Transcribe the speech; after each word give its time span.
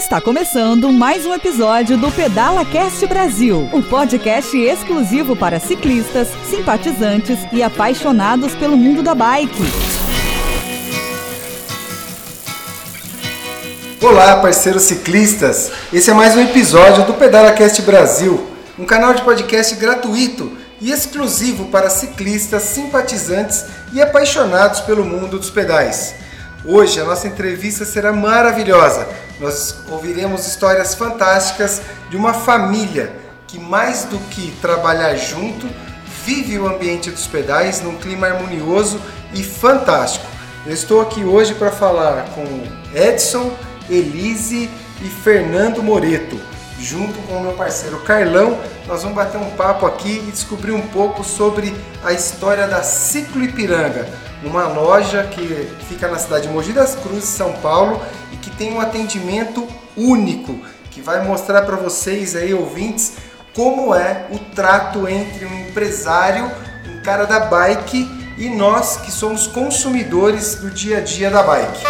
Está 0.00 0.18
começando 0.18 0.90
mais 0.90 1.26
um 1.26 1.34
episódio 1.34 1.98
do 1.98 2.10
Pedala 2.10 2.64
Cast 2.64 3.06
Brasil, 3.06 3.68
um 3.70 3.82
podcast 3.82 4.56
exclusivo 4.56 5.36
para 5.36 5.60
ciclistas, 5.60 6.28
simpatizantes 6.48 7.38
e 7.52 7.62
apaixonados 7.62 8.54
pelo 8.54 8.78
mundo 8.78 9.02
da 9.02 9.14
bike. 9.14 9.62
Olá, 14.00 14.38
parceiros 14.38 14.84
ciclistas! 14.84 15.70
Esse 15.92 16.10
é 16.10 16.14
mais 16.14 16.34
um 16.34 16.40
episódio 16.40 17.04
do 17.04 17.12
Pedala 17.12 17.52
Cast 17.52 17.82
Brasil, 17.82 18.48
um 18.78 18.86
canal 18.86 19.12
de 19.12 19.20
podcast 19.20 19.74
gratuito 19.74 20.56
e 20.80 20.90
exclusivo 20.90 21.66
para 21.66 21.90
ciclistas, 21.90 22.62
simpatizantes 22.62 23.66
e 23.92 24.00
apaixonados 24.00 24.80
pelo 24.80 25.04
mundo 25.04 25.38
dos 25.38 25.50
pedais. 25.50 26.14
Hoje 26.64 26.98
a 26.98 27.04
nossa 27.04 27.28
entrevista 27.28 27.84
será 27.84 28.14
maravilhosa. 28.14 29.29
Nós 29.40 29.74
ouviremos 29.88 30.46
histórias 30.46 30.94
fantásticas 30.94 31.80
de 32.10 32.16
uma 32.16 32.34
família 32.34 33.10
que, 33.46 33.58
mais 33.58 34.04
do 34.04 34.18
que 34.28 34.50
trabalhar 34.60 35.16
junto, 35.16 35.66
vive 36.26 36.58
o 36.58 36.68
ambiente 36.68 37.10
dos 37.10 37.26
pedais 37.26 37.80
num 37.80 37.96
clima 37.96 38.26
harmonioso 38.26 39.00
e 39.32 39.42
fantástico. 39.42 40.26
Eu 40.66 40.74
estou 40.74 41.00
aqui 41.00 41.24
hoje 41.24 41.54
para 41.54 41.70
falar 41.70 42.26
com 42.34 42.44
Edson, 42.94 43.50
Elise 43.88 44.68
e 45.00 45.08
Fernando 45.08 45.82
Moreto. 45.82 46.38
Junto 46.78 47.18
com 47.26 47.38
o 47.38 47.42
meu 47.42 47.52
parceiro 47.52 47.98
Carlão, 48.00 48.58
nós 48.86 49.02
vamos 49.02 49.16
bater 49.16 49.38
um 49.38 49.50
papo 49.52 49.86
aqui 49.86 50.22
e 50.28 50.30
descobrir 50.30 50.72
um 50.72 50.86
pouco 50.88 51.24
sobre 51.24 51.74
a 52.04 52.12
história 52.12 52.66
da 52.66 52.82
Ciclo 52.82 53.42
Ipiranga 53.42 54.06
numa 54.42 54.66
loja 54.68 55.24
que 55.24 55.68
fica 55.88 56.08
na 56.08 56.18
cidade 56.18 56.46
de 56.46 56.52
Mogi 56.52 56.72
das 56.72 56.94
Cruzes, 56.94 57.24
São 57.24 57.52
Paulo, 57.54 58.00
tem 58.60 58.74
um 58.74 58.80
atendimento 58.80 59.66
único, 59.96 60.54
que 60.90 61.00
vai 61.00 61.24
mostrar 61.24 61.62
para 61.62 61.76
vocês 61.76 62.36
aí, 62.36 62.52
ouvintes, 62.52 63.14
como 63.56 63.94
é 63.94 64.26
o 64.30 64.38
trato 64.54 65.08
entre 65.08 65.46
um 65.46 65.60
empresário, 65.62 66.44
um 66.86 67.02
cara 67.02 67.24
da 67.24 67.40
bike 67.40 68.06
e 68.36 68.50
nós 68.50 68.98
que 68.98 69.10
somos 69.10 69.46
consumidores 69.46 70.56
do 70.56 70.70
dia 70.70 70.98
a 70.98 71.00
dia 71.00 71.30
da 71.30 71.42
bike. 71.42 71.82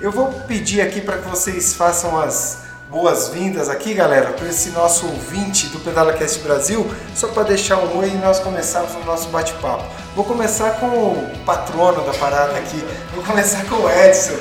Eu 0.00 0.10
vou 0.10 0.32
pedir 0.48 0.80
aqui 0.80 1.00
para 1.00 1.18
que 1.18 1.28
vocês 1.28 1.74
façam 1.74 2.18
as 2.18 2.58
boas-vindas 2.90 3.68
aqui, 3.68 3.94
galera, 3.94 4.32
para 4.32 4.48
esse 4.48 4.70
nosso 4.70 5.06
ouvinte 5.06 5.68
do 5.68 5.78
PedalaCast 5.78 6.40
Brasil, 6.40 6.90
só 7.14 7.28
para 7.28 7.44
deixar 7.44 7.78
um 7.78 7.98
oi 7.98 8.08
e 8.08 8.16
nós 8.16 8.40
começarmos 8.40 8.92
o 8.96 9.06
nosso 9.06 9.28
bate-papo. 9.28 9.84
Vou 10.16 10.24
começar 10.24 10.80
com 10.80 10.86
o 10.88 11.32
patrono 11.46 12.04
da 12.04 12.12
parada 12.14 12.58
aqui, 12.58 12.84
vou 13.14 13.22
começar 13.22 13.64
com 13.66 13.76
o 13.76 13.88
Edson. 13.88 14.34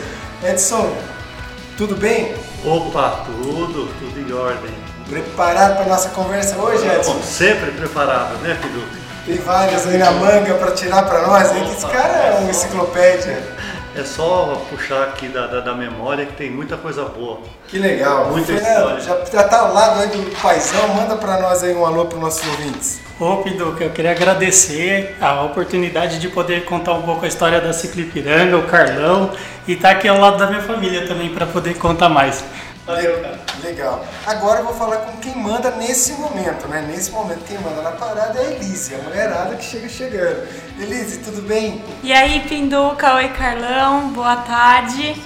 Edson, 0.43 1.14
tudo 1.77 1.95
bem? 1.95 2.33
Opa, 2.63 3.25
tudo, 3.25 3.87
tudo 3.99 4.19
em 4.19 4.33
ordem. 4.33 4.71
Preparado 5.09 5.77
para 5.77 5.85
nossa 5.85 6.09
conversa 6.09 6.57
hoje, 6.57 6.87
Edson? 6.87 7.13
Bom, 7.13 7.21
sempre 7.21 7.71
preparado, 7.71 8.37
né, 8.39 8.57
Fidu? 8.61 8.83
Tem 9.25 9.37
várias 9.37 9.87
aí 9.87 9.97
na 9.97 10.11
manga 10.11 10.53
para 10.55 10.71
tirar 10.71 11.03
para 11.03 11.27
nós, 11.27 11.51
hein? 11.51 11.71
Esse 11.71 11.85
cara 11.87 12.13
é 12.13 12.37
uma 12.39 12.49
enciclopédia. 12.49 13.43
É 13.97 14.03
só 14.03 14.61
puxar 14.69 15.03
aqui 15.03 15.29
da, 15.29 15.47
da, 15.47 15.61
da, 15.61 15.73
memória 15.73 16.25
que 16.25 16.33
tem 16.33 16.51
muita 16.51 16.75
coisa 16.75 17.05
boa. 17.05 17.39
Que 17.67 17.79
legal. 17.79 18.29
Muita 18.29 18.47
Fernando, 18.47 18.99
história. 18.99 19.25
Já, 19.31 19.31
já 19.31 19.47
tá 19.47 19.59
ao 19.61 19.73
lado 19.73 20.01
aí 20.01 20.09
do 20.09 20.41
paizão, 20.41 20.87
manda 20.89 21.15
para 21.15 21.39
nós 21.39 21.63
aí 21.63 21.73
um 21.73 21.85
alô 21.85 22.05
para 22.05 22.17
os 22.17 22.21
nossos 22.21 22.45
ouvintes. 22.45 22.99
Ô 23.17 23.37
Piduca, 23.37 23.85
eu 23.85 23.91
queria 23.91 24.11
agradecer 24.11 25.15
a 25.21 25.43
oportunidade 25.43 26.19
de 26.19 26.27
poder 26.27 26.65
contar 26.65 26.93
um 26.93 27.03
pouco 27.03 27.23
a 27.23 27.27
história 27.27 27.61
da 27.61 27.71
Ciclipiranga, 27.71 28.57
o 28.57 28.63
Carlão, 28.63 29.31
e 29.65 29.73
estar 29.73 29.91
tá 29.91 29.95
aqui 29.95 30.09
ao 30.09 30.19
lado 30.19 30.37
da 30.37 30.47
minha 30.47 30.61
família 30.61 31.07
também 31.07 31.33
para 31.33 31.45
poder 31.45 31.75
contar 31.75 32.09
mais. 32.09 32.43
Valeu, 32.85 33.21
cara. 33.21 33.44
Legal. 33.65 34.05
Agora 34.27 34.59
eu 34.59 34.65
vou 34.65 34.75
falar 34.75 34.97
com 34.97 35.17
quem 35.17 35.35
manda 35.35 35.71
nesse 35.71 36.13
momento, 36.13 36.67
né? 36.67 36.85
Nesse 36.87 37.09
momento 37.09 37.43
quem 37.47 37.57
manda 37.57 37.81
na 37.81 37.93
parada 37.93 38.39
é 38.39 38.45
a 38.45 38.51
Elise, 38.51 38.93
a 38.93 38.99
mulherada 38.99 39.55
que 39.55 39.63
chega 39.63 39.89
chegando. 39.89 40.47
Elise, 40.79 41.17
tudo 41.17 41.41
bem? 41.41 41.83
E 42.03 42.13
aí, 42.13 42.41
Pinduca, 42.47 43.15
oi 43.15 43.29
Carlão, 43.29 44.09
boa 44.09 44.35
tarde. 44.35 45.19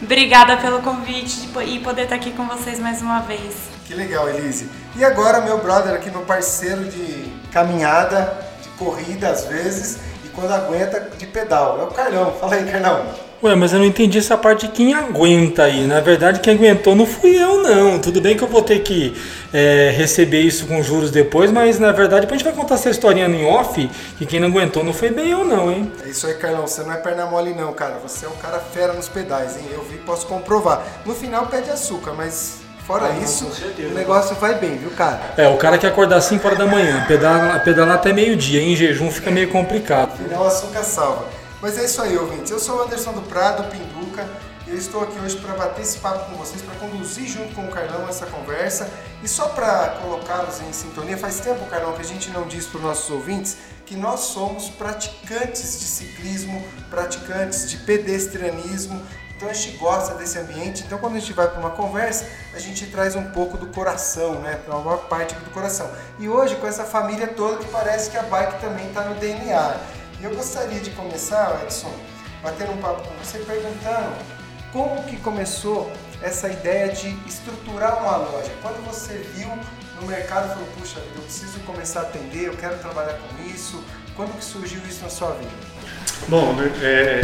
Obrigada 0.00 0.56
pelo 0.58 0.80
convite 0.80 1.48
e 1.66 1.80
poder 1.80 2.02
estar 2.02 2.14
aqui 2.14 2.30
com 2.30 2.46
vocês 2.46 2.78
mais 2.78 3.02
uma 3.02 3.18
vez. 3.20 3.56
Que 3.84 3.94
legal, 3.94 4.28
Elise. 4.28 4.70
E 4.94 5.04
agora 5.04 5.40
meu 5.40 5.58
brother 5.58 5.92
aqui, 5.92 6.08
meu 6.08 6.22
parceiro 6.22 6.84
de 6.84 7.32
caminhada, 7.50 8.46
de 8.62 8.68
corrida 8.78 9.28
às 9.28 9.46
vezes, 9.46 9.98
quando 10.34 10.52
aguenta 10.52 11.08
de 11.16 11.26
pedal. 11.26 11.78
É 11.80 11.84
o 11.84 11.88
Carlão. 11.88 12.32
Fala 12.40 12.54
aí, 12.54 12.64
Carlão. 12.64 13.04
Ué, 13.42 13.56
mas 13.56 13.72
eu 13.72 13.80
não 13.80 13.86
entendi 13.86 14.18
essa 14.18 14.36
parte 14.36 14.68
de 14.68 14.72
quem 14.72 14.94
aguenta 14.94 15.64
aí. 15.64 15.84
Na 15.84 15.98
verdade, 15.98 16.38
quem 16.38 16.54
aguentou 16.54 16.94
não 16.94 17.04
fui 17.04 17.34
eu, 17.34 17.60
não. 17.60 17.98
Tudo 17.98 18.20
bem 18.20 18.36
que 18.36 18.42
eu 18.44 18.46
vou 18.46 18.62
ter 18.62 18.78
que 18.84 19.12
é, 19.52 19.92
receber 19.96 20.42
isso 20.42 20.64
com 20.66 20.80
juros 20.80 21.10
depois, 21.10 21.50
mas 21.50 21.76
na 21.76 21.90
verdade, 21.90 22.20
depois 22.20 22.40
a 22.40 22.44
gente 22.44 22.54
vai 22.54 22.62
contar 22.62 22.76
essa 22.76 22.88
historinha 22.88 23.26
em 23.26 23.44
off, 23.44 23.90
que 24.16 24.26
quem 24.26 24.38
não 24.38 24.46
aguentou 24.46 24.84
não 24.84 24.92
foi 24.92 25.10
bem 25.10 25.30
eu, 25.30 25.44
não, 25.44 25.72
hein? 25.72 25.90
É 26.04 26.08
isso 26.10 26.24
aí, 26.28 26.34
Carlão. 26.34 26.68
Você 26.68 26.84
não 26.84 26.92
é 26.92 26.98
perna 26.98 27.26
mole, 27.26 27.52
não, 27.52 27.72
cara. 27.72 27.96
Você 28.06 28.26
é 28.26 28.28
um 28.28 28.36
cara 28.36 28.60
fera 28.60 28.92
nos 28.92 29.08
pedais, 29.08 29.56
hein? 29.56 29.64
Eu 29.72 29.82
vi, 29.82 29.96
posso 29.98 30.24
comprovar. 30.28 30.80
No 31.04 31.12
final 31.12 31.46
pede 31.46 31.68
açúcar, 31.68 32.12
mas 32.12 32.60
Fora 32.92 33.06
ah, 33.06 33.18
isso, 33.20 33.46
o 33.46 33.94
negócio 33.94 34.36
vai 34.36 34.56
bem, 34.56 34.76
viu, 34.76 34.90
cara? 34.90 35.32
É, 35.38 35.48
o 35.48 35.56
cara 35.56 35.78
que 35.78 35.86
acordar 35.86 36.20
5 36.20 36.46
horas 36.46 36.58
da 36.58 36.66
manhã, 36.66 37.02
pedalar, 37.06 37.64
pedalar 37.64 37.94
até 37.94 38.12
meio-dia, 38.12 38.60
em 38.60 38.76
jejum 38.76 39.10
fica 39.10 39.30
meio 39.30 39.50
complicado. 39.50 40.14
Final 40.18 40.46
açúcar 40.46 40.82
salva. 40.82 41.26
Mas 41.62 41.78
é 41.78 41.86
isso 41.86 42.02
aí, 42.02 42.18
ouvintes. 42.18 42.50
Eu 42.50 42.58
sou 42.58 42.76
o 42.76 42.82
Anderson 42.82 43.14
do 43.14 43.22
Prado, 43.22 43.64
Pinduca, 43.70 44.28
e 44.66 44.72
eu 44.72 44.76
estou 44.76 45.02
aqui 45.02 45.18
hoje 45.24 45.38
para 45.38 45.54
bater 45.54 45.80
esse 45.80 46.00
papo 46.00 46.30
com 46.30 46.36
vocês, 46.36 46.60
para 46.60 46.74
conduzir 46.74 47.26
junto 47.26 47.54
com 47.54 47.64
o 47.64 47.68
Carlão 47.68 48.06
essa 48.10 48.26
conversa. 48.26 48.86
E 49.22 49.26
só 49.26 49.48
para 49.48 49.98
colocá-los 50.02 50.60
em 50.60 50.70
sintonia, 50.70 51.16
faz 51.16 51.40
tempo, 51.40 51.64
Carlão, 51.70 51.94
que 51.94 52.02
a 52.02 52.04
gente 52.04 52.28
não 52.28 52.46
diz 52.46 52.66
para 52.66 52.76
os 52.76 52.84
nossos 52.84 53.08
ouvintes 53.08 53.56
que 53.86 53.96
nós 53.96 54.20
somos 54.20 54.68
praticantes 54.68 55.80
de 55.80 55.86
ciclismo, 55.86 56.62
praticantes 56.90 57.70
de 57.70 57.78
pedestrianismo, 57.78 59.00
então 59.42 59.50
a 59.50 59.54
gente 59.54 59.76
gosta 59.76 60.14
desse 60.14 60.38
ambiente. 60.38 60.84
Então 60.86 60.98
quando 60.98 61.16
a 61.16 61.18
gente 61.18 61.32
vai 61.32 61.48
para 61.48 61.58
uma 61.58 61.70
conversa, 61.70 62.28
a 62.54 62.60
gente 62.60 62.86
traz 62.86 63.16
um 63.16 63.24
pouco 63.32 63.58
do 63.58 63.66
coração, 63.66 64.36
né? 64.36 64.60
Para 64.64 64.76
uma 64.76 64.96
parte 64.96 65.34
do 65.34 65.50
coração. 65.50 65.90
E 66.20 66.28
hoje 66.28 66.54
com 66.56 66.66
essa 66.66 66.84
família 66.84 67.26
toda 67.26 67.56
que 67.56 67.68
parece 67.68 68.08
que 68.08 68.16
a 68.16 68.22
bike 68.22 68.60
também 68.60 68.86
está 68.86 69.02
no 69.02 69.16
DNA. 69.16 69.76
E 70.20 70.24
eu 70.24 70.32
gostaria 70.32 70.78
de 70.78 70.90
começar, 70.90 71.60
Edson, 71.64 71.92
batendo 72.40 72.70
um 72.70 72.76
papo 72.76 73.02
com 73.02 73.14
você, 73.16 73.38
perguntando 73.38 74.16
como 74.72 75.02
que 75.02 75.16
começou 75.16 75.90
essa 76.22 76.48
ideia 76.48 76.92
de 76.92 77.08
estruturar 77.26 78.00
uma 78.00 78.18
loja? 78.18 78.52
Quando 78.62 78.80
você 78.86 79.18
viu 79.34 79.48
no 80.00 80.06
mercado 80.06 80.50
falou, 80.50 80.68
puxa 80.78 81.00
vida, 81.00 81.16
eu 81.16 81.22
preciso 81.22 81.58
começar 81.60 82.00
a 82.00 82.02
atender, 82.04 82.46
eu 82.46 82.56
quero 82.56 82.78
trabalhar 82.78 83.18
com 83.18 83.42
isso, 83.44 83.82
quando 84.14 84.36
que 84.36 84.44
surgiu 84.44 84.80
isso 84.88 85.02
na 85.02 85.10
sua 85.10 85.32
vida? 85.32 85.50
Bom, 86.28 86.54
é, 86.80 87.22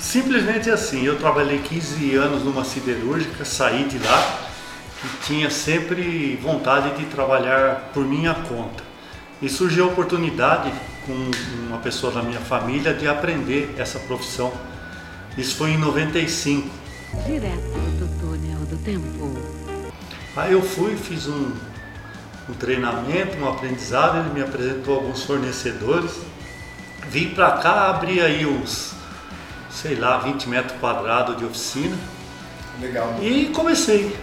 simplesmente 0.00 0.70
assim, 0.70 1.04
eu 1.04 1.18
trabalhei 1.18 1.58
15 1.58 2.14
anos 2.14 2.42
numa 2.42 2.64
siderúrgica, 2.64 3.44
saí 3.44 3.84
de 3.84 3.98
lá 3.98 4.38
e 5.04 5.26
tinha 5.26 5.50
sempre 5.50 6.36
vontade 6.42 6.96
de 6.96 7.04
trabalhar 7.06 7.90
por 7.92 8.04
minha 8.04 8.34
conta. 8.34 8.82
E 9.40 9.48
surgiu 9.48 9.84
a 9.84 9.88
oportunidade 9.88 10.72
com 11.06 11.30
uma 11.66 11.78
pessoa 11.78 12.12
da 12.12 12.22
minha 12.22 12.40
família 12.40 12.92
de 12.92 13.08
aprender 13.08 13.74
essa 13.78 13.98
profissão. 14.00 14.52
Isso 15.36 15.56
foi 15.56 15.70
em 15.70 15.78
95. 15.78 16.68
Direto 17.26 17.56
do 17.98 18.20
túnel 18.20 18.58
do 18.66 18.76
tempo. 18.78 19.38
Aí 20.36 20.52
eu 20.52 20.62
fui, 20.62 20.96
fiz 20.96 21.26
um, 21.26 21.52
um 22.48 22.54
treinamento, 22.54 23.36
um 23.38 23.48
aprendizado, 23.48 24.18
ele 24.18 24.34
me 24.34 24.42
apresentou 24.42 24.96
alguns 24.96 25.24
fornecedores. 25.24 26.12
Vim 27.08 27.30
para 27.30 27.52
cá, 27.52 27.90
abri 27.90 28.20
aí 28.20 28.46
uns, 28.46 28.94
sei 29.72 29.96
lá, 29.96 30.18
20 30.18 30.48
metros 30.48 30.78
quadrados 30.80 31.36
de 31.36 31.44
oficina. 31.44 31.96
Legal. 32.80 33.16
E 33.20 33.46
comecei 33.54 34.16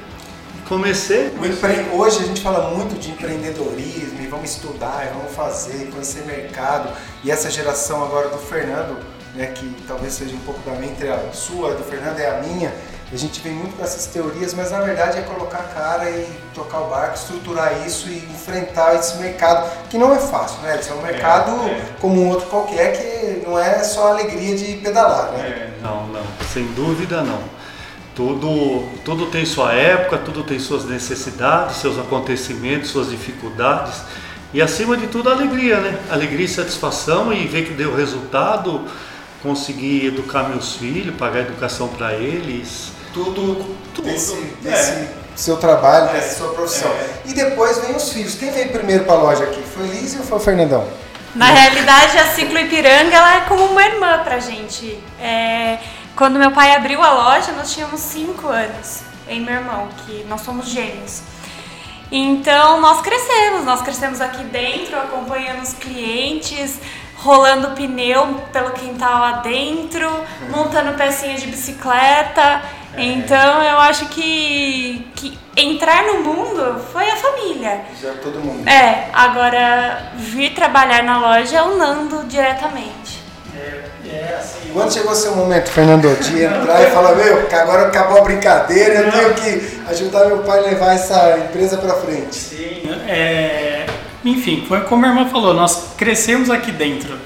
comecei. 0.68 1.28
Empre... 1.28 1.90
Hoje 1.94 2.20
a 2.20 2.26
gente 2.26 2.42
fala 2.42 2.70
muito 2.76 3.00
de 3.00 3.12
empreendedorismo 3.12 4.22
e 4.22 4.28
vamos 4.28 4.52
estudar, 4.52 5.12
vamos 5.14 5.34
fazer, 5.34 5.90
conhecer 5.90 6.26
mercado. 6.26 6.90
E 7.24 7.32
essa 7.32 7.50
geração 7.50 8.04
agora 8.04 8.30
do 8.30 8.38
Fernando, 8.38 8.98
né, 9.34 9.48
que 9.48 9.76
talvez 9.88 10.14
seja 10.14 10.36
um 10.36 10.40
pouco 10.40 10.60
da 10.70 10.76
minha, 10.76 10.92
entre 10.92 11.10
a 11.10 11.32
sua, 11.32 11.74
do 11.74 11.84
Fernando 11.84 12.20
é 12.20 12.38
a 12.38 12.42
minha, 12.42 12.74
a 13.12 13.16
gente 13.16 13.40
vem 13.40 13.54
muito 13.54 13.78
com 13.78 13.84
essas 13.84 14.08
teorias, 14.08 14.54
mas 14.54 14.72
na 14.72 14.82
verdade 14.82 15.18
é 15.18 15.22
colocar 15.22 15.60
a 15.60 15.64
cara 15.64 16.10
e 16.10 16.28
tocar 16.54 16.80
o 16.80 16.90
barco, 16.90 17.16
estruturar 17.16 17.86
isso 17.86 18.10
e 18.10 18.18
enfrentar 18.18 18.96
esse 18.96 19.18
mercado, 19.18 19.70
que 19.90 19.98
não 19.98 20.14
é 20.14 20.20
fácil, 20.20 20.62
né? 20.62 20.80
É 20.86 20.94
um 20.94 21.02
mercado 21.02 21.52
é, 21.68 21.72
é. 21.72 21.86
como 22.02 22.22
um 22.22 22.30
outro 22.30 22.48
qualquer, 22.48 22.92
que 22.98 23.48
não 23.48 23.58
é 23.58 23.82
só 23.84 24.12
alegria 24.12 24.58
de 24.58 24.78
pedalar, 24.78 25.32
né? 25.32 25.40
É, 25.40 25.70
não, 25.82 26.08
não, 26.08 26.24
sem 26.54 26.66
dúvida 26.74 27.22
não. 27.22 27.40
Tudo, 28.14 28.88
tudo 29.06 29.28
tem 29.28 29.46
sua 29.46 29.74
época, 29.74 30.18
tudo 30.18 30.44
tem 30.44 30.60
suas 30.60 30.84
necessidades, 30.86 31.78
seus 31.78 32.00
acontecimentos, 32.00 32.90
suas 32.90 33.10
dificuldades 33.10 34.02
e 34.54 34.62
acima 34.62 34.98
de 34.98 35.08
tudo 35.08 35.30
a 35.30 35.34
alegria, 35.34 35.80
né? 35.80 36.00
Alegria 36.10 36.46
e 36.46 36.48
satisfação 36.48 37.32
e 37.32 37.46
ver 37.48 37.66
que 37.66 37.74
deu 37.74 37.96
resultado, 37.96 38.86
conseguir 39.44 40.08
educar 40.08 40.44
meus 40.50 40.76
filhos, 40.76 41.16
pagar 41.16 41.42
educação 41.42 41.90
para 41.90 42.14
eles. 42.14 42.97
Tudo, 43.26 43.76
desse, 44.04 44.36
desse 44.62 45.08
seu 45.36 45.58
trabalho, 45.58 46.12
dessa 46.12 46.38
sua 46.38 46.54
profissão. 46.54 46.92
E 47.26 47.34
depois 47.34 47.78
vem 47.80 47.96
os 47.96 48.12
filhos. 48.12 48.36
Quem 48.36 48.52
veio 48.52 48.70
primeiro 48.70 49.06
para 49.06 49.14
a 49.14 49.22
loja 49.22 49.44
aqui? 49.44 49.62
Foi 49.62 49.88
Liz 49.88 50.16
ou 50.18 50.24
foi 50.24 50.38
o 50.38 50.42
Fernandão? 50.42 50.88
Na 51.36 51.48
realidade, 51.48 52.18
a 52.18 52.26
Ciclo 52.34 52.58
Ipiranga 52.58 53.16
ela 53.16 53.36
é 53.38 53.40
como 53.42 53.66
uma 53.66 53.84
irmã 53.84 54.24
pra 54.24 54.40
gente. 54.40 54.98
É, 55.22 55.78
quando 56.16 56.40
meu 56.40 56.52
pai 56.52 56.76
abriu 56.76 57.02
a 57.04 57.12
loja, 57.12 57.52
nós 57.52 57.72
tínhamos 57.72 58.00
5 58.02 58.48
anos, 58.48 59.02
eu 59.28 59.36
e 59.36 59.40
meu 59.40 59.54
irmão, 59.54 59.88
que 60.06 60.26
nós 60.28 60.42
somos 60.42 60.68
gêmeos. 60.68 61.22
Então 62.12 62.80
nós 62.80 63.02
crescemos, 63.02 63.66
nós 63.66 63.82
crescemos 63.82 64.22
aqui 64.22 64.44
dentro, 64.46 64.98
acompanhando 64.98 65.62
os 65.62 65.74
clientes, 65.74 66.80
rolando 67.18 67.72
pneu 67.76 68.42
pelo 68.54 68.72
quintal 68.72 69.24
adentro, 69.24 70.10
montando 70.50 70.94
pecinhas 70.94 71.42
de 71.42 71.48
bicicleta. 71.48 72.62
Então 72.98 73.64
eu 73.64 73.78
acho 73.80 74.08
que, 74.08 75.08
que 75.16 75.38
entrar 75.56 76.04
no 76.04 76.24
mundo 76.24 76.82
foi 76.92 77.10
a 77.10 77.16
família. 77.16 77.82
Já 78.02 78.14
todo 78.14 78.40
mundo. 78.40 78.68
É, 78.68 79.10
agora 79.14 80.12
vir 80.16 80.54
trabalhar 80.54 81.04
na 81.04 81.20
loja 81.20 81.58
é 81.58 81.62
o 81.62 81.78
Nando 81.78 82.24
diretamente. 82.26 83.28
É, 84.10 84.38
assim, 84.40 84.70
Quando 84.72 84.94
chegou 84.94 85.12
o 85.12 85.16
seu 85.16 85.36
momento, 85.36 85.70
Fernando, 85.70 86.16
de 86.20 86.44
entrar 86.44 86.82
e 86.82 86.92
falar, 86.92 87.16
meu, 87.16 87.48
agora 87.52 87.88
acabou 87.88 88.20
a 88.20 88.22
brincadeira, 88.22 88.96
eu 88.96 89.12
tenho 89.12 89.34
que 89.34 89.82
ajudar 89.90 90.28
meu 90.28 90.40
pai 90.40 90.60
a 90.60 90.62
levar 90.62 90.94
essa 90.94 91.38
empresa 91.38 91.78
para 91.78 91.94
frente. 91.96 92.36
Sim, 92.36 92.90
é, 93.08 93.86
enfim, 94.24 94.66
foi 94.68 94.82
como 94.82 95.06
a 95.06 95.10
irmã 95.10 95.28
falou, 95.28 95.54
nós 95.54 95.90
crescemos 95.98 96.50
aqui 96.50 96.72
dentro. 96.72 97.18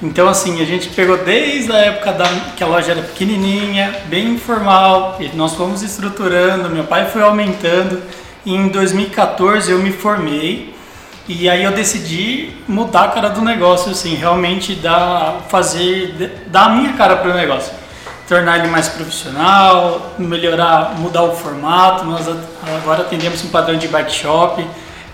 Então, 0.00 0.28
assim, 0.28 0.62
a 0.62 0.64
gente 0.64 0.88
pegou 0.90 1.18
desde 1.18 1.72
a 1.72 1.78
época 1.78 2.12
da, 2.12 2.28
que 2.56 2.62
a 2.62 2.66
loja 2.66 2.92
era 2.92 3.02
pequenininha, 3.02 4.02
bem 4.06 4.34
informal, 4.34 5.16
e 5.18 5.28
nós 5.36 5.54
fomos 5.54 5.82
estruturando, 5.82 6.70
meu 6.70 6.84
pai 6.84 7.06
foi 7.06 7.20
aumentando. 7.20 8.00
E 8.46 8.54
em 8.54 8.68
2014 8.68 9.70
eu 9.72 9.78
me 9.78 9.90
formei 9.90 10.72
e 11.28 11.46
aí 11.50 11.62
eu 11.62 11.72
decidi 11.72 12.54
mudar 12.66 13.04
a 13.04 13.08
cara 13.08 13.28
do 13.28 13.42
negócio, 13.42 13.90
assim, 13.90 14.14
realmente 14.14 14.74
dar, 14.76 15.42
fazer, 15.48 16.46
dar 16.46 16.66
a 16.66 16.68
minha 16.70 16.94
cara 16.94 17.16
para 17.16 17.32
o 17.32 17.34
negócio. 17.34 17.70
Tornar 18.26 18.60
ele 18.60 18.68
mais 18.68 18.88
profissional, 18.88 20.14
melhorar, 20.18 20.94
mudar 20.96 21.24
o 21.24 21.34
formato. 21.34 22.04
Nós 22.04 22.26
agora 22.78 23.02
atendemos 23.02 23.44
um 23.44 23.48
padrão 23.48 23.76
de 23.76 23.88
bike 23.88 24.12
shop, 24.12 24.66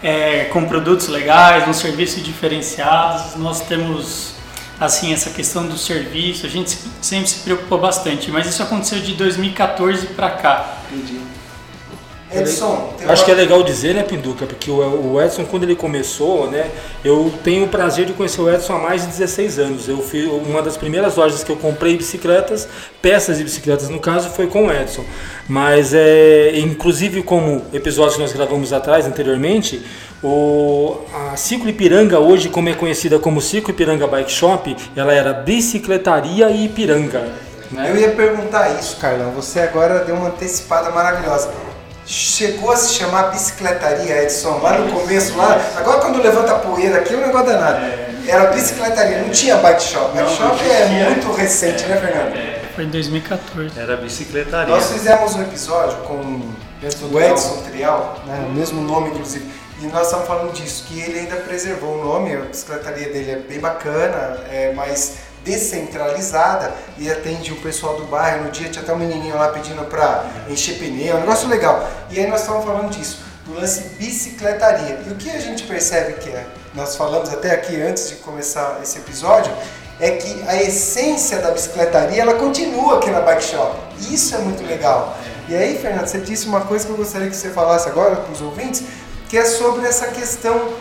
é, 0.03 0.45
com 0.53 0.67
produtos 0.67 1.09
legais, 1.09 1.67
um 1.67 1.73
serviço 1.73 2.21
diferenciados. 2.21 3.35
Nós 3.35 3.63
temos 3.63 4.35
assim 4.79 5.13
essa 5.13 5.31
questão 5.31 5.67
do 5.67 5.79
serviço, 5.79 6.47
a 6.47 6.49
gente 6.49 6.79
sempre 7.01 7.29
se 7.29 7.41
preocupou 7.41 7.79
bastante, 7.79 8.31
mas 8.31 8.47
isso 8.47 8.63
aconteceu 8.63 9.01
de 9.01 9.15
2014 9.15 10.07
para 10.09 10.31
cá. 10.31 10.79
Entendi. 10.91 11.34
Edson, 12.41 12.95
Acho 13.01 13.23
uma- 13.23 13.25
que 13.25 13.31
é 13.31 13.35
legal 13.35 13.63
dizer, 13.63 13.95
né, 13.95 14.03
Pinduca, 14.03 14.47
porque 14.47 14.71
o 14.71 15.21
Edson, 15.21 15.45
quando 15.45 15.63
ele 15.65 15.77
começou, 15.77 16.51
né, 16.51 16.71
eu 17.05 17.33
tenho 17.43 17.65
o 17.65 17.69
prazer 17.69 18.07
de 18.07 18.13
conhecer 18.13 18.41
o 18.41 18.51
Edson 18.53 18.75
há 18.75 18.79
mais 18.79 19.03
de 19.03 19.09
16 19.09 19.59
anos. 19.59 19.89
Eu 19.89 19.99
fui 19.99 20.27
uma 20.27 20.63
das 20.63 20.77
primeiras 20.77 21.17
lojas 21.17 21.43
que 21.45 21.51
eu 21.51 21.57
comprei 21.57 21.97
bicicletas, 21.97 22.69
peças 23.03 23.39
de 23.39 23.45
bicicletas 23.45 23.89
no 23.89 23.99
caso, 24.01 24.31
foi 24.31 24.47
com 24.47 24.67
o 24.67 24.73
Edson. 24.73 25.05
Mas 25.49 25.93
é, 25.95 26.59
inclusive 26.59 27.23
como 27.23 27.63
episódio 27.73 28.15
que 28.17 28.21
nós 28.23 28.33
gravamos 28.33 28.73
atrás, 28.73 29.07
anteriormente, 29.07 29.85
o, 30.23 30.97
a 31.33 31.37
Ciclo 31.37 31.69
Ipiranga 31.69 32.19
hoje, 32.19 32.49
como 32.49 32.69
é 32.69 32.75
conhecida 32.75 33.19
como 33.19 33.41
Ciclo 33.41 33.71
Ipiranga 33.71 34.07
Bike 34.07 34.33
Shop, 34.33 34.75
ela 34.97 35.13
era 35.13 35.33
bicicletaria 35.35 36.49
e 36.51 36.65
Ipiranga. 36.65 37.29
Né? 37.71 37.91
Eu 37.91 37.97
ia 37.99 38.11
perguntar 38.11 38.71
isso, 38.79 38.97
Carlão. 38.97 39.33
Você 39.33 39.61
agora 39.61 40.01
deu 40.05 40.15
uma 40.15 40.29
antecipada 40.29 40.91
maravilhosa. 40.91 41.51
Chegou 42.07 42.71
a 42.71 42.77
se 42.77 42.95
chamar 42.95 43.31
bicicletaria, 43.31 44.23
Edson, 44.23 44.59
lá 44.59 44.79
no 44.79 44.93
começo, 44.93 45.37
lá. 45.37 45.59
Agora 45.77 46.01
quando 46.01 46.23
levanta 46.23 46.53
a 46.53 46.59
poeira 46.59 46.99
aqui 46.99 47.15
é 47.15 47.17
um 47.17 47.21
negócio 47.21 47.47
danado. 47.47 47.85
Era 48.27 48.51
bicicletaria, 48.53 49.23
não 49.23 49.31
tinha 49.31 49.57
bike 49.57 49.83
shop. 49.83 50.17
Bike 50.17 50.31
shop 50.31 50.71
é 50.71 51.11
muito 51.11 51.33
recente, 51.33 51.85
né, 51.87 51.97
Fernando? 51.97 52.55
Foi 52.75 52.85
em 52.85 52.91
2014. 52.91 53.79
Era 53.79 53.97
bicicletaria. 53.97 54.75
Nós 54.75 54.91
fizemos 54.91 55.35
um 55.35 55.43
episódio 55.43 55.97
com 55.99 56.15
o 56.15 57.21
Edson 57.21 57.63
Trial, 57.71 58.21
né, 58.27 58.45
o 58.49 58.53
mesmo 58.53 58.83
nome 58.83 59.09
inclusive, 59.11 59.49
e 59.81 59.87
nós 59.87 60.07
estamos 60.07 60.27
falando 60.27 60.53
disso, 60.53 60.85
que 60.87 61.01
ele 61.01 61.21
ainda 61.21 61.37
preservou 61.37 61.99
o 61.99 62.05
nome, 62.05 62.35
a 62.35 62.41
bicicletaria 62.41 63.09
dele 63.11 63.31
é 63.31 63.37
bem 63.37 63.59
bacana, 63.59 64.39
é 64.51 64.73
mais 64.75 65.15
descentralizada 65.45 66.73
e 66.99 67.11
atende 67.11 67.53
o 67.53 67.57
pessoal 67.57 67.97
do 67.97 68.05
bairro. 68.05 68.45
No 68.45 68.51
dia 68.51 68.69
tinha 68.69 68.83
até 68.83 68.93
um 68.93 68.99
menininho 68.99 69.37
lá 69.37 69.49
pedindo 69.49 69.85
para 69.85 70.25
encher 70.49 70.79
pneu, 70.79 71.17
um 71.17 71.21
negócio 71.21 71.49
legal. 71.49 71.89
E 72.11 72.19
aí 72.19 72.27
nós 72.27 72.41
estamos 72.41 72.65
falando 72.65 72.91
disso, 72.91 73.21
do 73.47 73.55
lance 73.55 73.91
bicicletaria. 73.99 75.01
E 75.07 75.13
o 75.13 75.17
que 75.17 75.31
a 75.31 75.39
gente 75.39 75.65
percebe 75.65 76.15
que 76.15 76.31
é, 76.31 76.47
nós 76.75 76.97
falamos 76.97 77.29
até 77.33 77.53
aqui 77.53 77.81
antes 77.81 78.09
de 78.09 78.17
começar 78.17 78.81
esse 78.83 78.99
episódio, 78.99 79.53
é 80.01 80.11
que 80.13 80.45
a 80.49 80.61
essência 80.61 81.39
da 81.39 81.51
bicicletaria 81.51 82.21
ela 82.21 82.35
continua 82.35 82.99
aqui 82.99 83.11
na 83.11 83.21
Bike 83.21 83.45
Shop. 83.45 83.79
Isso 84.11 84.35
é 84.35 84.39
muito 84.39 84.67
legal. 84.67 85.17
E 85.49 85.55
aí, 85.55 85.79
Fernando, 85.79 86.07
você 86.07 86.19
disse 86.19 86.47
uma 86.47 86.63
coisa 86.63 86.87
que 86.87 86.91
eu 86.91 86.97
gostaria 86.97 87.29
que 87.29 87.37
você 87.37 87.51
falasse 87.51 87.89
agora 87.89 88.17
para 88.17 88.33
os 88.33 88.41
ouvintes, 88.41 88.83
que 89.29 89.37
é 89.37 89.45
sobre 89.45 89.87
essa 89.87 90.09
questão 90.09 90.75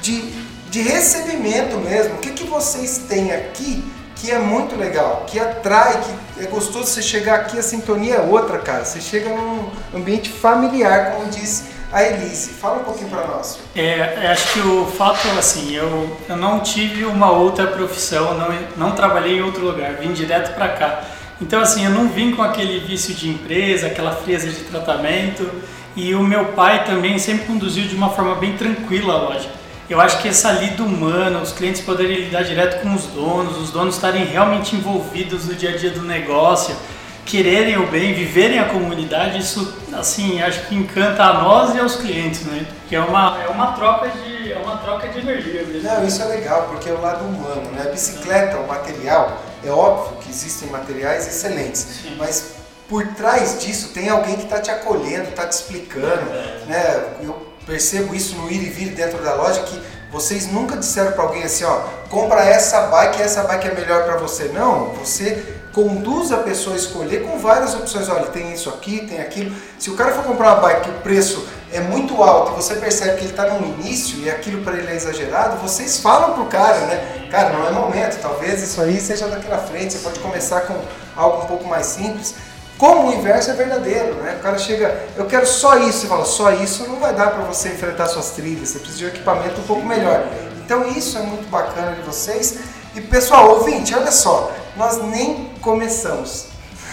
de, 0.00 0.22
de 0.70 0.80
recebimento 0.80 1.76
mesmo. 1.78 2.14
O 2.14 2.18
que, 2.18 2.30
que 2.30 2.44
vocês 2.44 3.02
têm 3.08 3.32
aqui 3.32 3.84
que 4.18 4.30
é 4.30 4.38
muito 4.38 4.76
legal, 4.76 5.24
que 5.26 5.38
atrai, 5.38 6.00
que 6.00 6.44
é 6.44 6.46
gostoso 6.46 6.86
você 6.86 7.00
chegar 7.00 7.36
aqui, 7.36 7.58
a 7.58 7.62
sintonia 7.62 8.16
é 8.16 8.20
outra, 8.20 8.58
cara. 8.58 8.84
Você 8.84 9.00
chega 9.00 9.30
num 9.30 9.70
ambiente 9.94 10.28
familiar, 10.28 11.12
como 11.12 11.30
disse 11.30 11.64
a 11.92 12.02
Elise. 12.02 12.50
Fala 12.50 12.80
um 12.80 12.84
pouquinho 12.84 13.08
para 13.08 13.26
nós. 13.26 13.58
É, 13.76 14.18
eu 14.24 14.30
acho 14.30 14.52
que 14.52 14.60
o 14.60 14.86
fato, 14.86 15.28
assim, 15.38 15.74
eu, 15.74 16.16
eu 16.28 16.36
não 16.36 16.60
tive 16.60 17.04
uma 17.04 17.30
outra 17.30 17.66
profissão, 17.68 18.36
não, 18.36 18.48
não 18.76 18.90
trabalhei 18.94 19.38
em 19.38 19.42
outro 19.42 19.64
lugar, 19.64 19.94
vim 19.94 20.12
direto 20.12 20.54
para 20.54 20.68
cá. 20.68 21.04
Então, 21.40 21.60
assim, 21.60 21.84
eu 21.84 21.90
não 21.90 22.08
vim 22.08 22.34
com 22.34 22.42
aquele 22.42 22.80
vício 22.80 23.14
de 23.14 23.28
empresa, 23.28 23.86
aquela 23.86 24.12
frieza 24.12 24.48
de 24.48 24.64
tratamento. 24.64 25.48
E 25.94 26.14
o 26.14 26.22
meu 26.22 26.46
pai 26.46 26.84
também 26.84 27.18
sempre 27.18 27.46
conduziu 27.46 27.86
de 27.86 27.94
uma 27.94 28.10
forma 28.10 28.34
bem 28.34 28.56
tranquila 28.56 29.14
a 29.14 29.22
loja. 29.22 29.48
Eu 29.88 29.98
acho 30.02 30.20
que 30.20 30.28
essa 30.28 30.52
lida 30.52 30.82
humana, 30.82 31.38
os 31.40 31.50
clientes 31.50 31.80
poderem 31.80 32.24
lidar 32.24 32.42
direto 32.42 32.82
com 32.82 32.94
os 32.94 33.06
donos, 33.06 33.56
os 33.56 33.70
donos 33.70 33.94
estarem 33.94 34.24
realmente 34.24 34.76
envolvidos 34.76 35.46
no 35.46 35.54
dia 35.54 35.70
a 35.70 35.76
dia 35.78 35.90
do 35.90 36.02
negócio, 36.02 36.76
quererem 37.24 37.78
o 37.78 37.86
bem, 37.86 38.12
viverem 38.12 38.58
a 38.58 38.66
comunidade, 38.66 39.38
isso, 39.38 39.74
assim, 39.92 40.42
acho 40.42 40.66
que 40.66 40.74
encanta 40.74 41.24
a 41.24 41.42
nós 41.42 41.74
e 41.74 41.80
aos 41.80 41.96
clientes, 41.96 42.42
né? 42.42 42.66
Que 42.86 42.96
é 42.96 43.00
uma, 43.00 43.40
é 43.42 43.48
uma 43.48 43.72
troca 43.72 44.10
de, 44.10 44.52
é 44.52 44.58
uma 44.58 44.76
troca 44.76 45.08
de 45.08 45.20
energia 45.20 45.62
mesmo. 45.62 45.88
Não, 45.88 46.06
isso 46.06 46.20
é 46.20 46.26
legal, 46.26 46.68
porque 46.70 46.90
é 46.90 46.92
o 46.92 47.00
lado 47.00 47.24
humano, 47.24 47.70
né? 47.72 47.84
A 47.86 47.90
bicicleta, 47.90 48.58
o 48.58 48.68
material, 48.68 49.40
é 49.64 49.70
óbvio 49.70 50.18
que 50.18 50.28
existem 50.28 50.68
materiais 50.68 51.26
excelentes, 51.26 51.80
Sim. 51.80 52.14
mas 52.18 52.56
por 52.86 53.06
trás 53.08 53.58
disso 53.60 53.94
tem 53.94 54.10
alguém 54.10 54.36
que 54.36 54.44
está 54.44 54.60
te 54.60 54.70
acolhendo, 54.70 55.30
está 55.30 55.46
te 55.46 55.52
explicando, 55.52 56.30
né? 56.66 57.04
Eu 57.22 57.47
percebo 57.68 58.14
isso 58.14 58.34
no 58.36 58.50
ir 58.50 58.62
e 58.62 58.70
vir 58.70 58.88
dentro 58.94 59.22
da 59.22 59.34
loja 59.34 59.60
que 59.60 59.80
vocês 60.10 60.50
nunca 60.50 60.76
disseram 60.76 61.12
para 61.12 61.22
alguém 61.22 61.42
assim, 61.44 61.64
ó, 61.64 61.80
compra 62.08 62.40
essa 62.40 62.86
bike, 62.86 63.20
essa 63.20 63.42
bike 63.42 63.68
é 63.68 63.74
melhor 63.74 64.04
para 64.04 64.16
você. 64.16 64.44
Não, 64.44 64.94
você 64.94 65.44
conduz 65.74 66.32
a 66.32 66.38
pessoa 66.38 66.74
a 66.74 66.78
escolher 66.78 67.24
com 67.24 67.38
várias 67.38 67.74
opções. 67.74 68.08
Olha, 68.08 68.24
tem 68.26 68.52
isso 68.54 68.70
aqui, 68.70 69.06
tem 69.06 69.20
aquilo. 69.20 69.54
Se 69.78 69.90
o 69.90 69.94
cara 69.94 70.12
for 70.12 70.24
comprar 70.24 70.54
uma 70.54 70.60
bike 70.62 70.80
que 70.84 70.90
o 70.90 71.00
preço 71.02 71.46
é 71.70 71.80
muito 71.80 72.22
alto 72.22 72.52
e 72.52 72.54
você 72.56 72.74
percebe 72.76 73.18
que 73.18 73.24
ele 73.24 73.30
está 73.30 73.44
no 73.50 73.66
início 73.66 74.18
e 74.20 74.30
aquilo 74.30 74.64
para 74.64 74.78
ele 74.78 74.90
é 74.90 74.96
exagerado, 74.96 75.58
vocês 75.58 76.00
falam 76.00 76.32
pro 76.32 76.46
cara, 76.46 76.78
né? 76.86 77.28
Cara, 77.30 77.50
não 77.50 77.68
é 77.68 77.70
momento, 77.70 78.18
talvez 78.22 78.62
isso 78.62 78.80
aí 78.80 78.98
seja 78.98 79.28
daqui 79.28 79.46
na 79.48 79.58
frente, 79.58 79.92
você 79.92 79.98
pode 79.98 80.18
começar 80.20 80.62
com 80.62 80.74
algo 81.14 81.42
um 81.42 81.46
pouco 81.46 81.68
mais 81.68 81.86
simples. 81.86 82.34
Como 82.78 83.10
o 83.10 83.12
inverso 83.12 83.50
é 83.50 83.54
verdadeiro, 83.54 84.14
né? 84.14 84.36
O 84.38 84.42
cara 84.42 84.56
chega, 84.56 84.96
eu 85.16 85.26
quero 85.26 85.44
só 85.44 85.76
isso, 85.78 85.98
você 85.98 86.06
fala, 86.06 86.24
só 86.24 86.52
isso 86.52 86.86
não 86.86 87.00
vai 87.00 87.12
dar 87.12 87.32
para 87.32 87.42
você 87.42 87.70
enfrentar 87.70 88.06
suas 88.06 88.30
trilhas, 88.30 88.68
você 88.68 88.78
precisa 88.78 88.98
de 88.98 89.04
um 89.06 89.08
equipamento 89.08 89.60
um 89.60 89.64
pouco 89.64 89.84
melhor. 89.84 90.24
Então 90.64 90.88
isso 90.88 91.18
é 91.18 91.22
muito 91.22 91.50
bacana 91.50 91.96
de 91.96 92.02
vocês. 92.02 92.58
E 92.94 93.00
pessoal, 93.00 93.50
ouvinte, 93.50 93.94
olha 93.94 94.12
só, 94.12 94.52
nós 94.76 95.02
nem 95.02 95.50
começamos. 95.60 96.46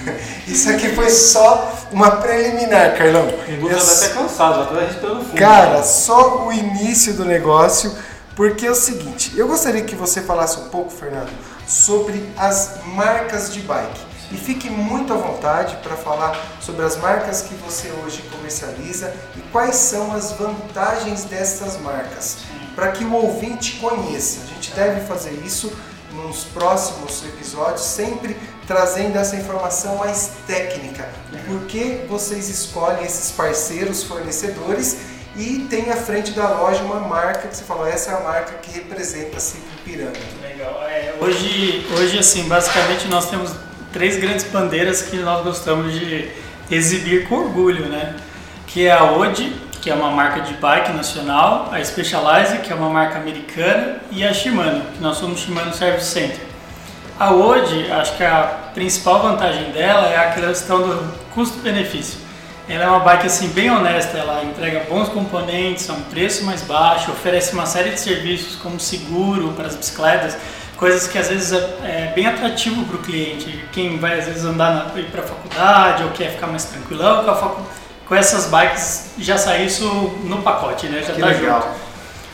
Isso 0.47 0.69
aqui 0.69 0.89
foi 0.89 1.09
só 1.09 1.71
uma 1.91 2.17
preliminar, 2.17 2.97
Carlão. 2.97 3.27
O 3.27 3.69
Eu 3.69 3.77
até 3.77 4.09
cansado, 4.09 4.63
já 4.63 4.65
tá 4.65 4.85
respirando 4.85 5.23
fundo. 5.23 5.37
Cara, 5.37 5.83
só 5.83 6.45
o 6.45 6.51
início 6.51 7.13
do 7.13 7.23
negócio, 7.23 7.95
porque 8.35 8.65
é 8.65 8.71
o 8.71 8.75
seguinte, 8.75 9.31
eu 9.37 9.47
gostaria 9.47 9.83
que 9.83 9.95
você 9.95 10.21
falasse 10.21 10.59
um 10.59 10.69
pouco, 10.69 10.91
Fernando, 10.91 11.31
sobre 11.65 12.27
as 12.37 12.79
marcas 12.85 13.53
de 13.53 13.61
bike. 13.61 14.14
E 14.31 14.37
fique 14.37 14.69
muito 14.69 15.13
à 15.13 15.17
vontade 15.17 15.77
para 15.83 15.95
falar 15.95 16.39
sobre 16.59 16.85
as 16.85 16.97
marcas 16.97 17.41
que 17.41 17.53
você 17.55 17.91
hoje 18.03 18.23
comercializa 18.31 19.13
e 19.35 19.41
quais 19.51 19.75
são 19.75 20.13
as 20.13 20.31
vantagens 20.31 21.25
dessas 21.25 21.79
marcas, 21.79 22.39
para 22.75 22.91
que 22.91 23.03
o 23.03 23.13
ouvinte 23.13 23.77
conheça. 23.77 24.41
A 24.43 24.53
gente 24.53 24.71
deve 24.71 25.01
fazer 25.01 25.33
isso 25.45 25.71
nos 26.11 26.45
próximos 26.45 27.23
episódios, 27.25 27.81
sempre 27.81 28.35
trazendo 28.65 29.17
essa 29.17 29.35
informação 29.35 29.97
mais 29.97 30.31
técnica. 30.47 31.07
O 31.31 31.37
por 31.45 31.67
que 31.67 32.05
vocês 32.07 32.49
escolhem 32.49 33.03
esses 33.03 33.31
parceiros, 33.31 34.03
fornecedores 34.03 34.97
e 35.35 35.67
tem 35.69 35.91
à 35.91 35.97
frente 35.97 36.31
da 36.31 36.47
loja 36.47 36.81
uma 36.81 36.99
marca 37.01 37.47
que 37.47 37.57
você 37.57 37.63
falou, 37.63 37.85
essa 37.85 38.11
é 38.11 38.15
a 38.15 38.19
marca 38.21 38.53
que 38.59 38.71
representa 38.71 39.37
a 39.37 39.39
Ciclo 39.39 39.67
Piranga. 39.83 40.17
Legal. 40.41 40.81
É, 40.87 41.13
hoje, 41.19 41.85
hoje, 41.97 42.17
assim, 42.17 42.47
basicamente 42.47 43.07
nós 43.07 43.29
temos 43.29 43.51
três 43.95 44.17
grandes 44.17 44.43
bandeiras 44.43 45.03
que 45.03 45.15
nós 45.15 45.41
gostamos 45.41 45.93
de 45.93 46.27
exibir 46.69 47.29
com 47.29 47.35
orgulho, 47.35 47.85
né? 47.85 48.13
Que 48.67 48.87
é 48.87 48.91
a 48.91 49.13
Ode, 49.13 49.53
que 49.81 49.89
é 49.89 49.95
uma 49.95 50.11
marca 50.11 50.41
de 50.41 50.53
bike 50.55 50.91
nacional, 50.91 51.69
a 51.71 51.81
Specialized, 51.81 52.59
que 52.59 52.73
é 52.73 52.75
uma 52.75 52.89
marca 52.89 53.17
americana, 53.17 54.01
e 54.11 54.25
a 54.25 54.33
Shimano, 54.33 54.83
que 54.93 55.01
nós 55.01 55.15
somos 55.15 55.39
Shimano 55.39 55.73
Service 55.73 56.07
Center. 56.07 56.41
A 57.17 57.31
Ode, 57.31 57.89
acho 57.89 58.17
que 58.17 58.23
a 58.25 58.71
principal 58.73 59.21
vantagem 59.21 59.71
dela 59.71 60.09
é 60.09 60.17
a 60.17 60.31
questão 60.33 60.81
do 60.81 61.13
custo-benefício. 61.33 62.19
Ela 62.67 62.83
é 62.83 62.87
uma 62.89 62.99
bike 62.99 63.27
assim 63.27 63.47
bem 63.47 63.71
honesta, 63.71 64.17
ela 64.17 64.43
entrega 64.43 64.81
bons 64.89 65.07
componentes 65.07 65.89
a 65.89 65.93
um 65.93 66.01
preço 66.01 66.43
mais 66.43 66.61
baixo, 66.63 67.11
oferece 67.11 67.53
uma 67.53 67.65
série 67.65 67.91
de 67.91 67.99
serviços 68.01 68.57
como 68.57 68.77
seguro 68.77 69.53
para 69.53 69.67
as 69.67 69.75
bicicletas, 69.77 70.35
coisas 70.77 71.07
que 71.07 71.17
às 71.17 71.29
vezes 71.29 71.53
é, 71.53 71.57
é 71.83 72.13
bem 72.15 72.27
atrativo 72.27 72.83
para 72.85 72.95
o 72.95 72.99
cliente. 72.99 73.65
Quem 73.71 73.97
vai 73.97 74.19
às 74.19 74.25
vezes 74.25 74.45
andar 74.45 74.91
na, 74.93 74.99
ir 74.99 75.05
para 75.05 75.21
a 75.21 75.25
faculdade 75.25 76.03
ou 76.03 76.09
quer 76.11 76.31
ficar 76.31 76.47
mais 76.47 76.65
tranquilão 76.65 77.23
com, 77.23 77.35
facu, 77.35 77.61
com 78.07 78.15
essas 78.15 78.47
bikes 78.47 79.11
já 79.17 79.37
sai 79.37 79.65
isso 79.65 79.85
no 80.23 80.41
pacote, 80.41 80.87
né? 80.87 81.03
Já 81.05 81.13
que 81.13 81.19
tá 81.19 81.27
legal. 81.27 81.61
junto. 81.61 81.85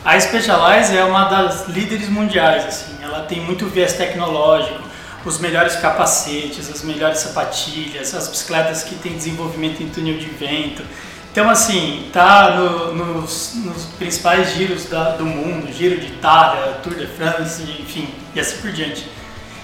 A 0.04 0.20
Specialized 0.20 0.98
é 0.98 1.04
uma 1.04 1.26
das 1.26 1.68
líderes 1.68 2.10
mundiais, 2.10 2.66
assim. 2.66 2.96
Ela 3.04 3.22
tem 3.22 3.40
muito 3.40 3.68
viés 3.68 3.94
tecnológico, 3.94 4.82
os 5.24 5.38
melhores 5.38 5.76
capacetes, 5.76 6.72
as 6.72 6.82
melhores 6.82 7.20
sapatilhas, 7.20 8.16
as 8.16 8.28
bicicletas 8.28 8.82
que 8.82 8.96
têm 8.96 9.14
desenvolvimento 9.14 9.84
em 9.84 9.90
túnel 9.90 10.18
de 10.18 10.26
vento. 10.26 10.84
Então, 11.32 11.50
assim, 11.50 12.10
tá 12.12 12.56
no- 12.58 12.94
nos, 12.94 13.54
nos 13.64 13.84
principais 13.98 14.54
giros 14.54 14.86
da- 14.90 15.12
do 15.16 15.26
mundo, 15.26 15.72
Giro 15.72 16.00
de 16.00 16.08
Itália, 16.08 16.74
Tour 16.84 16.94
de 16.96 17.08
France, 17.08 17.64
enfim, 17.80 18.10
e 18.36 18.40
assim 18.40 18.58
por 18.58 18.72
diante. 18.72 19.08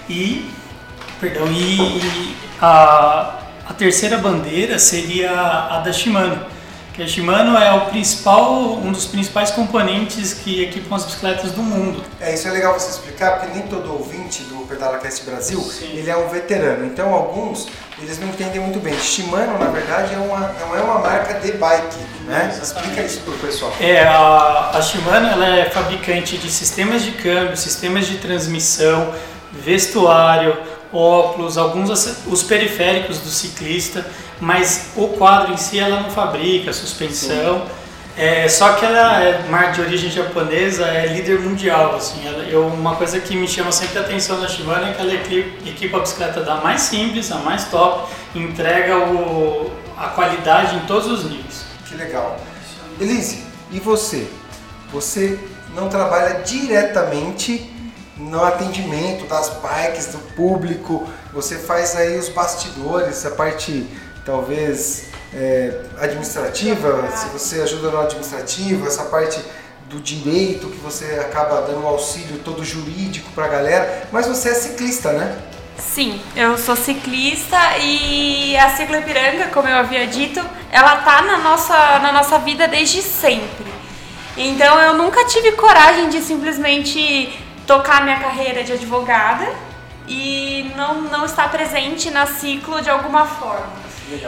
E, 0.08 0.48
perdão, 1.20 1.46
e 1.52 2.34
a, 2.60 3.34
a 3.68 3.74
terceira 3.74 4.16
bandeira 4.16 4.78
seria 4.78 5.30
a 5.30 5.78
da 5.80 5.92
Shimano. 5.92 6.40
A 7.00 7.06
Shimano 7.06 7.56
é 7.56 7.72
o 7.72 7.82
principal, 7.82 8.74
um 8.74 8.90
dos 8.90 9.06
principais 9.06 9.52
componentes 9.52 10.34
que 10.34 10.64
equipam 10.64 10.96
as 10.96 11.04
bicicletas 11.04 11.52
do 11.52 11.62
mundo. 11.62 12.02
É, 12.20 12.34
isso 12.34 12.48
é 12.48 12.50
legal 12.50 12.74
você 12.74 12.90
explicar, 12.90 13.38
porque 13.38 13.56
nem 13.56 13.68
todo 13.68 13.92
ouvinte 13.92 14.42
do 14.42 14.66
PedalaCast 14.66 15.24
Brasil, 15.24 15.60
Sim. 15.60 15.92
ele 15.92 16.10
é 16.10 16.16
um 16.16 16.28
veterano. 16.28 16.84
Então, 16.84 17.14
alguns, 17.14 17.68
eles 18.02 18.18
não 18.18 18.26
entendem 18.26 18.60
muito 18.60 18.80
bem. 18.80 18.98
Shimano, 18.98 19.56
na 19.60 19.70
verdade, 19.70 20.12
é 20.12 20.18
uma, 20.18 20.40
não 20.40 20.76
é 20.76 20.80
uma 20.80 20.98
marca 20.98 21.34
de 21.34 21.52
bike, 21.52 21.98
né? 22.26 22.58
Explica 22.60 23.00
isso 23.02 23.20
pro 23.20 23.34
pessoal. 23.34 23.72
É, 23.80 24.02
a, 24.02 24.70
a 24.74 24.82
Shimano 24.82 25.28
ela 25.28 25.56
é 25.56 25.70
fabricante 25.70 26.36
de 26.36 26.50
sistemas 26.50 27.02
de 27.04 27.12
câmbio, 27.12 27.56
sistemas 27.56 28.08
de 28.08 28.16
transmissão, 28.16 29.14
vestuário, 29.52 30.56
óculos, 30.92 31.58
alguns 31.58 31.90
os 32.26 32.42
periféricos 32.42 33.18
do 33.18 33.28
ciclista, 33.28 34.06
mas 34.40 34.90
o 34.96 35.08
quadro 35.08 35.52
em 35.52 35.56
si 35.56 35.78
ela 35.78 36.00
não 36.00 36.10
fabrica, 36.10 36.72
suspensão. 36.72 37.62
É, 38.16 38.48
só 38.48 38.72
que 38.72 38.84
ela 38.84 39.22
é 39.22 39.46
marca 39.48 39.72
de 39.74 39.80
origem 39.82 40.10
japonesa, 40.10 40.86
é 40.86 41.06
líder 41.06 41.38
mundial. 41.38 41.94
Assim, 41.94 42.26
ela- 42.26 42.42
eu, 42.44 42.66
uma 42.66 42.96
coisa 42.96 43.20
que 43.20 43.36
me 43.36 43.46
chama 43.46 43.70
sempre 43.70 43.98
a 43.98 44.00
atenção 44.00 44.40
da 44.40 44.48
Shimano 44.48 44.86
é 44.88 44.92
que 44.92 45.00
ela 45.00 45.14
equi- 45.14 45.52
equipa 45.64 45.98
a 45.98 46.00
bicicleta 46.00 46.40
da 46.42 46.56
mais 46.56 46.80
simples, 46.80 47.30
a 47.30 47.36
mais 47.36 47.66
top, 47.66 48.10
entrega 48.34 48.96
o, 48.98 49.70
a 49.96 50.08
qualidade 50.08 50.74
em 50.76 50.80
todos 50.80 51.06
os 51.06 51.30
níveis. 51.30 51.64
Que 51.88 51.94
legal. 51.94 52.40
Elise, 53.00 53.44
e 53.70 53.78
você? 53.78 54.26
Você 54.92 55.38
não 55.76 55.88
trabalha 55.88 56.40
diretamente 56.42 57.70
no 58.18 58.44
atendimento 58.44 59.26
das 59.26 59.48
bikes, 59.48 60.06
do 60.06 60.18
público, 60.34 61.08
você 61.32 61.56
faz 61.56 61.96
aí 61.96 62.18
os 62.18 62.28
bastidores, 62.28 63.24
a 63.24 63.30
parte 63.30 63.86
talvez 64.24 65.06
é, 65.32 65.82
administrativa, 66.00 67.08
se 67.16 67.26
você 67.28 67.60
ajuda 67.62 67.90
no 67.90 68.00
administrativo, 68.00 68.86
essa 68.86 69.04
parte 69.04 69.40
do 69.88 70.00
direito 70.00 70.68
que 70.68 70.78
você 70.78 71.04
acaba 71.20 71.62
dando 71.62 71.86
auxílio 71.86 72.38
todo 72.44 72.64
jurídico 72.64 73.30
pra 73.32 73.48
galera, 73.48 74.08
mas 74.12 74.26
você 74.26 74.50
é 74.50 74.54
ciclista, 74.54 75.12
né? 75.12 75.38
Sim, 75.78 76.20
eu 76.34 76.58
sou 76.58 76.76
ciclista 76.76 77.56
e 77.78 78.56
a 78.56 78.76
Ciclo 78.76 78.96
Ipiranga, 78.96 79.46
como 79.46 79.68
eu 79.68 79.76
havia 79.76 80.06
dito, 80.06 80.44
ela 80.72 80.96
tá 80.96 81.22
na 81.22 81.38
nossa, 81.38 82.00
na 82.00 82.12
nossa 82.12 82.38
vida 82.40 82.66
desde 82.66 83.00
sempre. 83.00 83.72
Então 84.36 84.78
eu 84.80 84.94
nunca 84.94 85.24
tive 85.24 85.52
coragem 85.52 86.08
de 86.10 86.20
simplesmente 86.20 87.47
tocar 87.68 88.02
minha 88.02 88.18
carreira 88.18 88.64
de 88.64 88.72
advogada 88.72 89.46
e 90.08 90.72
não, 90.74 91.02
não 91.02 91.26
estar 91.26 91.50
presente 91.50 92.10
na 92.10 92.24
Ciclo 92.26 92.80
de 92.80 92.88
alguma 92.88 93.26
forma. 93.26 93.68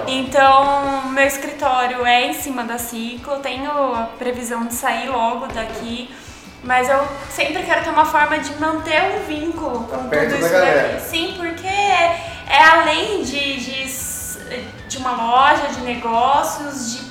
Então, 0.07 1.09
meu 1.09 1.27
escritório 1.27 2.05
é 2.05 2.27
em 2.27 2.35
cima 2.35 2.65
da 2.65 2.77
Ciclo, 2.77 3.39
tenho 3.39 3.71
a 3.71 4.11
previsão 4.19 4.67
de 4.67 4.75
sair 4.75 5.09
logo 5.09 5.47
daqui, 5.47 6.15
mas 6.63 6.91
eu 6.91 7.03
sempre 7.31 7.63
quero 7.63 7.83
ter 7.83 7.89
uma 7.89 8.05
forma 8.05 8.39
de 8.39 8.55
manter 8.61 9.01
um 9.17 9.27
vínculo 9.27 9.85
com 9.85 10.07
perto 10.11 10.35
tudo 10.35 10.45
isso 10.45 10.53
daqui. 10.53 11.01
Sim, 11.01 11.35
porque 11.39 11.67
é, 11.67 12.43
é 12.47 12.63
além 12.63 13.23
de, 13.23 13.57
de, 13.57 14.65
de 14.87 14.99
uma 14.99 15.13
loja, 15.13 15.69
de 15.69 15.81
negócios, 15.81 16.93
de 16.93 17.11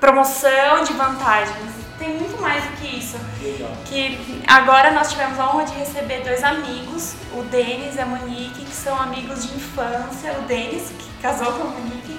promoção, 0.00 0.82
de 0.82 0.92
vantagens. 0.94 1.77
Tem 1.98 2.16
muito 2.16 2.40
mais 2.40 2.64
do 2.64 2.70
que 2.76 2.98
isso. 2.98 3.16
Que 3.84 4.42
agora 4.46 4.92
nós 4.92 5.10
tivemos 5.10 5.38
a 5.38 5.50
honra 5.50 5.64
de 5.64 5.74
receber 5.74 6.22
dois 6.22 6.44
amigos, 6.44 7.14
o 7.34 7.42
Denis 7.42 7.96
e 7.96 8.00
a 8.00 8.06
Monique, 8.06 8.64
que 8.64 8.74
são 8.74 8.96
amigos 9.00 9.46
de 9.46 9.56
infância. 9.56 10.32
O 10.38 10.42
Denis, 10.42 10.90
que 10.98 11.22
casou 11.22 11.52
com 11.52 11.62
a 11.62 11.70
Monique. 11.70 12.18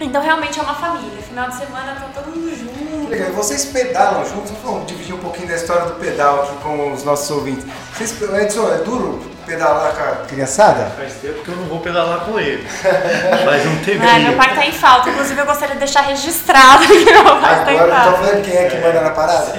Então 0.00 0.22
realmente 0.22 0.58
é 0.58 0.62
uma 0.62 0.74
família. 0.74 1.22
Final 1.22 1.48
de 1.48 1.56
semana 1.56 1.94
tá 1.94 2.08
todo 2.14 2.34
mundo 2.34 2.54
junto. 2.56 3.08
Legal. 3.08 3.30
E 3.30 3.32
vocês 3.32 3.64
pedalam 3.66 4.24
juntos? 4.24 4.52
Vamos 4.62 4.86
dividir 4.86 5.14
um 5.14 5.18
pouquinho 5.18 5.48
da 5.48 5.54
história 5.54 5.86
do 5.86 5.94
pedal 5.94 6.42
aqui 6.42 6.56
com 6.62 6.92
os 6.92 7.04
nossos 7.04 7.30
ouvintes. 7.30 7.64
Vocês, 7.92 8.20
Edson, 8.20 8.68
é 8.72 8.78
duro 8.78 9.37
pedalar 9.48 9.92
com 9.92 10.02
a 10.02 10.26
criançada? 10.26 10.90
Faz 10.96 11.14
tempo 11.14 11.42
que 11.42 11.48
eu 11.48 11.56
não 11.56 11.64
vou 11.64 11.80
pedalar 11.80 12.20
com 12.20 12.38
ele. 12.38 12.64
Faz 13.44 13.66
um 13.66 13.76
tempinho. 13.78 14.02
Ai, 14.08 14.22
meu 14.24 14.36
pai 14.36 14.54
tá 14.54 14.66
em 14.66 14.72
falta. 14.72 15.10
Inclusive 15.10 15.40
eu 15.40 15.46
gostaria 15.46 15.74
de 15.74 15.78
deixar 15.80 16.02
registrado 16.02 16.86
que 16.86 17.04
meu 17.04 17.24
pai 17.40 17.64
tá 17.64 17.72
em 17.72 17.78
Agora 17.78 17.96
estão 17.96 18.12
falta. 18.12 18.18
falando 18.26 18.44
quem 18.44 18.56
é 18.56 18.68
que 18.68 18.76
manda 18.78 19.00
na 19.00 19.10
parada? 19.10 19.58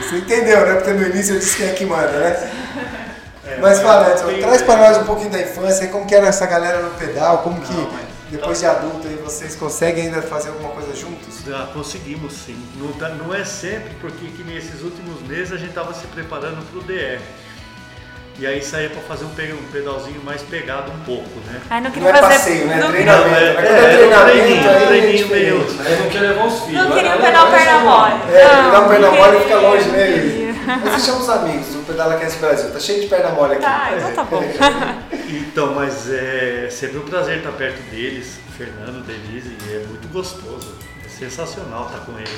Você 0.00 0.16
entendeu, 0.16 0.66
né? 0.66 0.74
Porque 0.74 0.90
no 0.92 1.02
início 1.06 1.34
eu 1.34 1.38
disse 1.40 1.56
quem 1.56 1.68
é 1.68 1.72
que 1.72 1.84
manda, 1.84 2.08
né? 2.08 2.50
É, 3.46 3.56
Mas 3.60 3.80
fala, 3.80 4.10
Edson, 4.12 4.38
traz 4.40 4.62
pra 4.62 4.76
nós 4.76 4.98
um 4.98 5.04
pouquinho 5.04 5.30
da 5.30 5.40
infância, 5.40 5.88
como 5.88 6.06
que 6.06 6.14
era 6.14 6.26
essa 6.28 6.46
galera 6.46 6.78
no 6.80 6.90
pedal, 6.90 7.38
como 7.38 7.60
que 7.60 7.72
Não, 7.72 7.90
mas- 7.90 8.12
depois 8.30 8.60
de 8.60 8.66
adulto 8.66 9.06
aí 9.06 9.16
vocês 9.22 9.54
conseguem 9.56 10.04
ainda 10.06 10.22
fazer 10.22 10.48
alguma 10.50 10.70
coisa 10.70 10.94
juntos? 10.96 11.40
Já 11.46 11.66
conseguimos 11.74 12.32
sim. 12.32 12.56
Não, 12.76 12.92
tá- 12.92 13.10
não 13.10 13.34
é 13.34 13.44
sempre, 13.44 13.90
porque 14.00 14.26
que 14.28 14.42
nesses 14.44 14.80
últimos 14.82 15.20
meses 15.28 15.52
a 15.52 15.56
gente 15.56 15.68
estava 15.70 15.92
se 15.92 16.06
preparando 16.06 16.64
para 16.70 16.78
o 16.80 16.82
DR. 16.82 17.20
E 18.38 18.46
aí 18.46 18.62
saía 18.62 18.88
para 18.90 19.00
fazer 19.02 19.24
um, 19.24 19.28
pe- 19.28 19.54
pedalzinho 19.72 20.20
mais 20.24 20.42
pegado 20.42 20.90
um 20.90 20.98
pouco, 21.04 21.28
né? 21.46 21.60
Ai, 21.70 21.80
não 21.80 21.84
Não 21.84 21.92
queria 21.92 22.08
é 22.08 22.12
fazer. 22.14 22.34
passeio, 22.34 22.66
né? 22.66 22.76
não- 22.80 22.90
Treinamento. 22.90 23.28
Não, 23.30 23.36
é- 23.36 23.40
né? 23.40 23.54
Quando 23.54 23.66
é, 23.66 23.68
era 23.78 23.82
um 23.92 23.96
treinamento, 23.98 24.30
treininho, 24.32 24.70
aí 24.70 24.82
é 24.82 24.86
treininho 24.86 25.28
meio-? 25.28 25.66
Aí 25.84 25.98
não 26.00 26.08
quer 26.08 26.20
levar 26.20 26.46
os 26.46 26.60
filhos. 26.62 26.82
Não 26.84 26.92
queria 26.92 27.16
um 27.16 27.20
pedal 27.20 27.50
perna 27.50 27.78
mole. 27.80 28.12
É, 28.32 28.44
Não, 28.44 28.64
pegar 28.64 28.80
um 28.80 28.88
perna 28.88 29.06
não 29.06 29.16
mole 29.16 29.30
queria, 29.32 29.40
fica 29.42 29.56
longe, 29.60 29.88
né? 29.90 30.06
não 30.06 30.14
queria. 30.14 30.52
Mas 30.82 30.92
você 30.94 31.06
chama 31.10 31.20
os 31.20 31.28
amigos 31.28 31.66
do 31.68 31.86
Pedala 31.86 32.16
Cast 32.16 32.38
Brasil, 32.38 32.70
tá 32.70 32.78
cheio 32.80 33.00
de 33.02 33.06
perna 33.08 33.30
mole 33.30 33.52
aqui. 33.54 33.62
Tá, 33.62 33.90
então 33.96 34.12
tá 34.12 34.24
bom. 34.24 34.42
Então, 35.32 35.74
mas 35.74 36.10
é 36.10 36.68
sempre 36.70 36.98
um 36.98 37.02
prazer 37.02 37.38
estar 37.38 37.52
perto 37.52 37.80
deles, 37.90 38.38
Fernando, 38.56 39.02
Denise, 39.06 39.56
e 39.66 39.74
é 39.74 39.78
muito 39.86 40.06
gostoso. 40.12 40.74
É 41.04 41.08
sensacional 41.08 41.86
estar 41.86 42.00
com 42.04 42.12
eles. 42.18 42.30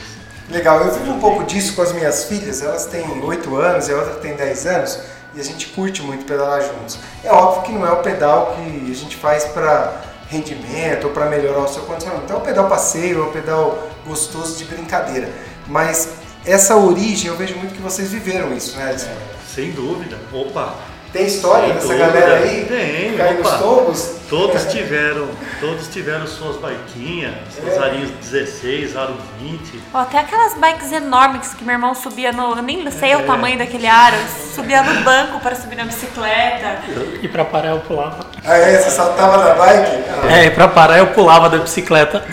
Legal, 0.50 0.80
eu 0.80 0.92
vivo 0.94 1.12
um 1.12 1.18
pouco 1.20 1.42
disso 1.44 1.74
com 1.74 1.82
as 1.82 1.92
minhas 1.92 2.24
filhas, 2.24 2.62
elas 2.62 2.86
têm 2.86 3.04
8 3.22 3.56
anos 3.56 3.88
e 3.88 3.92
a 3.92 3.96
outra 3.96 4.14
tem 4.14 4.34
10 4.36 4.66
anos, 4.66 5.00
e 5.34 5.40
a 5.40 5.44
gente 5.44 5.66
curte 5.68 6.02
muito 6.02 6.24
pedalar 6.24 6.62
juntos. 6.62 6.98
É 7.22 7.30
óbvio 7.30 7.62
que 7.62 7.72
não 7.72 7.86
é 7.86 7.92
o 7.92 8.02
pedal 8.02 8.54
que 8.56 8.90
a 8.90 8.94
gente 8.94 9.16
faz 9.16 9.44
para 9.44 10.00
rendimento 10.28 11.04
ou 11.04 11.10
para 11.10 11.26
melhorar 11.26 11.60
o 11.60 11.68
seu 11.68 11.82
condicionamento. 11.82 12.24
Então 12.24 12.38
é 12.38 12.40
um 12.40 12.44
pedal 12.44 12.68
passeio, 12.68 13.22
é 13.22 13.26
um 13.26 13.32
pedal 13.32 13.88
gostoso 14.06 14.56
de 14.56 14.64
brincadeira. 14.64 15.30
Mas 15.66 16.10
essa 16.44 16.76
origem, 16.76 17.28
eu 17.28 17.36
vejo 17.36 17.56
muito 17.56 17.74
que 17.74 17.80
vocês 17.80 18.10
viveram 18.10 18.54
isso, 18.54 18.76
né, 18.76 18.92
Edson? 18.92 19.10
Sem 19.54 19.72
dúvida. 19.72 20.18
Opa, 20.32 20.74
Tem 21.14 21.26
história 21.26 21.66
Sem 21.68 21.74
dessa 21.74 21.86
dúvida. 21.86 22.06
galera 22.10 22.34
aí? 22.44 22.64
Tem, 22.64 23.16
Cai 23.16 23.34
nos 23.34 23.46
opa. 23.46 23.58
tombos? 23.58 24.10
Todos 24.28 24.64
tiveram, 24.64 25.28
todos 25.60 25.86
tiveram 25.86 26.26
suas 26.26 26.56
baiquinhas, 26.56 27.34
É. 27.64 27.78
arinhos 27.78 28.10
16, 28.20 28.96
aro 28.96 29.14
20. 29.38 29.80
Ó, 29.94 29.98
até 30.00 30.18
aquelas 30.18 30.54
bikes 30.54 30.90
enormes 30.90 31.54
que 31.54 31.62
meu 31.62 31.74
irmão 31.74 31.94
subia 31.94 32.32
no. 32.32 32.56
Eu 32.56 32.62
nem 32.62 32.90
sei 32.90 33.12
É. 33.12 33.16
o 33.16 33.22
tamanho 33.22 33.56
daquele 33.56 33.86
aro. 33.86 34.16
Subia 34.52 34.82
no 34.82 35.02
banco 35.04 35.38
para 35.38 35.54
subir 35.54 35.76
na 35.76 35.84
bicicleta. 35.84 36.78
E 37.22 37.28
pra 37.28 37.44
parar 37.44 37.68
eu 37.68 37.80
pulava. 37.80 38.26
Ah, 38.44 38.56
é? 38.56 38.76
Você 38.76 38.90
saltava 38.90 39.38
da 39.44 39.54
bike? 39.54 40.04
Ah, 40.28 40.32
É, 40.36 40.46
e 40.46 40.50
pra 40.50 40.66
parar 40.66 40.98
eu 40.98 41.06
pulava 41.08 41.48
da 41.48 41.58
bicicleta. 41.58 42.24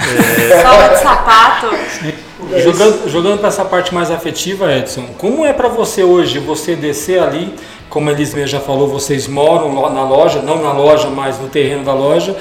Sola 0.64 0.88
de 0.88 0.98
sapato. 1.04 1.70
Jogando, 2.60 3.10
jogando 3.10 3.40
para 3.40 3.48
essa 3.48 3.64
parte 3.64 3.94
mais 3.94 4.12
afetiva, 4.12 4.72
Edson, 4.74 5.08
como 5.18 5.46
é 5.46 5.54
para 5.54 5.68
você 5.68 6.04
hoje 6.04 6.40
você 6.40 6.76
descer 6.76 7.22
ali, 7.22 7.54
como 7.90 8.10
a 8.10 8.14
já 8.46 8.60
falou, 8.60 8.88
vocês 8.88 9.28
moram 9.28 9.90
na 9.92 10.04
loja, 10.04 10.42
não 10.42 10.62
na 10.62 10.72
loja, 10.72 11.10
mas 11.10 11.40
no 11.40 11.50
terreno 11.50 11.84
da 11.84 11.94
loja. 11.94 12.36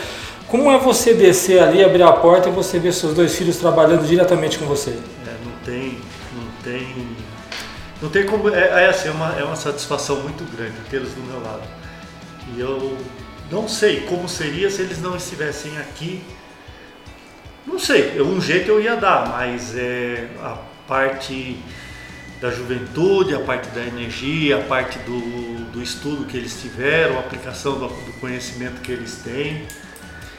Como 0.48 0.70
é 0.70 0.78
você 0.78 1.14
descer 1.14 1.62
ali, 1.62 1.84
abrir 1.84 2.02
a 2.02 2.12
porta 2.12 2.48
e 2.48 2.52
você 2.52 2.78
ver 2.78 2.92
seus 2.92 3.14
dois 3.14 3.36
filhos 3.36 3.56
trabalhando 3.56 4.06
diretamente 4.06 4.58
com 4.58 4.66
você? 4.66 4.90
É, 4.90 5.34
não 5.44 5.52
tem, 5.64 5.98
não 6.34 6.62
tem, 6.64 7.06
não 8.02 8.08
tem 8.08 8.26
como, 8.26 8.48
é, 8.48 8.84
é 8.84 8.88
assim, 8.88 9.08
é 9.08 9.12
uma, 9.12 9.38
é 9.38 9.44
uma 9.44 9.54
satisfação 9.54 10.16
muito 10.16 10.44
grande 10.56 10.74
tê-los 10.90 11.10
do 11.10 11.22
meu 11.22 11.40
lado. 11.40 11.62
E 12.56 12.60
eu 12.60 12.96
não 13.50 13.68
sei 13.68 14.00
como 14.00 14.28
seria 14.28 14.70
se 14.70 14.82
eles 14.82 15.00
não 15.00 15.16
estivessem 15.16 15.78
aqui. 15.78 16.22
Não 17.70 17.78
sei, 17.78 18.14
eu- 18.16 18.26
um 18.26 18.40
jeito 18.40 18.68
eu 18.70 18.80
ia 18.80 18.96
dar, 18.96 19.28
mas 19.28 19.76
é 19.76 20.28
a 20.42 20.56
parte 20.88 21.62
da 22.40 22.50
juventude, 22.50 23.34
a 23.34 23.40
parte 23.40 23.68
da 23.70 23.80
energia, 23.82 24.56
a 24.58 24.62
parte 24.62 24.98
do, 25.00 25.64
do 25.70 25.82
estudo 25.82 26.24
que 26.24 26.36
eles 26.36 26.60
tiveram, 26.60 27.16
a 27.16 27.20
aplicação 27.20 27.74
do, 27.78 27.86
do 27.88 28.12
conhecimento 28.20 28.80
que 28.80 28.90
eles 28.90 29.16
têm. 29.22 29.66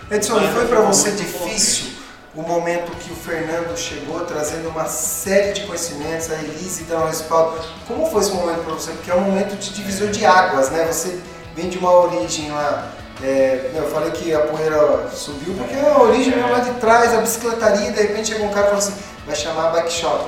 Edson, 0.10 0.40
e 0.42 0.48
foi 0.50 0.66
para 0.68 0.82
você 0.82 1.12
difícil 1.12 1.92
o 2.36 2.42
momento 2.42 2.92
que 2.98 3.12
o 3.12 3.16
Fernando 3.16 3.78
chegou 3.78 4.20
trazendo 4.22 4.70
uma 4.70 4.86
série 4.86 5.54
de 5.54 5.62
conhecimentos, 5.62 6.30
a 6.32 6.36
Elise 6.36 6.84
dando 6.84 7.04
um 7.04 7.08
respaldo. 7.08 7.62
Como 7.88 8.06
foi 8.08 8.22
esse 8.22 8.32
momento 8.32 8.64
para 8.64 8.74
você? 8.74 8.92
Porque 8.92 9.12
é 9.12 9.16
um 9.16 9.22
momento 9.22 9.56
de 9.58 9.70
divisor 9.74 10.08
de 10.10 10.26
águas, 10.26 10.70
né? 10.70 10.86
Você 10.86 11.20
vem 11.56 11.70
de 11.70 11.78
uma 11.78 11.92
origem 11.92 12.52
lá. 12.52 12.92
É, 13.24 13.72
eu 13.76 13.88
falei 13.90 14.12
que 14.12 14.34
a 14.34 14.40
poeira 14.40 15.08
subiu 15.14 15.54
porque 15.54 15.76
é 15.76 15.92
a 15.92 16.00
origem 16.00 16.36
mesmo 16.36 16.52
lá 16.52 16.60
de 16.60 16.72
trás, 16.80 17.14
a 17.14 17.22
bicicletaria, 17.22 17.90
e 17.90 17.94
de 17.94 18.02
repente 18.02 18.30
chegou 18.30 18.48
um 18.48 18.52
cara 18.52 18.68
e 18.68 18.70
falou 18.70 18.80
assim: 18.80 18.94
vai 19.26 19.36
chamar 19.36 19.68
a 19.68 19.72
bike 19.72 19.92
shop. 19.92 20.26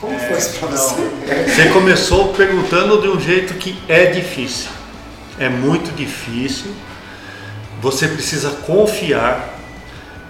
Como 0.00 0.16
foi 0.16 0.38
isso 0.38 0.58
para 0.60 0.68
você? 0.68 0.94
Você 1.48 1.68
começou 1.70 2.32
perguntando 2.32 3.00
de 3.02 3.08
um 3.08 3.18
jeito 3.18 3.54
que 3.54 3.76
é 3.88 4.06
difícil. 4.06 4.70
É 5.40 5.48
muito 5.48 5.92
difícil. 5.96 6.72
Você 7.80 8.06
precisa 8.06 8.50
confiar, 8.64 9.56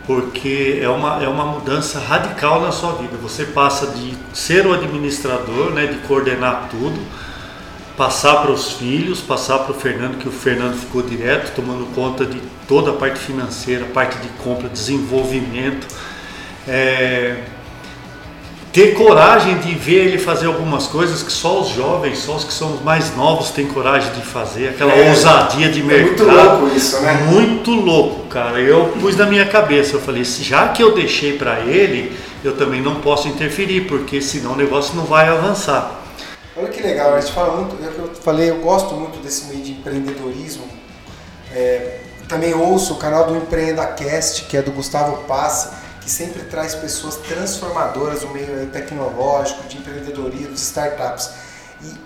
porque 0.07 0.81
é 0.83 0.89
uma, 0.89 1.23
é 1.23 1.29
uma 1.29 1.45
mudança 1.45 1.99
radical 1.99 2.63
na 2.63 2.73
sua 2.73 2.93
vida. 2.93 3.19
Você 3.23 3.45
passa 3.45 3.89
de 3.89 4.17
ser 4.33 4.67
o 4.67 4.73
administrador, 4.73 5.71
né, 5.73 5.87
de 5.87 5.99
coordenar 6.07 6.69
tudo, 6.71 6.99
passar 7.99 8.43
para 8.43 8.53
os 8.53 8.75
filhos, 8.75 9.21
passar 9.21 9.59
para 9.59 9.73
o 9.73 9.75
Fernando, 9.75 10.19
que 10.19 10.29
o 10.29 10.31
Fernando 10.33 10.79
ficou 10.79 11.03
direto, 11.03 11.53
tomando 11.57 11.85
conta 11.97 12.25
de 12.25 12.41
toda 12.69 12.93
a 12.93 12.95
parte 12.95 13.19
financeira, 13.19 13.85
parte 13.87 14.17
de 14.19 14.29
compra, 14.43 14.69
desenvolvimento. 14.69 15.85
É, 16.67 17.39
ter 18.73 18.95
coragem 18.95 19.59
de 19.59 19.75
ver 19.75 20.07
ele 20.07 20.19
fazer 20.19 20.47
algumas 20.47 20.87
coisas 20.87 21.25
que 21.25 21.33
só 21.33 21.61
os 21.61 21.71
jovens, 21.71 22.19
só 22.19 22.37
os 22.37 22.45
que 22.45 22.53
são 22.53 22.75
os 22.75 22.83
mais 22.83 23.17
novos 23.17 23.51
têm 23.51 23.67
coragem 23.67 24.13
de 24.13 24.21
fazer, 24.23 24.69
aquela 24.69 24.93
É, 24.93 25.09
ousadia 25.09 25.69
de 25.69 25.81
é 25.81 25.83
mercado. 25.83 26.07
muito 26.07 26.25
louco 26.25 26.77
isso, 26.77 27.01
né? 27.01 27.15
Muito 27.29 27.71
louco, 27.73 28.27
cara. 28.29 28.61
Eu 28.61 28.93
pus 29.01 29.17
na 29.17 29.27
minha 29.27 29.47
cabeça, 29.47 29.97
eu 29.97 30.01
falei, 30.01 30.23
já 30.23 30.69
que 30.69 30.81
eu 30.81 30.95
deixei 30.95 31.33
para 31.33 31.61
ele, 31.61 32.17
eu 32.45 32.57
também 32.57 32.81
não 32.81 32.97
posso 32.97 33.27
interferir, 33.27 33.89
porque 33.89 34.23
senão 34.23 34.53
o 34.53 34.57
negócio 34.57 34.95
não 34.95 35.05
vai 35.05 35.29
avançar. 35.29 35.98
Olha 36.61 36.71
que 36.71 36.83
legal, 36.83 37.15
a 37.15 37.21
gente 37.21 37.33
fala 37.33 37.57
muito, 37.57 37.77
é 37.85 37.87
eu 37.87 38.13
falei, 38.17 38.51
eu 38.51 38.61
gosto 38.61 38.93
muito 38.93 39.23
desse 39.23 39.45
meio 39.45 39.63
de 39.63 39.73
empreendedorismo. 39.73 40.67
É, 41.55 42.01
também 42.29 42.53
ouço 42.53 42.95
o 42.95 42.97
canal 42.97 43.29
do 43.29 43.37
EmpreendaCast, 43.37 44.47
que 44.47 44.57
é 44.57 44.63
do 44.63 44.73
Gustavo 44.73 45.23
Passe, 45.23 45.69
que 46.01 46.11
sempre 46.11 46.43
traz 46.43 46.75
pessoas 46.75 47.15
transformadoras 47.17 48.23
no 48.23 48.31
meio 48.31 48.59
aí 48.59 48.67
tecnológico, 48.67 49.69
de 49.69 49.79
empreendedorismo, 49.79 50.53
de 50.53 50.59
startups. 50.59 51.31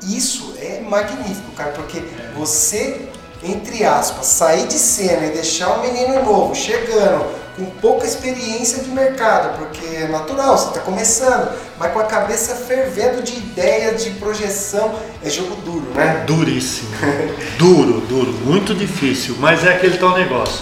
E 0.03 0.19
isso 0.19 0.55
é 0.59 0.81
magnífico, 0.81 1.51
cara, 1.53 1.73
porque 1.73 2.03
você, 2.37 3.09
entre 3.43 3.87
aspas, 3.87 4.27
sair 4.27 4.67
de 4.67 4.79
cena 4.79 5.29
e 5.29 5.31
deixar 5.31 5.79
um 5.79 5.81
menino 5.81 6.23
novo 6.23 6.55
chegando 6.55 7.42
com 7.57 7.67
pouca 7.67 8.07
experiência 8.07 8.83
de 8.83 8.89
mercado, 8.91 9.59
porque 9.59 9.85
é 9.97 10.09
natural, 10.09 10.57
você 10.57 10.69
está 10.69 10.81
começando, 10.81 11.51
mas 11.79 11.93
com 11.93 11.99
a 12.01 12.05
cabeça 12.05 12.55
fervendo 12.55 13.23
de 13.23 13.35
ideia, 13.37 13.93
de 13.95 14.11
projeção, 14.13 14.95
é 15.23 15.29
jogo 15.29 15.57
duro, 15.57 15.87
né? 15.95 16.25
Duríssimo. 16.27 16.89
duro, 17.59 18.01
duro, 18.09 18.33
muito 18.45 18.75
difícil, 18.75 19.37
mas 19.39 19.65
é 19.65 19.75
aquele 19.75 19.99
tal 19.99 20.17
negócio. 20.17 20.61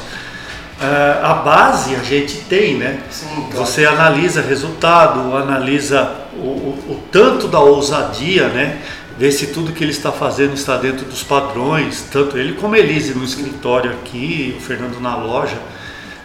Ah, 0.81 1.31
a 1.31 1.35
base 1.35 1.95
a 1.95 2.03
gente 2.03 2.39
tem, 2.49 2.77
né? 2.79 3.01
Sim. 3.11 3.49
Você 3.53 3.85
analisa 3.85 4.41
resultado, 4.41 5.37
analisa 5.37 6.11
o, 6.35 6.39
o- 6.47 6.85
o 6.93 7.01
tanto 7.13 7.47
da 7.49 7.61
ousadia, 7.61 8.49
né? 8.49 8.81
Ver 9.19 9.31
se 9.31 9.49
tudo 9.49 9.73
que 9.73 9.85
ele 9.85 9.91
está 9.93 10.11
fazendo 10.11 10.55
está 10.55 10.79
dentro 10.79 11.05
dos 11.05 11.23
padrões, 11.23 12.03
tanto 12.11 12.39
ele 12.39 12.55
como 12.55 12.75
a 12.75 12.79
Elise 12.79 13.13
no 13.13 13.23
escritório 13.23 13.91
aqui, 13.91 14.57
o 14.59 14.61
Fernando 14.63 14.99
na 14.99 15.15
loja. 15.17 15.59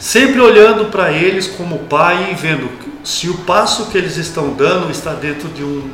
Sempre 0.05 0.39
olhando 0.39 0.85
para 0.91 1.11
eles 1.11 1.47
como 1.47 1.79
pai 1.79 2.29
e 2.31 2.35
vendo 2.35 2.69
se 3.03 3.27
o 3.27 3.39
passo 3.39 3.87
que 3.87 3.97
eles 3.97 4.17
estão 4.17 4.53
dando 4.53 4.91
está 4.91 5.13
dentro 5.13 5.49
de 5.49 5.63
um, 5.63 5.89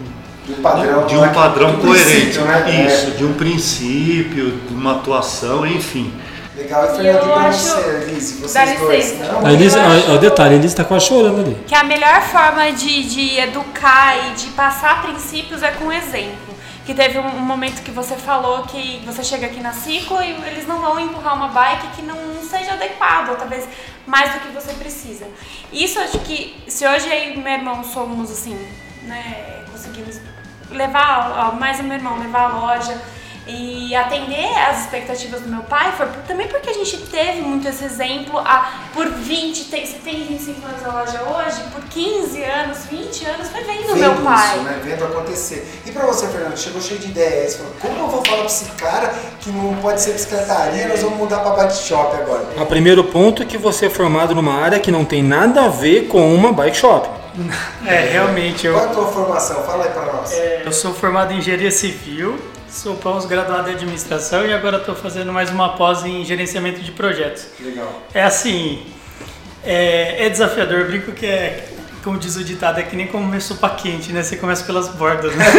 De 0.46 0.52
um 0.52 0.62
padrão, 0.62 1.06
de 1.08 1.16
né? 1.16 1.28
um 1.30 1.34
padrão 1.34 1.78
coerente. 1.78 2.38
né? 2.40 2.88
Isso, 2.88 3.12
de 3.12 3.24
um 3.24 3.32
princípio, 3.36 4.52
de 4.68 4.74
uma 4.74 4.98
atuação, 4.98 5.66
enfim. 5.66 6.14
É. 6.58 6.62
Legal, 6.62 6.84
e 6.84 6.88
E 6.88 6.96
Fernando, 6.98 7.30
eu 7.30 7.42
e 7.42 7.54
você, 7.54 8.04
Elise, 8.10 8.42
vocês 8.42 8.80
dois? 8.82 9.20
Não, 9.20 9.46
A 9.46 9.54
Elise, 9.54 9.78
eu 9.78 10.16
ó, 10.16 10.18
detalhe, 10.18 10.56
a 10.56 10.58
Elise 10.58 10.76
tá 10.76 10.84
quase 10.84 11.06
chorando 11.06 11.40
ali. 11.40 11.58
Que 11.66 11.74
a 11.74 11.86
melhor 11.86 12.22
forma 12.22 12.70
de, 12.74 13.04
de 13.04 13.40
educar 13.40 14.18
e 14.28 14.32
de 14.32 14.48
passar 14.48 15.04
princípios 15.04 15.64
é 15.64 15.72
com 15.72 15.90
exemplo. 15.90 16.52
Que 16.86 16.94
teve 16.94 17.18
um, 17.18 17.28
um 17.28 17.40
momento 17.40 17.82
que 17.82 17.92
você 17.92 18.16
falou 18.16 18.64
que 18.64 19.02
você 19.06 19.24
chega 19.24 19.46
aqui 19.46 19.62
na 19.62 19.72
ciclo 19.72 20.22
e 20.22 20.32
eles 20.48 20.68
não 20.68 20.82
vão 20.82 21.00
empurrar 21.00 21.36
uma 21.36 21.48
bike 21.48 21.88
que 21.96 22.02
não 22.02 22.18
seja 22.44 22.74
adequada, 22.74 23.32
ou 23.32 23.38
talvez 23.38 23.66
mais 24.06 24.34
do 24.34 24.40
que 24.42 24.48
você 24.50 24.74
precisa. 24.74 25.28
Isso 25.72 26.00
acho 26.00 26.20
que 26.20 26.64
se 26.68 26.86
hoje 26.88 27.08
eu 27.08 27.34
e 27.34 27.38
meu 27.38 27.54
irmão 27.54 27.84
somos 27.84 28.32
assim, 28.32 28.56
né, 29.04 29.66
conseguimos 29.72 30.20
levar 30.70 31.56
mais 31.60 31.80
o 31.80 31.84
meu 31.84 31.98
irmão, 31.98 32.20
levar 32.20 32.52
a 32.52 32.60
loja 32.60 33.02
e 33.48 33.94
atender 33.96 34.48
às 34.70 34.82
expectativas 34.82 35.42
do 35.42 35.50
meu 35.50 35.64
pai, 35.64 35.92
foi 35.98 36.08
também 36.28 36.48
porque 36.48 36.70
a 36.70 36.74
gente 36.74 36.98
teve 37.08 37.42
muito 37.42 37.68
esse 37.68 37.84
exemplo 37.84 38.38
há, 38.40 38.72
por 38.94 39.08
20, 39.10 39.66
tem, 39.66 39.86
você 39.86 39.98
tem 39.98 40.24
25 40.26 40.66
anos 40.68 40.82
na 40.82 40.94
loja 40.94 41.22
hoje, 41.24 41.62
por 41.74 41.82
15 41.86 42.44
anos, 42.44 42.86
20 42.86 43.26
anos, 43.26 43.50
foi 43.50 43.64
vendo 43.64 43.92
o 43.94 43.96
meu 43.96 44.12
Vendo 44.14 44.24
pai. 44.24 44.56
isso, 44.56 44.64
né? 44.64 44.80
Vendo 44.84 45.06
acontecer. 45.06 45.82
E 45.86 45.92
pra 45.92 46.06
você, 46.06 46.28
Fernando, 46.28 46.58
chegou 46.58 46.82
cheio 46.82 47.00
de 47.00 47.08
ideias. 47.08 47.56
Falou, 47.56 47.74
como 47.82 47.98
eu 48.00 48.08
vou 48.08 48.24
falar 48.24 48.38
pra 48.38 48.46
esse 48.46 48.66
cara 48.72 49.14
que 49.40 49.50
não 49.50 49.76
pode 49.78 50.02
ser 50.02 50.14
bicicletaria, 50.14 50.88
nós 50.88 51.02
vamos 51.02 51.18
mudar 51.18 51.40
pra 51.40 51.52
bike 51.52 51.74
shop 51.76 52.16
agora? 52.16 52.46
O 52.58 52.66
primeiro 52.68 53.04
ponto 53.06 53.42
é 53.42 53.46
que 53.46 53.58
você 53.58 53.88
é 53.88 53.90
formado 53.90 54.36
numa 54.36 54.54
área 54.54 54.80
que 54.80 54.92
não 54.92 55.04
tem 55.04 55.24
nada 55.24 55.66
a 55.66 55.68
ver 55.68 56.08
com 56.08 56.34
uma 56.34 56.54
bike 56.54 56.78
shop. 56.78 57.10
É, 57.86 58.10
realmente, 58.12 58.68
eu, 58.68 58.74
Qual 58.74 58.86
é 58.86 58.90
a 58.90 58.92
tua 58.92 59.08
formação? 59.08 59.64
Fala 59.64 59.86
aí 59.86 59.90
pra 59.92 60.06
nós. 60.06 60.32
eu 60.66 60.72
sou 60.72 60.94
formado 60.94 61.34
em 61.34 61.38
engenharia 61.38 61.72
civil, 61.72 62.38
sou 62.72 62.96
pós-graduado 62.96 63.70
em 63.70 63.74
administração 63.74 64.46
e 64.46 64.54
agora 64.54 64.78
estou 64.78 64.96
fazendo 64.96 65.32
mais 65.34 65.50
uma 65.50 65.70
pós 65.70 66.06
em 66.06 66.24
gerenciamento 66.24 66.80
de 66.82 66.92
projetos. 66.92 67.48
Legal. 67.60 68.02
É 68.14 68.24
assim, 68.24 68.86
é, 69.64 70.26
é 70.26 70.30
desafiador, 70.30 70.80
eu 70.80 70.88
brinco 70.88 71.12
que 71.12 71.26
é, 71.26 71.68
como 72.02 72.18
diz 72.18 72.38
o 72.38 72.44
ditado, 72.44 72.80
é 72.80 72.84
que 72.84 72.96
nem 72.96 73.08
comer 73.08 73.42
sopa 73.42 73.70
quente, 73.72 74.14
né? 74.14 74.24
Você 74.24 74.38
começa 74.38 74.64
pelas 74.64 74.88
bordas, 74.88 75.36
né? 75.36 75.46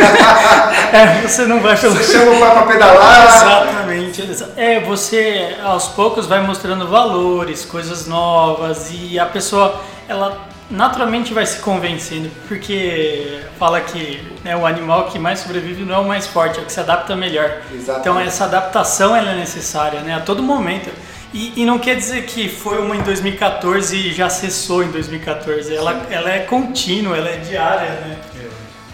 É, 0.92 1.26
você 1.26 1.46
não 1.46 1.60
vai 1.60 1.78
pelo... 1.78 1.94
Você 1.94 2.12
chama 2.12 2.32
o 2.32 2.40
pai 2.40 2.50
pra 2.50 2.62
pedalar. 2.62 3.24
Exatamente. 3.24 4.28
É, 4.56 4.80
você 4.80 5.56
aos 5.62 5.88
poucos 5.88 6.26
vai 6.26 6.40
mostrando 6.42 6.86
valores, 6.86 7.64
coisas 7.64 8.06
novas 8.06 8.90
e 8.90 9.18
a 9.18 9.24
pessoa, 9.24 9.80
ela 10.06 10.51
naturalmente 10.70 11.34
vai 11.34 11.44
se 11.46 11.58
convencendo, 11.60 12.30
porque 12.48 13.40
fala 13.58 13.80
que 13.80 14.22
né, 14.42 14.56
o 14.56 14.66
animal 14.66 15.10
que 15.10 15.18
mais 15.18 15.40
sobrevive 15.40 15.84
não 15.84 15.94
é 15.94 15.98
o 15.98 16.04
mais 16.06 16.26
forte, 16.26 16.58
é 16.58 16.62
o 16.62 16.64
que 16.64 16.72
se 16.72 16.80
adapta 16.80 17.14
melhor. 17.14 17.62
Exatamente. 17.72 18.00
Então 18.00 18.20
essa 18.20 18.44
adaptação 18.44 19.14
ela 19.14 19.30
é 19.30 19.36
necessária, 19.36 20.00
né, 20.00 20.14
a 20.14 20.20
todo 20.20 20.42
momento. 20.42 20.90
E, 21.34 21.62
e 21.62 21.64
não 21.64 21.78
quer 21.78 21.96
dizer 21.96 22.26
que 22.26 22.48
foi 22.48 22.78
uma 22.78 22.94
em 22.94 23.02
2014 23.02 23.96
e 23.96 24.12
já 24.12 24.28
cessou 24.28 24.82
em 24.82 24.90
2014. 24.90 25.74
Ela, 25.74 26.06
ela 26.10 26.30
é 26.30 26.40
contínua, 26.40 27.16
ela 27.16 27.30
é 27.30 27.36
diária, 27.36 27.88
né? 27.88 28.18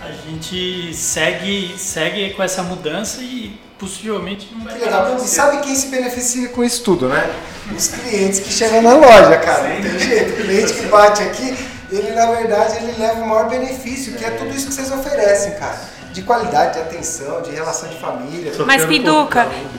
A 0.01 0.13
gente 0.13 0.95
segue, 0.95 1.75
segue 1.77 2.31
com 2.31 2.43
essa 2.43 2.63
mudança 2.63 3.21
e 3.21 3.59
possivelmente 3.79 4.49
não 4.55 4.65
vai 4.65 4.75
Que 4.75 4.85
legal. 4.85 5.17
E 5.17 5.29
sabe 5.29 5.59
quem 5.59 5.75
se 5.75 5.87
beneficia 5.89 6.49
com 6.49 6.65
isso 6.65 6.83
tudo, 6.83 7.09
né? 7.09 7.31
Os 7.77 7.89
clientes 7.89 8.41
que 8.41 8.51
chegam 8.53 8.83
na 8.83 8.95
loja, 8.95 9.37
cara. 9.39 9.69
Não 9.69 9.83
tem 9.83 9.99
jeito. 9.99 10.33
O 10.33 10.37
cliente 10.45 10.73
que 10.75 10.87
bate 10.87 11.23
aqui, 11.23 11.57
ele 11.91 12.11
na 12.13 12.27
verdade 12.27 12.77
ele 12.77 12.95
leva 12.99 13.21
o 13.21 13.27
maior 13.29 13.49
benefício, 13.49 14.15
que 14.15 14.25
é 14.25 14.31
tudo 14.31 14.51
isso 14.55 14.67
que 14.69 14.75
vocês 14.75 14.91
oferecem, 14.91 15.53
cara. 15.53 15.79
De 16.13 16.23
qualidade, 16.23 16.73
de 16.75 16.81
atenção, 16.81 17.43
de 17.43 17.51
relação 17.51 17.89
de 17.89 17.97
família. 18.01 18.53
Só 18.55 18.65
Mas, 18.65 18.83
depois 18.83 19.01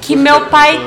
que 0.02 0.14
eu 0.14 0.18
meu 0.18 0.46
pai. 0.46 0.80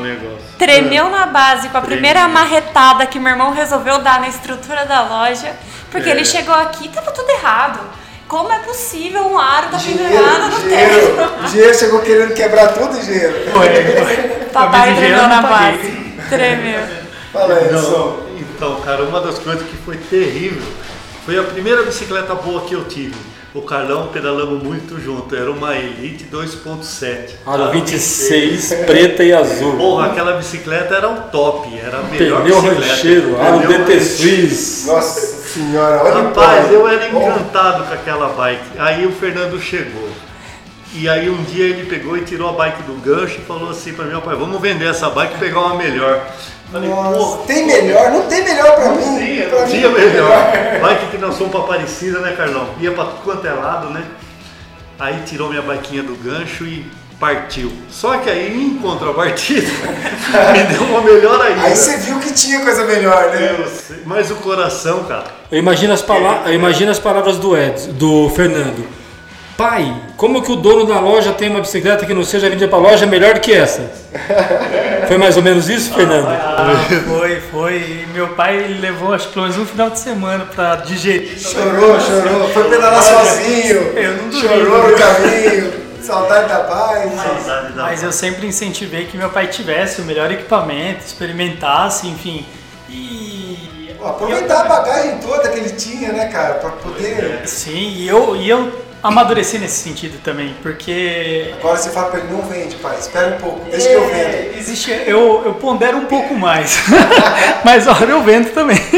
Tremeu 0.57 1.11
na 1.11 1.27
base 1.27 1.69
com 1.69 1.77
a 1.79 1.81
primeira 1.83 2.21
Tremeu. 2.21 2.39
amarretada 2.39 3.05
que 3.07 3.19
meu 3.19 3.33
irmão 3.33 3.53
resolveu 3.53 3.99
dar 3.99 4.21
na 4.21 4.29
estrutura 4.29 4.87
da 4.87 5.03
loja, 5.03 5.53
porque 5.91 6.09
É. 6.09 6.13
ele 6.13 6.25
chegou 6.25 6.55
aqui 6.55 6.87
e 6.87 6.89
tava 6.89 7.11
tudo 7.11 7.29
errado. 7.31 7.81
Como 8.33 8.51
é 8.51 8.61
possível 8.61 9.27
um 9.27 9.39
aro 9.39 9.69
tá 9.69 9.79
pendurado 9.79 10.45
no 10.45 10.61
teto? 10.61 10.65
engenheiro, 10.67 11.31
engenheiro 11.45 11.79
chegou 11.79 12.01
querendo 12.01 12.33
quebrar 12.33 12.69
tudo, 12.69 12.97
engenheiro. 12.97 13.35
Papai 14.51 14.89
Mas 14.89 14.99
tremeu 14.99 15.29
na 15.29 15.43
base. 15.43 15.93
Tremeu. 16.31 16.81
Fala 17.31 17.55
aí, 17.57 17.67
Edson. 17.67 18.21
então, 18.39 18.81
cara, 18.81 19.03
uma 19.03 19.21
das 19.21 19.39
coisas 19.39 19.63
que 19.69 19.77
foi 19.77 19.99
terrível 19.99 20.63
foi 21.27 21.39
a 21.39 21.43
primeira 21.43 21.83
bicicleta 21.83 22.35
boa 22.35 22.63
que 22.63 22.75
eu 22.75 22.87
tive. 22.87 23.15
O 23.53 23.61
Carlão 23.61 24.09
pedalamos 24.09 24.63
muito 24.63 24.99
junto, 24.99 25.37
era 25.37 25.51
uma 25.51 25.77
Elite 25.77 26.25
2.7. 26.33 27.33
Aro 27.45 27.71
26, 27.71 28.73
preta 28.87 29.23
e 29.25 29.35
azul. 29.35 29.77
Porra, 29.77 30.07
aquela 30.07 30.39
bicicleta 30.39 30.95
era 30.95 31.11
o 31.11 31.21
top, 31.25 31.69
era 31.79 31.99
a 31.99 32.03
melhor 32.05 32.41
Pneu 32.45 32.63
bicicleta. 32.63 32.93
rancheiro, 32.93 33.39
aro 33.39 33.61
Pneu 33.61 33.79
DT 33.81 33.93
rancheiro. 33.93 34.05
Swiss. 34.07 34.87
Nossa 34.87 35.42
senhora, 35.53 36.03
olha 36.03 36.23
Rapaz, 36.23 36.71
eu 36.73 36.89
era 36.89 37.09
encantado 37.09 37.85
com 37.85 37.95
aquela 37.95 38.29
bike. 38.29 38.79
Aí 38.79 39.07
o 39.07 39.13
Fernando 39.13 39.61
chegou. 39.61 40.09
E 40.95 41.09
aí 41.09 41.31
um 41.31 41.43
dia 41.45 41.65
ele 41.65 41.87
pegou 41.89 42.17
e 42.19 42.23
tirou 42.23 42.51
a 42.51 42.53
bike 42.53 42.83
do 42.83 42.95
gancho 43.01 43.39
e 43.39 43.45
falou 43.45 43.71
assim 43.71 43.95
pra 43.95 44.05
mim, 44.05 44.21
pai, 44.21 44.37
vamos 44.37 44.61
vender 44.61 44.87
essa 44.91 45.09
bike 45.11 45.35
e 45.35 45.39
pegar 45.39 45.61
uma 45.61 45.75
melhor. 45.77 46.21
Falei, 46.71 46.89
Nossa, 46.89 47.47
tem 47.47 47.67
melhor? 47.67 48.11
Não 48.11 48.23
tem 48.27 48.45
melhor 48.45 48.75
pra 48.75 48.89
mim. 48.93 49.19
tinha, 49.19 49.47
Pra 49.49 49.59
não 49.61 49.67
mim 49.67 49.73
tinha 49.73 49.91
tem 49.91 50.05
melhor. 50.07 50.53
Bike 50.81 51.07
que 51.11 51.19
nós 51.19 51.37
fomos 51.37 51.53
pra 51.53 51.61
Aparecida, 51.61 52.19
né, 52.21 52.35
Carlão? 52.37 52.69
Ia 52.81 52.93
pra 52.93 53.05
tudo 53.05 53.23
quanto 53.25 53.47
é 53.47 53.53
lado, 53.53 53.91
né? 53.91 54.03
Aí 54.99 55.23
tirou 55.27 55.49
minha 55.49 55.63
biquinha 55.63 56.03
do 56.03 56.15
gancho 56.15 56.65
e 56.65 56.87
partiu. 57.23 57.71
Só 57.89 58.19
que 58.19 58.29
aí, 58.29 58.53
em 58.53 58.79
contrapartida, 58.79 59.69
me 60.53 60.63
deu 60.65 60.83
uma 60.83 61.01
melhor 61.03 61.41
ainda. 61.41 61.63
Aí 61.63 61.77
você 61.77 61.97
viu 61.99 62.19
que 62.19 62.35
tinha 62.35 62.59
coisa 62.59 62.85
melhor, 62.85 63.31
né? 63.31 63.55
Eu 63.61 63.69
sei, 63.69 63.99
Mas 64.05 64.29
o 64.33 64.35
coração, 64.37 65.05
cara, 65.05 65.27
Eu 65.49 65.57
imagino 65.57 65.93
as, 65.93 66.03
pala 66.03 66.53
imagino 66.53 66.91
as 66.91 66.99
palavras 66.99 67.37
do 67.37 67.57
Ed, 67.57 67.93
do 67.93 68.29
Fernando. 68.31 68.85
Pai, 69.57 69.95
como 70.17 70.43
que 70.43 70.51
o 70.51 70.57
dono 70.57 70.85
da 70.85 70.99
loja 70.99 71.33
tem 71.33 71.49
uma 71.49 71.61
bicicleta 71.61 72.05
que 72.05 72.13
não 72.13 72.25
seja 72.25 72.51
vendida 72.51 72.67
para 72.67 72.79
loja 72.79 73.07
melhor 73.07 73.35
do 73.35 73.41
que 73.41 73.53
essa? 73.53 73.89
Foi 75.07 75.17
mais 75.17 75.37
ou 75.37 75.45
menos 75.45 75.69
isso, 75.69 75.95
Fernando? 75.95 76.27
Ah, 76.27 76.75
foi, 77.07 77.41
foi. 77.53 77.75
E 77.75 78.07
meu 78.15 78.29
pai 78.29 78.79
levou 78.81 79.13
acho 79.13 79.29
que 79.29 79.35
pelo 79.35 79.47
menos 79.47 79.61
um 79.61 79.67
final 79.67 79.91
de 79.91 79.99
semana 79.99 80.47
pra 80.47 80.77
digerir. 80.77 81.39
Chorou, 81.39 82.01
chorou. 82.01 82.49
Foi 82.49 82.65
pedalar 82.71 83.03
sozinho. 83.03 83.77
Eu 83.95 84.17
não. 84.17 84.33
Chorou 84.33 84.91
no 84.91 84.97
caminho. 84.97 85.82
Saudade 86.03 86.49
da 86.49 86.61
paz. 86.65 87.13
saudade 87.15 87.73
da 87.75 87.83
Mas 87.83 88.03
eu 88.03 88.13
sempre 88.13 88.47
incentivei 88.47 89.07
que 89.07 89.17
meu 89.17 89.31
pai 89.31 89.47
tivesse 89.47 90.01
o 90.01 90.05
melhor 90.05 90.31
equipamento, 90.31 91.05
experimentasse, 91.05 92.07
enfim. 92.09 92.45
E. 92.89 93.95
Pô, 93.99 94.09
Aproveitar 94.09 94.63
a 94.63 94.65
bagagem 94.65 95.19
toda 95.19 95.49
que 95.49 95.59
ele 95.59 95.71
tinha, 95.71 96.13
né, 96.13 96.27
cara? 96.27 96.55
Pra 96.55 96.71
poder. 96.71 97.43
Sim, 97.47 97.95
e 97.97 98.09
eu, 98.09 98.35
e 98.35 98.49
eu 98.49 98.73
amadureci 99.03 99.59
nesse 99.59 99.77
sentido 99.83 100.21
também, 100.23 100.55
porque. 100.63 101.55
Agora 101.61 101.77
você 101.77 101.91
fala 101.91 102.11
pra 102.11 102.21
ele, 102.21 102.33
não 102.33 102.43
vende, 102.43 102.77
pai. 102.77 102.97
Espera 102.99 103.37
um 103.37 103.39
pouco, 103.41 103.71
deixa 103.71 103.89
que 103.89 103.95
eu 103.95 104.07
vendo. 104.09 104.35
É, 104.35 104.53
Existe, 104.59 104.91
eu, 105.07 105.43
eu 105.45 105.55
pondero 105.55 105.99
um 105.99 106.07
pouco 106.07 106.35
mais, 106.35 106.79
mas 107.65 107.87
a 107.87 107.93
hora 107.93 108.11
eu 108.11 108.23
vendo 108.23 108.51
também. 108.53 108.79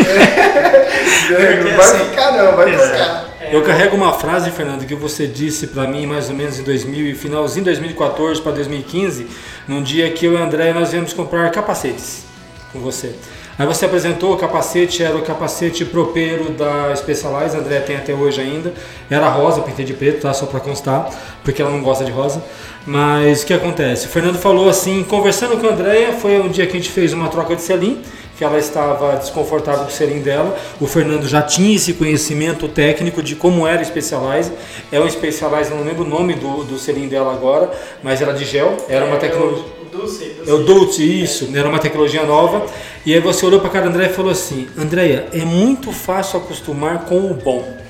Não 1.30 1.76
vai 1.76 1.86
assim, 1.86 2.04
ficar, 2.10 2.32
não, 2.32 2.54
vai 2.54 2.74
exato. 2.74 2.92
ficar. 2.92 3.24
Eu 3.50 3.62
carrego 3.62 3.96
uma 3.96 4.12
frase, 4.12 4.50
Fernando, 4.50 4.86
que 4.86 4.94
você 4.94 5.26
disse 5.26 5.68
para 5.68 5.86
mim 5.86 6.06
mais 6.06 6.28
ou 6.28 6.34
menos 6.34 6.58
em 6.58 6.62
2000, 6.62 7.10
e 7.10 7.14
finalzinho 7.14 7.64
de 7.64 7.70
2014 7.70 8.40
para 8.40 8.52
2015, 8.52 9.26
num 9.68 9.82
dia 9.82 10.10
que 10.10 10.26
eu 10.26 10.32
e 10.32 10.36
o 10.36 10.42
André 10.42 10.72
nós 10.72 10.90
viemos 10.90 11.12
comprar 11.12 11.50
capacetes 11.50 12.24
com 12.72 12.80
você. 12.80 13.14
Aí 13.56 13.66
você 13.66 13.84
apresentou 13.84 14.34
o 14.34 14.36
capacete, 14.36 15.02
era 15.02 15.16
o 15.16 15.22
capacete 15.22 15.84
propeiro 15.84 16.50
da 16.50 16.94
Specialized, 16.96 17.56
André 17.56 17.78
tem 17.80 17.94
até 17.94 18.12
hoje 18.12 18.40
ainda. 18.40 18.72
Era 19.08 19.28
rosa, 19.28 19.62
pintei 19.62 19.84
de 19.84 19.94
preto, 19.94 20.22
tá? 20.22 20.34
Só 20.34 20.46
para 20.46 20.58
constar, 20.58 21.08
porque 21.44 21.62
ela 21.62 21.70
não 21.70 21.80
gosta 21.80 22.04
de 22.04 22.10
rosa. 22.10 22.42
Mas 22.84 23.44
o 23.44 23.46
que 23.46 23.54
acontece? 23.54 24.06
O 24.06 24.08
Fernando 24.08 24.38
falou 24.38 24.68
assim, 24.68 25.04
conversando 25.04 25.56
com 25.58 25.68
a 25.68 25.70
Andrea, 25.70 26.12
foi 26.14 26.40
um 26.40 26.48
dia 26.48 26.66
que 26.66 26.72
a 26.72 26.80
gente 26.80 26.90
fez 26.90 27.12
uma 27.12 27.28
troca 27.28 27.54
de 27.54 27.62
selim, 27.62 28.02
que 28.36 28.44
ela 28.44 28.58
estava 28.58 29.16
desconfortável 29.16 29.84
com 29.84 29.90
o 29.90 29.92
selim 29.92 30.20
dela. 30.20 30.56
O 30.80 30.86
Fernando 30.86 31.26
já 31.26 31.42
tinha 31.42 31.74
esse 31.74 31.92
conhecimento 31.94 32.68
técnico 32.68 33.22
de 33.22 33.36
como 33.36 33.66
era 33.66 33.80
o 33.80 33.84
Specialized. 33.84 34.52
É 34.90 35.00
um 35.00 35.08
Specialized, 35.08 35.70
eu 35.72 35.78
não 35.78 35.84
lembro 35.84 36.04
o 36.04 36.08
nome 36.08 36.34
do, 36.34 36.64
do 36.64 36.78
selim 36.78 37.08
dela 37.08 37.32
agora, 37.32 37.70
mas 38.02 38.20
era 38.20 38.32
de 38.32 38.44
gel, 38.44 38.76
era 38.88 39.04
uma 39.04 39.16
tecnologia... 39.16 39.64
O 39.94 39.96
Dulce, 39.96 40.36
É 40.44 40.52
o 40.52 40.58
Dulce, 40.64 41.22
isso, 41.22 41.48
era 41.54 41.68
uma 41.68 41.78
tecnologia 41.78 42.24
nova. 42.24 42.66
E 43.06 43.14
aí 43.14 43.20
você 43.20 43.46
olhou 43.46 43.60
para 43.60 43.70
cara 43.70 43.84
da 43.84 43.90
Andréia 43.92 44.10
e 44.10 44.12
falou 44.12 44.32
assim: 44.32 44.66
Andréia, 44.76 45.28
é 45.32 45.44
muito 45.44 45.92
fácil 45.92 46.40
acostumar 46.40 47.04
com 47.04 47.30
o 47.30 47.34
bom. 47.34 47.84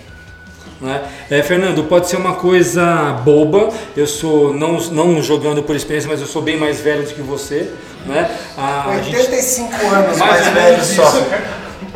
Né? 0.80 1.02
É, 1.30 1.42
Fernando, 1.42 1.85
pode 1.85 2.09
ser 2.09 2.16
uma 2.16 2.35
coisa 2.35 3.12
boba, 3.24 3.70
eu 3.96 4.07
sou, 4.07 4.52
não, 4.52 4.78
não 4.90 5.22
jogando 5.22 5.62
por 5.62 5.74
experiência, 5.74 6.11
mas 6.11 6.20
eu 6.20 6.26
sou 6.26 6.42
bem 6.42 6.59
mais 6.59 6.78
velho 6.80 7.04
do 7.04 7.14
que 7.14 7.22
você. 7.22 7.70
Né? 8.05 8.31
A, 8.57 8.90
a 8.90 9.03
gente 9.03 9.17
85 9.17 9.87
anos 9.87 10.19
Mais 10.19 10.43
mais 10.43 10.49
velho 10.55 10.85
só. 10.85 11.12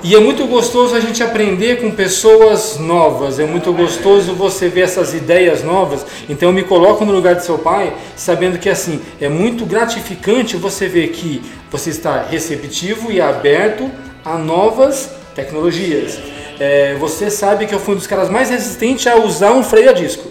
E 0.03 0.14
é 0.14 0.21
muito 0.21 0.47
gostoso 0.47 0.94
a 0.94 1.01
gente 1.01 1.25
aprender 1.25 1.81
com 1.81 1.90
pessoas 1.90 2.79
novas, 2.79 3.40
é 3.40 3.44
muito 3.44 3.73
gostoso 3.73 4.33
você 4.33 4.68
ver 4.68 4.83
essas 4.83 5.12
ideias 5.12 5.64
novas. 5.64 6.07
Então 6.29 6.51
eu 6.51 6.53
me 6.53 6.62
coloco 6.62 7.05
no 7.05 7.12
lugar 7.12 7.35
de 7.35 7.44
seu 7.44 7.59
pai, 7.59 7.92
sabendo 8.14 8.59
que 8.59 8.68
assim, 8.68 9.01
é 9.21 9.29
muito 9.29 9.66
gratificante 9.66 10.57
você 10.57 10.87
ver 10.87 11.09
que 11.09 11.42
você 11.68 11.90
está 11.90 12.23
receptivo 12.23 13.11
e 13.11 13.21
aberto 13.21 13.90
a 14.25 14.38
novas 14.38 15.11
tecnologias. 15.35 16.16
É, 16.61 16.94
você 16.94 17.29
sabe 17.29 17.66
que 17.66 17.75
eu 17.75 17.81
fui 17.81 17.94
um 17.94 17.99
dos 17.99 18.07
caras 18.07 18.31
mais 18.31 18.51
resistentes 18.51 19.05
a 19.09 19.16
usar 19.16 19.53
um 19.53 19.64
freio 19.64 19.90
a 19.90 19.92
disco. 19.92 20.31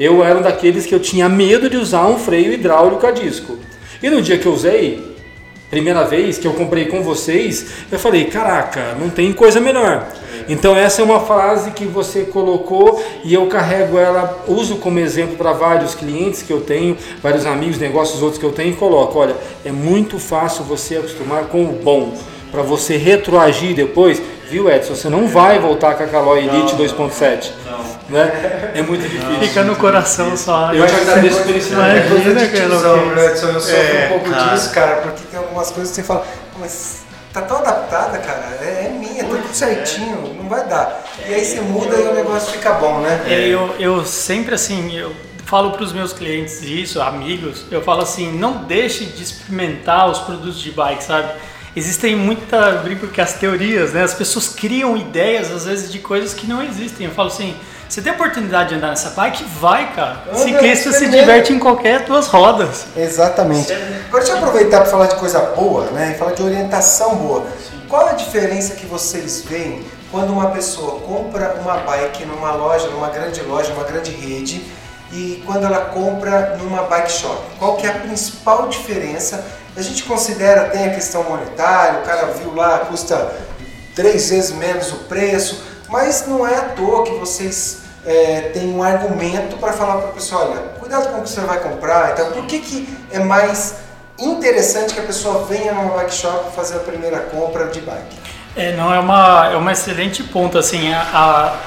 Eu 0.00 0.24
era 0.24 0.38
um 0.38 0.42
daqueles 0.42 0.86
que 0.86 0.94
eu 0.94 1.00
tinha 1.00 1.28
medo 1.28 1.68
de 1.68 1.76
usar 1.76 2.06
um 2.06 2.18
freio 2.18 2.52
hidráulico 2.52 3.06
a 3.06 3.10
disco. 3.10 3.58
E 4.06 4.10
no 4.10 4.22
dia 4.22 4.38
que 4.38 4.46
eu 4.46 4.52
usei, 4.52 5.02
primeira 5.68 6.04
vez 6.04 6.38
que 6.38 6.46
eu 6.46 6.52
comprei 6.52 6.84
com 6.84 7.02
vocês, 7.02 7.66
eu 7.90 7.98
falei, 7.98 8.26
caraca, 8.26 8.94
não 9.00 9.10
tem 9.10 9.32
coisa 9.32 9.60
melhor. 9.60 10.06
Então 10.48 10.76
essa 10.76 11.02
é 11.02 11.04
uma 11.04 11.18
frase 11.18 11.72
que 11.72 11.84
você 11.84 12.22
colocou 12.22 13.04
e 13.24 13.34
eu 13.34 13.48
carrego 13.48 13.98
ela, 13.98 14.44
uso 14.46 14.76
como 14.76 15.00
exemplo 15.00 15.34
para 15.34 15.52
vários 15.52 15.96
clientes 15.96 16.40
que 16.40 16.52
eu 16.52 16.60
tenho, 16.60 16.96
vários 17.20 17.44
amigos, 17.46 17.78
negócios 17.78 18.22
outros 18.22 18.38
que 18.38 18.46
eu 18.46 18.52
tenho 18.52 18.74
e 18.74 18.76
coloco, 18.76 19.18
olha, 19.18 19.34
é 19.64 19.72
muito 19.72 20.20
fácil 20.20 20.62
você 20.62 20.98
acostumar 20.98 21.46
com 21.46 21.64
o 21.64 21.72
bom, 21.72 22.16
para 22.50 22.62
você 22.62 22.96
retroagir 22.96 23.74
depois, 23.74 24.20
viu 24.48 24.70
Edson, 24.70 24.94
você 24.94 25.08
não 25.08 25.26
vai 25.28 25.58
voltar 25.58 25.94
com 25.94 26.04
a 26.04 26.06
Caloi 26.06 26.46
Elite 26.46 26.74
2.7, 26.76 27.50
né? 28.08 28.72
É 28.74 28.82
muito 28.82 29.02
difícil. 29.02 29.40
Fica 29.40 29.64
no 29.64 29.76
coração 29.76 30.36
só. 30.36 30.72
Eu 30.72 30.86
te 30.86 30.94
agradeço 30.94 31.42
por 31.42 31.50
Imagina, 31.50 31.88
É 31.88 32.00
o 32.00 32.50
que- 32.50 33.14
viu, 33.14 33.24
Edson? 33.24 33.46
Eu 33.48 33.60
sofro 33.60 33.76
É, 33.76 34.06
um 34.06 34.08
pouco 34.10 34.30
cara. 34.30 34.54
disso, 34.54 34.70
cara, 34.72 34.96
porque 35.02 35.22
tem 35.30 35.38
algumas 35.38 35.70
coisas 35.70 35.90
que 35.90 35.96
você 35.96 36.02
fala, 36.06 36.24
mas 36.58 37.04
tá 37.32 37.42
tão 37.42 37.58
adaptada, 37.58 38.18
cara, 38.18 38.58
é, 38.62 38.86
é 38.86 38.88
minha, 38.98 39.24
tá 39.24 39.30
tudo 39.30 39.52
certinho, 39.54 40.34
não 40.40 40.48
vai 40.48 40.66
dar. 40.66 41.04
E 41.28 41.34
aí 41.34 41.44
você 41.44 41.60
muda 41.60 41.96
e 41.96 42.02
o 42.08 42.14
negócio 42.14 42.52
fica 42.52 42.72
bom, 42.74 43.00
né? 43.00 43.20
É, 43.28 43.48
eu, 43.48 43.74
eu 43.78 44.04
sempre 44.06 44.54
assim, 44.54 44.96
eu 44.96 45.12
falo 45.44 45.72
para 45.72 45.82
os 45.82 45.92
meus 45.92 46.12
clientes 46.12 46.62
isso, 46.62 47.00
amigos, 47.00 47.64
eu 47.70 47.82
falo 47.82 48.02
assim, 48.02 48.32
não 48.32 48.64
deixe 48.64 49.04
de 49.04 49.22
experimentar 49.22 50.08
os 50.10 50.18
produtos 50.20 50.60
de 50.60 50.70
bike, 50.70 51.04
sabe? 51.04 51.28
Existem 51.76 52.16
muita, 52.16 52.72
brinco 52.82 53.06
que 53.06 53.20
as 53.20 53.34
teorias, 53.34 53.92
né? 53.92 54.02
As 54.02 54.14
pessoas 54.14 54.48
criam 54.48 54.96
ideias 54.96 55.50
às 55.52 55.66
vezes 55.66 55.92
de 55.92 55.98
coisas 55.98 56.32
que 56.32 56.46
não 56.46 56.62
existem. 56.62 57.06
Eu 57.06 57.12
falo 57.12 57.28
assim, 57.28 57.54
você 57.86 58.00
tem 58.00 58.10
a 58.10 58.14
oportunidade 58.14 58.70
de 58.70 58.76
andar 58.76 58.88
nessa 58.88 59.10
bike? 59.10 59.44
Vai, 59.60 59.92
cara. 59.92 60.22
Anda, 60.26 60.38
Ciclista 60.38 60.90
se 60.92 61.06
diverte 61.06 61.52
em 61.52 61.58
qualquer 61.58 62.04
duas 62.04 62.28
rodas. 62.28 62.86
Exatamente. 62.96 63.70
Agora 63.72 64.24
deixa 64.24 64.32
eu 64.32 64.38
aproveitar 64.38 64.80
para 64.80 64.90
falar 64.90 65.06
de 65.06 65.16
coisa 65.16 65.38
boa, 65.38 65.84
né? 65.90 66.12
E 66.14 66.18
falar 66.18 66.32
de 66.32 66.42
orientação 66.42 67.14
boa. 67.16 67.46
Qual 67.88 68.08
a 68.08 68.12
diferença 68.12 68.74
que 68.74 68.86
vocês 68.86 69.44
veem 69.46 69.84
quando 70.10 70.32
uma 70.32 70.50
pessoa 70.52 71.00
compra 71.00 71.56
uma 71.60 71.76
bike 71.76 72.24
numa 72.24 72.52
loja, 72.52 72.88
numa 72.88 73.10
grande 73.10 73.42
loja, 73.42 73.68
numa 73.74 73.84
grande 73.84 74.10
rede, 74.12 74.64
e 75.16 75.42
quando 75.46 75.64
ela 75.64 75.86
compra 75.86 76.58
numa 76.58 76.82
bike 76.82 77.10
shop? 77.10 77.42
Qual 77.58 77.78
que 77.78 77.86
é 77.86 77.90
a 77.90 78.00
principal 78.00 78.68
diferença? 78.68 79.42
A 79.74 79.80
gente 79.80 80.02
considera, 80.02 80.68
tem 80.68 80.84
a 80.84 80.94
questão 80.94 81.22
monetária, 81.24 82.00
o 82.00 82.02
cara 82.02 82.26
viu 82.32 82.54
lá, 82.54 82.80
custa 82.80 83.34
três 83.94 84.28
vezes 84.28 84.50
menos 84.52 84.92
o 84.92 84.96
preço, 85.04 85.62
mas 85.88 86.26
não 86.26 86.46
é 86.46 86.54
à 86.54 86.62
toa 86.64 87.02
que 87.04 87.12
vocês 87.12 87.78
é, 88.04 88.50
têm 88.52 88.74
um 88.74 88.82
argumento 88.82 89.56
para 89.56 89.72
falar 89.72 89.96
para 90.02 90.08
a 90.10 90.12
pessoa, 90.12 90.50
olha, 90.50 90.60
cuidado 90.78 91.08
com 91.10 91.20
o 91.20 91.22
que 91.22 91.30
você 91.30 91.40
vai 91.40 91.60
comprar. 91.60 92.12
Então, 92.12 92.32
por 92.32 92.44
que, 92.44 92.58
que 92.58 92.98
é 93.10 93.18
mais 93.18 93.76
interessante 94.18 94.92
que 94.92 95.00
a 95.00 95.04
pessoa 95.04 95.46
venha 95.46 95.72
numa 95.72 95.96
bike 95.96 96.12
shop 96.12 96.54
fazer 96.54 96.76
a 96.76 96.80
primeira 96.80 97.20
compra 97.20 97.68
de 97.68 97.80
bike? 97.80 98.35
É, 98.56 98.74
não, 98.74 98.92
é 98.92 98.98
uma, 98.98 99.50
é 99.52 99.56
uma 99.56 99.72
excelente 99.72 100.22
ponto, 100.22 100.56
assim, 100.56 100.90
a, 100.90 101.02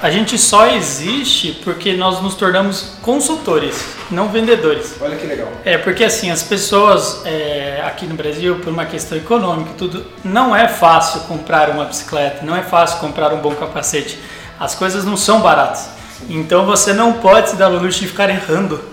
a, 0.01 0.07
a 0.07 0.09
gente 0.09 0.39
só 0.39 0.65
existe 0.65 1.51
porque 1.63 1.93
nós 1.93 2.19
nos 2.19 2.33
tornamos 2.33 2.93
consultores, 3.03 3.93
não 4.09 4.29
vendedores. 4.29 4.95
Olha 4.99 5.15
que 5.15 5.27
legal. 5.27 5.49
É, 5.63 5.77
porque 5.77 6.03
assim, 6.03 6.31
as 6.31 6.41
pessoas 6.41 7.21
é, 7.25 7.83
aqui 7.85 8.07
no 8.07 8.15
Brasil, 8.15 8.55
por 8.55 8.73
uma 8.73 8.85
questão 8.85 9.15
econômica 9.15 9.69
e 9.69 9.73
tudo, 9.75 10.03
não 10.23 10.55
é 10.55 10.67
fácil 10.67 11.21
comprar 11.21 11.69
uma 11.69 11.85
bicicleta, 11.85 12.43
não 12.43 12.55
é 12.55 12.63
fácil 12.63 12.97
comprar 12.99 13.31
um 13.33 13.37
bom 13.37 13.53
capacete. 13.53 14.17
As 14.59 14.73
coisas 14.73 15.05
não 15.05 15.15
são 15.15 15.41
baratas. 15.41 15.91
Então 16.27 16.65
você 16.65 16.91
não 16.91 17.13
pode 17.13 17.51
se 17.51 17.55
dar 17.55 17.69
o 17.69 17.77
luxo 17.77 17.99
de 17.99 18.07
ficar 18.07 18.31
errando. 18.31 18.83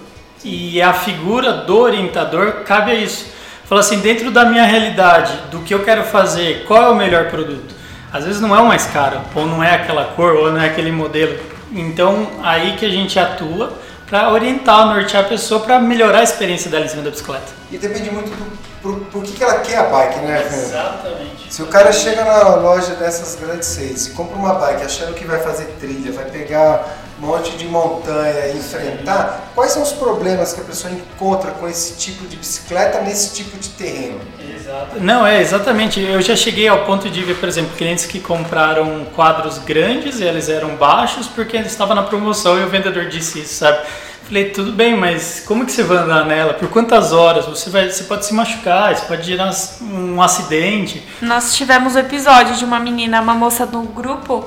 E 0.44 0.82
a 0.82 0.92
figura 0.92 1.52
do 1.52 1.78
orientador 1.78 2.62
cabe 2.66 2.90
a 2.90 2.94
isso. 2.94 3.26
Fala 3.64 3.80
assim, 3.80 4.00
dentro 4.00 4.30
da 4.30 4.44
minha 4.44 4.64
realidade, 4.64 5.32
do 5.50 5.60
que 5.60 5.72
eu 5.72 5.82
quero 5.82 6.04
fazer, 6.04 6.64
qual 6.68 6.82
é 6.82 6.88
o 6.90 6.94
melhor 6.94 7.30
produto? 7.30 7.74
Às 8.16 8.24
vezes 8.24 8.40
não 8.40 8.54
é 8.56 8.60
o 8.60 8.66
mais 8.66 8.86
caro, 8.86 9.20
ou 9.34 9.46
não 9.46 9.62
é 9.62 9.74
aquela 9.74 10.04
cor, 10.16 10.34
ou 10.34 10.50
não 10.50 10.60
é 10.60 10.66
aquele 10.66 10.90
modelo. 10.90 11.38
Então 11.72 12.28
aí 12.42 12.76
que 12.76 12.86
a 12.86 12.90
gente 12.90 13.18
atua 13.18 13.72
para 14.06 14.30
orientar, 14.32 14.86
nortear 14.86 15.24
a 15.24 15.28
pessoa 15.28 15.60
para 15.60 15.78
melhorar 15.80 16.20
a 16.20 16.22
experiência 16.22 16.70
dela 16.70 16.84
em 16.84 16.88
cima 16.88 17.02
da 17.02 17.10
bicicleta. 17.10 17.52
E 17.70 17.76
depende 17.76 18.10
muito 18.10 18.30
do 18.30 18.66
por, 18.86 19.00
por 19.06 19.22
que, 19.24 19.32
que 19.32 19.42
ela 19.42 19.58
quer 19.58 19.78
a 19.78 19.82
bike, 19.84 20.20
né? 20.20 20.46
Exatamente. 20.46 21.52
Se 21.52 21.60
o 21.62 21.66
cara 21.66 21.90
chega 21.92 22.24
na 22.24 22.54
loja 22.56 22.94
dessas 22.94 23.34
grandes 23.34 23.66
seis 23.66 24.06
e 24.06 24.10
compra 24.10 24.36
uma 24.36 24.54
bike 24.54 24.84
achando 24.84 25.12
que 25.14 25.24
vai 25.24 25.40
fazer 25.40 25.64
trilha, 25.80 26.12
vai 26.12 26.26
pegar 26.26 26.86
monte 27.18 27.56
de 27.56 27.66
montanha 27.66 28.48
e 28.48 28.58
enfrentar, 28.58 29.50
quais 29.54 29.72
são 29.72 29.82
os 29.82 29.92
problemas 29.92 30.52
que 30.52 30.60
a 30.60 30.64
pessoa 30.64 30.92
encontra 30.92 31.52
com 31.52 31.68
esse 31.68 31.96
tipo 31.96 32.26
de 32.26 32.36
bicicleta 32.36 33.00
nesse 33.00 33.34
tipo 33.34 33.56
de 33.56 33.70
terreno? 33.70 34.20
Exato. 34.38 35.00
Não, 35.00 35.26
é 35.26 35.40
exatamente. 35.40 36.00
Eu 36.00 36.20
já 36.20 36.36
cheguei 36.36 36.68
ao 36.68 36.84
ponto 36.84 37.08
de 37.08 37.22
ver, 37.22 37.36
por 37.36 37.48
exemplo, 37.48 37.74
clientes 37.76 38.04
que 38.04 38.20
compraram 38.20 39.06
quadros 39.14 39.58
grandes 39.58 40.20
e 40.20 40.24
eles 40.24 40.48
eram 40.48 40.76
baixos 40.76 41.26
porque 41.26 41.56
eles 41.56 41.72
estavam 41.72 41.94
na 41.94 42.02
promoção 42.02 42.58
e 42.58 42.64
o 42.64 42.68
vendedor 42.68 43.06
disse 43.06 43.40
isso, 43.40 43.54
sabe? 43.54 43.78
Falei, 44.26 44.50
tudo 44.50 44.72
bem, 44.72 44.96
mas 44.96 45.44
como 45.46 45.64
que 45.64 45.70
você 45.70 45.84
vai 45.84 45.98
andar 45.98 46.26
nela? 46.26 46.52
Por 46.52 46.68
quantas 46.68 47.12
horas? 47.12 47.46
Você, 47.46 47.70
vai, 47.70 47.88
você 47.88 48.02
pode 48.02 48.26
se 48.26 48.34
machucar, 48.34 48.92
isso 48.92 49.06
pode 49.06 49.22
gerar 49.22 49.52
um 49.80 50.20
acidente. 50.20 51.00
Nós 51.22 51.54
tivemos 51.54 51.94
um 51.94 52.00
episódio 52.00 52.56
de 52.56 52.64
uma 52.64 52.80
menina, 52.80 53.20
uma 53.20 53.34
moça 53.34 53.64
do 53.64 53.82
grupo, 53.82 54.44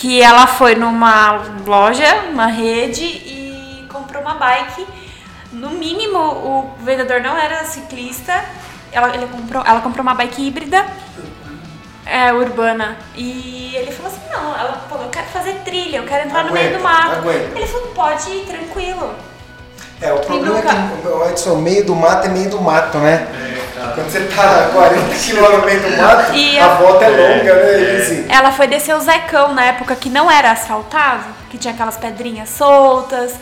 que 0.00 0.22
ela 0.22 0.46
foi 0.46 0.74
numa 0.74 1.42
loja, 1.66 2.22
uma 2.30 2.46
rede 2.46 3.04
e 3.04 3.86
comprou 3.92 4.22
uma 4.22 4.34
bike. 4.34 4.86
No 5.52 5.70
mínimo, 5.70 6.18
o 6.18 6.74
vendedor 6.80 7.20
não 7.20 7.36
era 7.36 7.64
ciclista. 7.64 8.42
Ela, 8.90 9.14
ele 9.14 9.26
comprou, 9.26 9.62
ela 9.64 9.82
comprou 9.82 10.02
uma 10.02 10.14
bike 10.14 10.48
híbrida, 10.48 10.86
é, 12.06 12.32
urbana. 12.32 12.96
E 13.14 13.74
ele 13.76 13.92
falou 13.92 14.10
assim: 14.10 14.26
não, 14.32 14.58
ela 14.58 14.86
falou, 14.88 15.04
eu 15.04 15.10
quero 15.10 15.26
fazer 15.26 15.52
trilha, 15.66 15.98
eu 15.98 16.06
quero 16.06 16.26
entrar 16.26 16.44
no 16.44 16.52
meio 16.52 16.70
do 16.70 16.76
Aguenta, 16.76 16.98
mato. 16.98 17.16
aguenta. 17.16 17.58
Ele 17.58 17.66
falou: 17.66 17.88
pode 17.88 18.30
ir, 18.30 18.46
tranquilo. 18.46 19.14
É, 20.00 20.12
o 20.12 20.18
problema 20.20 20.56
nunca- 20.56 20.70
é 20.70 21.00
que 21.02 21.08
o 21.08 21.28
Edson, 21.28 21.56
meio 21.56 21.84
do 21.84 21.94
mato 21.94 22.26
é 22.26 22.30
meio 22.30 22.48
do 22.50 22.60
mato, 22.60 22.98
né? 22.98 23.26
Quando 23.94 24.10
você 24.10 24.20
tá 24.20 24.66
a 24.66 24.68
40 24.68 25.14
km 25.14 25.58
no 25.58 25.64
meio 25.64 25.80
do 25.80 25.96
mato, 25.96 26.32
E 26.34 26.58
a 26.58 26.66
a- 26.66 26.74
volta 26.76 27.04
é 27.04 27.08
longa, 27.08 27.54
né? 27.54 27.72
Elise? 27.80 28.26
Ela 28.28 28.52
foi 28.52 28.66
descer 28.66 28.94
o 28.94 29.00
Zecão 29.00 29.54
na 29.54 29.64
época 29.66 29.94
que 29.96 30.08
não 30.08 30.30
era 30.30 30.52
asfaltado, 30.52 31.24
que 31.50 31.58
tinha 31.58 31.72
aquelas 31.74 31.96
pedrinhas 31.96 32.48
soltas. 32.50 33.32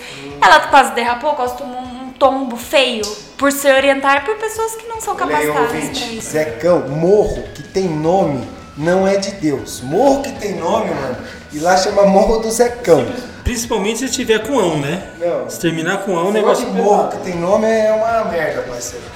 Ela 0.41 0.61
quase 0.61 0.93
derrapou, 0.93 1.35
quase 1.35 1.57
tomou 1.57 1.81
um 1.81 2.11
tombo 2.19 2.57
feio 2.57 3.05
por 3.37 3.53
se 3.53 3.69
orientar 3.71 4.25
por 4.25 4.37
pessoas 4.37 4.75
que 4.77 4.87
não 4.89 5.01
são 5.01 5.15
capacitadas 5.15 5.53
pra 5.71 5.79
ouvinte, 5.79 6.19
isso. 6.19 6.31
Zecão, 6.31 6.81
morro 6.89 7.43
que 7.55 7.63
tem 7.63 7.89
nome 7.89 8.49
não 8.77 9.07
é 9.07 9.17
de 9.17 9.33
Deus. 9.33 9.81
Morro 9.83 10.23
que 10.23 10.33
tem 10.33 10.55
nome, 10.55 10.91
mano, 10.95 11.17
e 11.53 11.59
lá 11.59 11.77
chama 11.77 12.05
Morro 12.07 12.39
do 12.39 12.51
Zecão. 12.51 13.05
Principalmente 13.49 14.01
se 14.01 14.11
tiver 14.11 14.47
com 14.47 14.59
ão, 14.59 14.79
né? 14.79 15.11
Não. 15.19 15.49
Se 15.49 15.59
terminar 15.59 16.05
com 16.05 16.19
ão, 16.19 16.27
o 16.27 16.29
O 16.29 16.33
negócio 16.33 16.67
negócio 16.67 16.67
de 16.67 16.83
morro 16.83 17.09
que 17.09 17.17
tem 17.25 17.41
nome 17.41 17.67
é 17.67 17.91
uma 17.91 18.31
merda, 18.31 18.61
parceiro. 18.61 19.07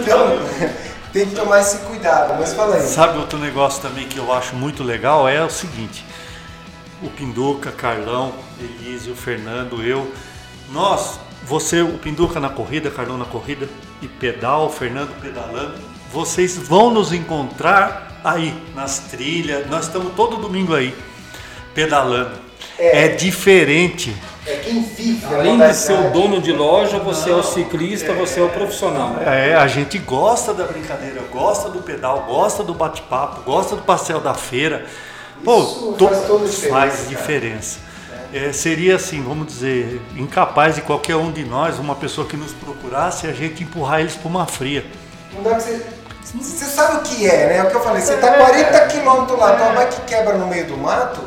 Então, 0.00 0.38
tem 1.12 1.26
que 1.26 1.34
tomar 1.34 1.60
esse 1.60 1.76
cuidado. 1.80 2.40
Mas 2.40 2.54
fala 2.54 2.76
aí. 2.76 2.86
Sabe 2.86 3.18
outro 3.18 3.38
negócio 3.38 3.82
também 3.82 4.08
que 4.08 4.16
eu 4.16 4.32
acho 4.32 4.56
muito 4.56 4.82
legal? 4.82 5.28
É 5.28 5.44
o 5.44 5.50
seguinte: 5.50 6.06
o 7.02 7.10
Pinduca, 7.10 7.70
Carlão, 7.70 8.32
Elísio, 8.58 9.14
Fernando, 9.14 9.82
eu, 9.82 10.10
nós, 10.70 11.20
você, 11.44 11.82
o 11.82 11.98
Pinduca 11.98 12.40
na 12.40 12.48
corrida, 12.48 12.90
Carlão 12.90 13.18
na 13.18 13.26
corrida 13.26 13.68
e 14.00 14.08
pedal, 14.08 14.70
Fernando 14.70 15.14
pedalando, 15.20 15.74
vocês 16.10 16.56
vão 16.56 16.90
nos 16.90 17.12
encontrar 17.12 18.22
aí 18.24 18.54
nas 18.74 19.00
trilhas. 19.00 19.68
Nós 19.68 19.84
estamos 19.84 20.14
todo 20.14 20.38
domingo 20.38 20.74
aí 20.74 20.96
pedalando. 21.74 22.51
É. 22.78 23.04
É, 23.04 23.08
diferente. 23.08 24.14
É 24.46 24.56
quem 24.56 24.82
vive 24.82 25.24
Além 25.32 25.56
de 25.58 25.74
ser 25.74 25.92
o 25.92 26.10
dono 26.10 26.40
de 26.40 26.52
loja, 26.52 26.98
você 26.98 27.30
é 27.30 27.34
o 27.34 27.42
ciclista, 27.42 28.12
você 28.12 28.40
é 28.40 28.42
o 28.42 28.48
profissional. 28.48 29.16
É, 29.24 29.54
a 29.54 29.66
gente 29.68 29.98
gosta 29.98 30.52
da 30.52 30.64
brincadeira, 30.64 31.20
gosta 31.30 31.68
do 31.68 31.80
pedal, 31.80 32.24
gosta 32.26 32.64
do 32.64 32.74
bate-papo, 32.74 33.42
gosta 33.42 33.76
do 33.76 33.82
passeio 33.82 34.18
da 34.20 34.34
feira. 34.34 34.84
Pô, 35.44 35.58
Isso 35.60 35.94
to- 35.98 36.08
faz 36.08 36.26
toda 36.26 36.46
diferença, 36.48 36.68
faz 36.70 37.08
diferença. 37.08 37.78
É, 38.34 38.52
seria 38.52 38.96
assim, 38.96 39.22
vamos 39.22 39.46
dizer, 39.46 40.00
incapaz 40.16 40.74
de 40.74 40.80
qualquer 40.80 41.16
um 41.16 41.30
de 41.30 41.44
nós, 41.44 41.78
uma 41.78 41.94
pessoa 41.94 42.26
que 42.26 42.36
nos 42.36 42.52
procurasse, 42.52 43.26
a 43.26 43.32
gente 43.32 43.62
empurrar 43.62 44.00
eles 44.00 44.14
para 44.16 44.28
uma 44.28 44.46
fria. 44.46 44.84
Não 45.34 45.42
dá 45.42 45.50
pra 45.50 45.60
você. 45.60 45.80
Você 46.40 46.64
sabe 46.64 46.96
o 46.96 47.00
que 47.02 47.28
é, 47.28 47.46
né? 47.48 47.56
É 47.58 47.62
o 47.62 47.68
que 47.68 47.76
eu 47.76 47.80
falei. 47.82 48.00
Você 48.00 48.16
tá 48.16 48.32
40 48.32 48.80
km 48.86 49.36
lá, 49.38 49.52
tua 49.56 49.72
bike 49.72 50.00
quebra 50.06 50.38
no 50.38 50.46
meio 50.46 50.66
do 50.66 50.78
mato, 50.78 51.20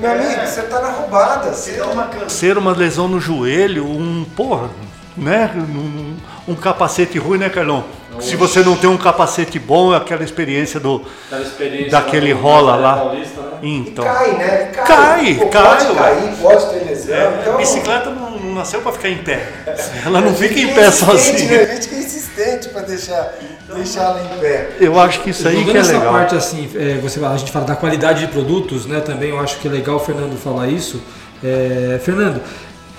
meu 0.00 0.10
amigo, 0.12 0.46
você 0.46 0.62
tá 0.62 0.80
na 0.80 0.90
roubada. 0.90 1.52
Você 1.52 1.72
dá 1.72 1.86
uma 1.86 2.28
Ser 2.28 2.56
uma 2.58 2.72
lesão 2.72 3.06
no 3.06 3.20
joelho, 3.20 3.84
um, 3.84 4.24
porra, 4.36 4.70
né? 5.16 5.50
Um, 5.56 6.16
um 6.48 6.54
capacete 6.54 7.18
ruim, 7.18 7.38
né, 7.38 7.48
Carlão? 7.48 7.84
Se 8.18 8.36
você 8.36 8.60
não 8.60 8.76
tem 8.76 8.90
um 8.90 8.98
capacete 8.98 9.58
bom, 9.58 9.94
é 9.94 9.96
aquela 9.96 10.22
experiência 10.22 10.80
do 10.80 11.02
daquele 11.90 12.32
rola 12.32 12.76
lá. 12.76 13.12
Então, 13.62 14.04
Cai, 14.04 14.32
né? 14.32 14.70
Cai, 14.74 15.34
Pô, 15.34 15.46
cai, 15.48 15.62
Pode 15.62 15.86
ué. 15.86 15.94
cair, 15.94 16.36
pode 16.40 16.66
ter 16.70 16.84
lesão. 16.84 17.14
É, 17.14 17.38
então, 17.40 17.56
bicicleta 17.56 18.10
não, 18.10 18.19
não 18.50 18.58
nasceu 18.58 18.82
para 18.82 18.92
ficar 18.92 19.08
em 19.08 19.18
pé. 19.18 19.48
Ela 20.04 20.20
não 20.20 20.34
fica 20.34 20.58
em 20.58 20.74
pé 20.74 20.90
sozinha. 20.90 21.48
Né? 21.48 21.70
A 21.70 21.74
gente 21.74 21.88
que 21.88 21.94
é 21.94 21.98
insistente 21.98 22.68
pra 22.68 22.82
deixar, 22.82 23.32
deixar 23.74 24.02
ela 24.02 24.22
em 24.22 24.40
pé. 24.40 24.70
Eu 24.80 24.98
acho 25.00 25.22
que 25.22 25.30
isso 25.30 25.46
aí 25.46 25.64
que 25.64 25.76
é 25.76 25.80
essa 25.80 25.92
legal. 25.92 26.12
parte 26.12 26.34
assim, 26.34 26.68
é, 26.74 26.98
você, 27.00 27.24
a 27.24 27.36
gente 27.36 27.50
fala 27.50 27.64
da 27.64 27.76
qualidade 27.76 28.26
de 28.26 28.32
produtos, 28.32 28.86
né? 28.86 29.00
Também 29.00 29.30
eu 29.30 29.38
acho 29.38 29.58
que 29.58 29.68
é 29.68 29.70
legal 29.70 29.96
o 29.96 30.00
Fernando 30.00 30.36
falar 30.36 30.68
isso. 30.68 31.00
É, 31.42 31.98
Fernando, 32.02 32.42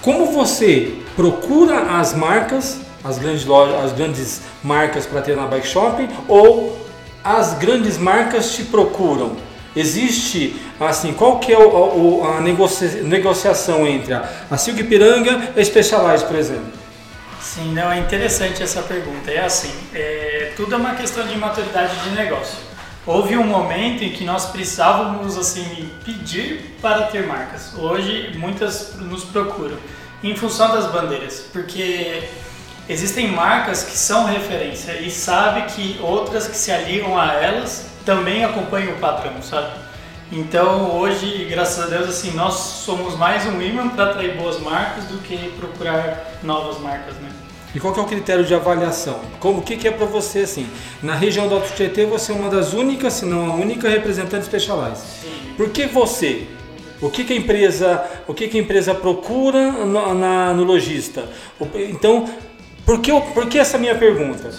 como 0.02 0.32
você 0.32 0.96
procura 1.16 2.00
as 2.00 2.14
marcas, 2.14 2.80
as 3.04 3.20
grandes 3.20 3.46
lojas, 3.46 3.86
as 3.86 3.92
grandes 3.92 4.42
marcas 4.64 5.06
para 5.06 5.22
ter 5.22 5.36
na 5.36 5.46
bike 5.46 5.68
shopping, 5.68 6.10
ou 6.28 6.80
as 7.24 7.54
grandes 7.56 7.98
marcas 7.98 8.52
te 8.54 8.64
procuram? 8.64 9.36
Existe 9.76 10.56
assim, 10.80 11.14
qual 11.14 11.40
que 11.40 11.54
é 11.54 11.58
o- 11.58 12.20
o- 12.20 12.24
a 12.28 12.42
negocia- 12.42 13.04
negociação 13.04 13.88
entre 13.88 14.14
a, 14.14 14.30
a 14.50 14.58
Silk 14.58 14.84
Piranga 14.84 15.54
e 15.56 15.60
a 15.62 15.64
Specialized, 15.66 16.28
por 16.28 16.36
exemplo? 16.36 16.72
Sim, 17.40 17.74
não, 17.74 17.92
é 17.92 18.00
interessante 18.00 18.62
essa 18.62 18.82
pergunta. 18.84 19.32
É 19.32 19.40
assim, 19.46 19.72
é, 19.94 20.52
tudo 20.56 20.76
é 20.76 20.78
uma 20.78 20.96
questão 20.96 21.26
de 21.26 21.36
maturidade 21.38 21.96
de 22.04 22.10
negócio. 22.12 22.58
Houve 23.06 23.36
um 23.36 23.44
momento 23.46 24.04
em 24.04 24.12
que 24.12 24.24
nós 24.24 24.46
precisávamos 24.46 25.38
assim 25.38 25.90
pedir 26.06 26.76
para 26.82 27.04
ter 27.04 27.26
marcas. 27.26 27.74
Hoje 27.76 28.32
muitas 28.38 28.96
nos 28.98 29.24
procuram 29.24 29.78
em 30.24 30.36
função 30.36 30.70
das 30.72 30.86
bandeiras, 30.92 31.46
porque 31.52 32.22
existem 32.88 33.32
marcas 33.32 33.84
que 33.84 33.98
são 33.98 34.26
referência 34.26 34.92
e 35.00 35.10
sabe 35.10 35.64
que 35.74 35.98
outras 36.00 36.46
que 36.48 36.56
se 36.56 36.72
aliam 36.72 37.18
a 37.20 37.34
elas 37.34 37.88
também 38.06 38.44
acompanham 38.44 38.94
o 38.94 38.98
padrão, 38.98 39.34
sabe? 39.42 39.72
Então 40.32 40.98
hoje, 40.98 41.46
graças 41.50 41.84
a 41.84 41.88
Deus, 41.88 42.08
assim, 42.10 42.32
nós 42.32 42.54
somos 42.54 43.18
mais 43.18 43.46
um 43.46 43.62
imã 43.62 43.90
para 43.90 44.06
atrair 44.12 44.38
boas 44.38 44.60
marcas 44.60 45.04
do 45.06 45.18
que 45.20 45.36
procurar 45.60 46.38
novas 46.42 46.80
marcas, 46.80 47.16
né? 47.16 47.30
E 47.76 47.80
qual 47.80 47.94
que 47.94 48.00
é 48.00 48.04
o 48.04 48.06
critério 48.06 48.44
de 48.46 48.54
avaliação? 48.54 49.20
Como 49.40 49.60
o 49.60 49.62
que, 49.62 49.78
que 49.78 49.88
é 49.88 49.92
para 49.92 50.06
você 50.06 50.40
assim? 50.40 50.68
Na 51.02 51.16
região 51.16 51.48
do 51.48 51.56
Alto 51.56 51.74
Tietê 51.74 52.06
você 52.06 52.32
é 52.32 52.36
uma 52.36 52.50
das 52.50 52.74
únicas, 52.74 53.14
se 53.14 53.26
não 53.26 53.50
a 53.52 53.56
única 53.56 53.88
representante 53.90 54.46
Specialized. 54.46 55.04
Por 55.56 55.70
que 55.70 55.86
você? 55.86 56.48
O 57.02 57.10
que, 57.10 57.24
que 57.24 57.34
a 57.34 57.36
empresa, 57.36 58.04
o 58.28 58.34
que, 58.34 58.48
que 58.48 58.58
a 58.58 58.62
empresa 58.62 58.94
procura 58.94 59.72
no, 59.72 60.14
na- 60.14 60.54
no 60.54 60.64
lojista? 60.64 61.24
Então, 61.90 62.30
por 62.86 63.00
que, 63.02 63.12
por 63.34 63.48
que 63.48 63.58
essa 63.58 63.78
minha 63.78 63.96
pergunta? 63.96 64.52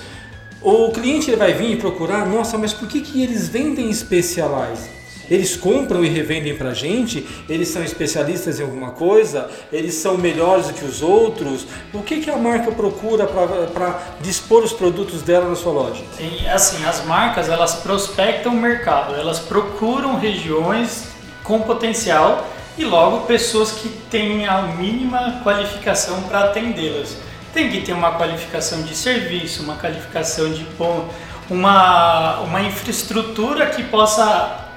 O 0.63 0.91
cliente 0.93 1.31
ele 1.31 1.37
vai 1.37 1.53
vir 1.53 1.73
e 1.73 1.77
procurar, 1.77 2.27
nossa, 2.27 2.57
mas 2.57 2.73
por 2.73 2.89
que, 2.89 3.01
que 3.01 3.23
eles 3.23 3.49
vendem 3.49 3.93
Specialized? 3.93 5.03
eles 5.31 5.57
compram 5.57 6.05
e 6.05 6.09
revendem 6.09 6.55
pra 6.57 6.75
gente? 6.75 7.27
Eles 7.49 7.69
são 7.69 7.83
especialistas 7.83 8.61
em 8.61 8.63
alguma 8.63 8.91
coisa? 8.91 9.51
Eles 9.73 9.95
são 9.95 10.19
melhores 10.19 10.67
do 10.67 10.75
que 10.75 10.85
os 10.85 11.01
outros? 11.01 11.67
O 11.93 12.03
que, 12.03 12.21
que 12.21 12.31
a 12.31 12.37
marca 12.37 12.71
procura 12.71 13.27
para 13.27 14.01
dispor 14.21 14.63
os 14.63 14.73
produtos 14.73 15.23
dela 15.23 15.49
na 15.49 15.57
sua 15.57 15.73
loja? 15.73 16.05
Sim, 16.17 16.47
assim, 16.49 16.85
as 16.85 17.05
marcas 17.07 17.49
elas 17.49 17.77
prospectam 17.77 18.53
o 18.53 18.57
mercado, 18.57 19.15
elas 19.15 19.39
procuram 19.39 20.19
regiões 20.19 21.05
com 21.43 21.61
potencial 21.61 22.47
e 22.77 22.85
logo 22.85 23.27
pessoas 23.27 23.73
que 23.73 23.89
têm 24.11 24.47
a 24.47 24.63
mínima 24.63 25.41
qualificação 25.43 26.23
para 26.23 26.45
atendê-las. 26.45 27.17
Tem 27.53 27.71
que 27.71 27.83
ter 27.83 27.93
uma 27.93 28.13
qualificação 28.13 28.83
de 28.83 28.95
serviço, 28.97 29.63
uma 29.63 29.77
qualificação 29.77 30.51
de 30.51 30.65
ponto, 30.77 31.13
uma, 31.51 32.41
uma 32.41 32.63
infraestrutura 32.63 33.67
que 33.67 33.85
possa 33.85 34.71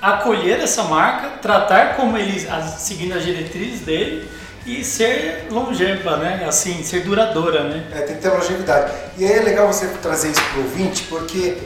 acolher 0.00 0.60
essa 0.60 0.84
marca, 0.84 1.38
tratar 1.38 1.96
como 1.96 2.16
eles, 2.16 2.46
seguindo 2.78 3.14
as 3.14 3.24
diretrizes 3.24 3.80
dele 3.80 4.30
e 4.66 4.84
ser 4.84 5.48
longeva, 5.50 6.16
né? 6.16 6.44
Assim, 6.46 6.82
ser 6.82 7.02
duradoura, 7.02 7.64
né? 7.64 7.86
É, 7.92 8.02
tem 8.02 8.16
que 8.16 8.22
ter 8.22 8.30
longevidade. 8.30 8.92
E 9.16 9.24
aí 9.24 9.32
é 9.32 9.40
legal 9.40 9.66
você 9.66 9.86
trazer 10.02 10.30
isso 10.30 10.42
para 10.42 10.60
o 10.60 10.64
ouvinte, 10.64 11.02
porque 11.04 11.58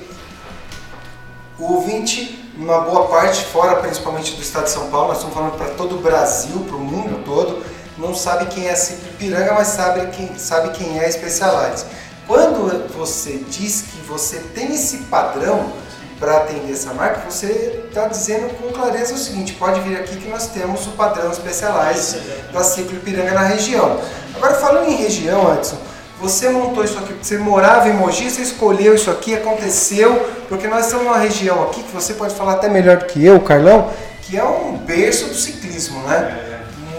o 1.59 1.75
ouvinte, 1.75 2.53
uma 2.57 2.81
boa 2.81 3.09
parte, 3.09 3.45
fora 3.45 3.77
principalmente 3.77 4.35
do 4.35 4.43
estado 4.43 4.65
de 4.65 4.71
São 4.71 4.91
Paulo, 4.91 5.09
nós 5.09 5.19
estamos 5.19 5.35
falando 5.35 5.57
para 5.57 5.69
todo 5.71 5.97
o 5.97 6.01
Brasil, 6.01 6.65
para 6.67 6.77
o 6.77 6.81
mundo 6.81 7.25
todo, 7.25 7.63
não 7.97 8.15
sabe 8.15 8.47
quem 8.47 8.67
é 8.69 8.75
Cipiranga, 8.75 9.55
mas 9.55 9.69
sabe 9.69 10.07
quem, 10.09 10.37
sabe 10.37 10.71
quem 10.71 10.99
é 10.99 11.11
Specialized. 11.11 11.87
Quando 12.27 12.89
você 12.97 13.41
diz 13.49 13.83
que 13.83 13.99
você 14.07 14.39
tem 14.55 14.75
esse 14.75 14.99
padrão 15.05 15.73
para 16.19 16.39
atender 16.39 16.73
essa 16.73 16.93
marca, 16.95 17.31
você 17.31 17.85
está 17.87 18.09
dizendo 18.09 18.49
com 18.57 18.73
clareza 18.73 19.15
o 19.15 19.19
seguinte: 19.19 19.53
pode 19.55 19.81
vir 19.81 19.97
aqui 19.97 20.17
que 20.17 20.29
nós 20.29 20.49
temos 20.49 20.87
o 20.87 20.91
padrão 20.93 21.33
Specialized 21.33 22.21
da 22.53 22.65
Ciclo 22.65 22.97
Ipiranga 22.97 23.33
na 23.33 23.43
região. 23.43 24.01
Agora, 24.35 24.55
falando 24.55 24.89
em 24.89 24.97
região, 24.97 25.55
Edson, 25.55 25.77
você 26.21 26.49
montou 26.49 26.83
isso 26.83 26.99
aqui, 26.99 27.15
você 27.21 27.37
morava 27.37 27.89
em 27.89 27.93
Mogi, 27.93 28.31
você 28.31 28.43
escolheu 28.43 28.95
isso 28.95 29.11
aqui, 29.11 29.35
aconteceu, 29.35 30.29
porque 30.49 30.67
nós 30.67 30.87
estamos 30.87 31.05
numa 31.05 31.19
região 31.19 31.63
aqui 31.65 31.83
que 31.83 31.93
você 31.93 32.15
pode 32.15 32.35
falar 32.35 32.55
até 32.55 32.69
melhor 32.69 32.97
do 32.97 33.05
que 33.05 33.25
eu, 33.25 33.39
Carlão, 33.41 33.91
que 34.23 34.37
é 34.37 34.45
um 34.45 34.77
berço 34.79 35.27
do 35.27 35.35
ciclismo, 35.35 36.01
né? 36.05 36.54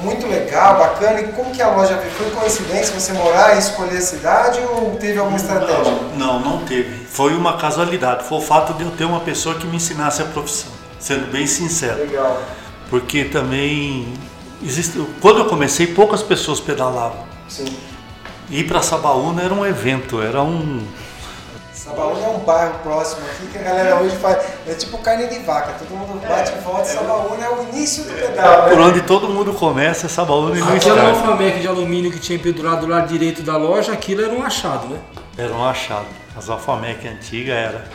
Muito 0.06 0.28
legal, 0.28 0.78
bacana. 0.78 1.20
E 1.20 1.28
como 1.30 1.52
que 1.52 1.62
a 1.62 1.70
loja 1.70 1.96
veio? 1.98 2.12
Foi 2.12 2.30
coincidência 2.30 2.98
você 2.98 3.12
morar 3.14 3.56
e 3.56 3.60
escolher 3.60 3.98
a 3.98 4.02
cidade 4.02 4.60
ou 4.62 4.96
teve 4.96 5.18
alguma 5.18 5.38
estratégia? 5.38 5.92
Não, 6.16 6.40
não, 6.40 6.40
não 6.40 6.66
teve. 6.66 7.06
Foi 7.06 7.36
uma 7.36 7.58
casualidade. 7.58 8.24
Foi 8.24 8.38
o 8.38 8.42
fato 8.42 8.74
de 8.74 8.84
eu 8.84 8.92
ter 8.92 9.06
uma 9.06 9.20
pessoa 9.20 9.56
que 9.56 9.66
me 9.66 9.78
ensinasse 9.78 10.22
a 10.22 10.26
profissão, 10.26 10.72
sendo 11.00 11.32
bem 11.32 11.48
sincero. 11.48 11.98
Legal. 12.00 12.42
Porque 12.90 13.26
também 13.26 14.14
existe. 14.64 15.04
Quando 15.20 15.40
eu 15.40 15.46
comecei, 15.46 15.88
poucas 15.88 16.22
pessoas 16.22 16.60
pedalavam. 16.60 17.26
Sim. 17.50 17.66
Ir 18.50 18.66
para 18.68 18.82
Sabaúna 18.82 19.42
era 19.42 19.54
um 19.54 19.66
evento, 19.66 20.22
era 20.22 20.42
um. 20.44 20.86
Sabaúna 21.86 22.26
é 22.26 22.30
um 22.30 22.40
bairro 22.40 22.80
próximo 22.80 23.22
aqui 23.28 23.46
que 23.46 23.60
a 23.60 23.62
galera 23.62 23.98
hoje 24.02 24.16
faz. 24.16 24.44
É 24.68 24.74
tipo 24.74 24.98
carne 24.98 25.28
de 25.28 25.38
vaca, 25.40 25.76
todo 25.78 25.96
mundo 25.96 26.20
bate 26.28 26.52
e 26.52 26.62
volta. 26.62 26.86
Sabaúna 26.86 27.46
é 27.46 27.50
o 27.50 27.62
início 27.70 28.06
do 28.06 28.12
pedal. 28.12 28.64
Por 28.70 28.78
né? 28.78 28.84
onde 28.86 29.02
todo 29.04 29.30
mundo 29.30 29.54
começa 29.54 30.08
é 30.08 30.10
Sabaúna 30.10 30.58
e 30.58 30.62
Aquela 30.64 30.78
estrada. 30.78 31.10
alfamec 31.10 31.60
de 31.60 31.68
alumínio 31.68 32.12
que 32.12 32.20
tinha 32.20 32.40
pendurado 32.40 32.82
do 32.82 32.88
lado 32.88 33.08
direito 33.08 33.44
da 33.44 33.56
loja, 33.56 33.92
aquilo 33.92 34.26
era 34.26 34.34
um 34.34 34.42
achado, 34.42 34.88
né? 34.88 34.98
Era 35.38 35.54
um 35.54 35.64
achado. 35.64 36.08
As 36.36 36.50
Alfamec 36.50 37.08
antigas 37.08 37.56
era. 37.56 37.86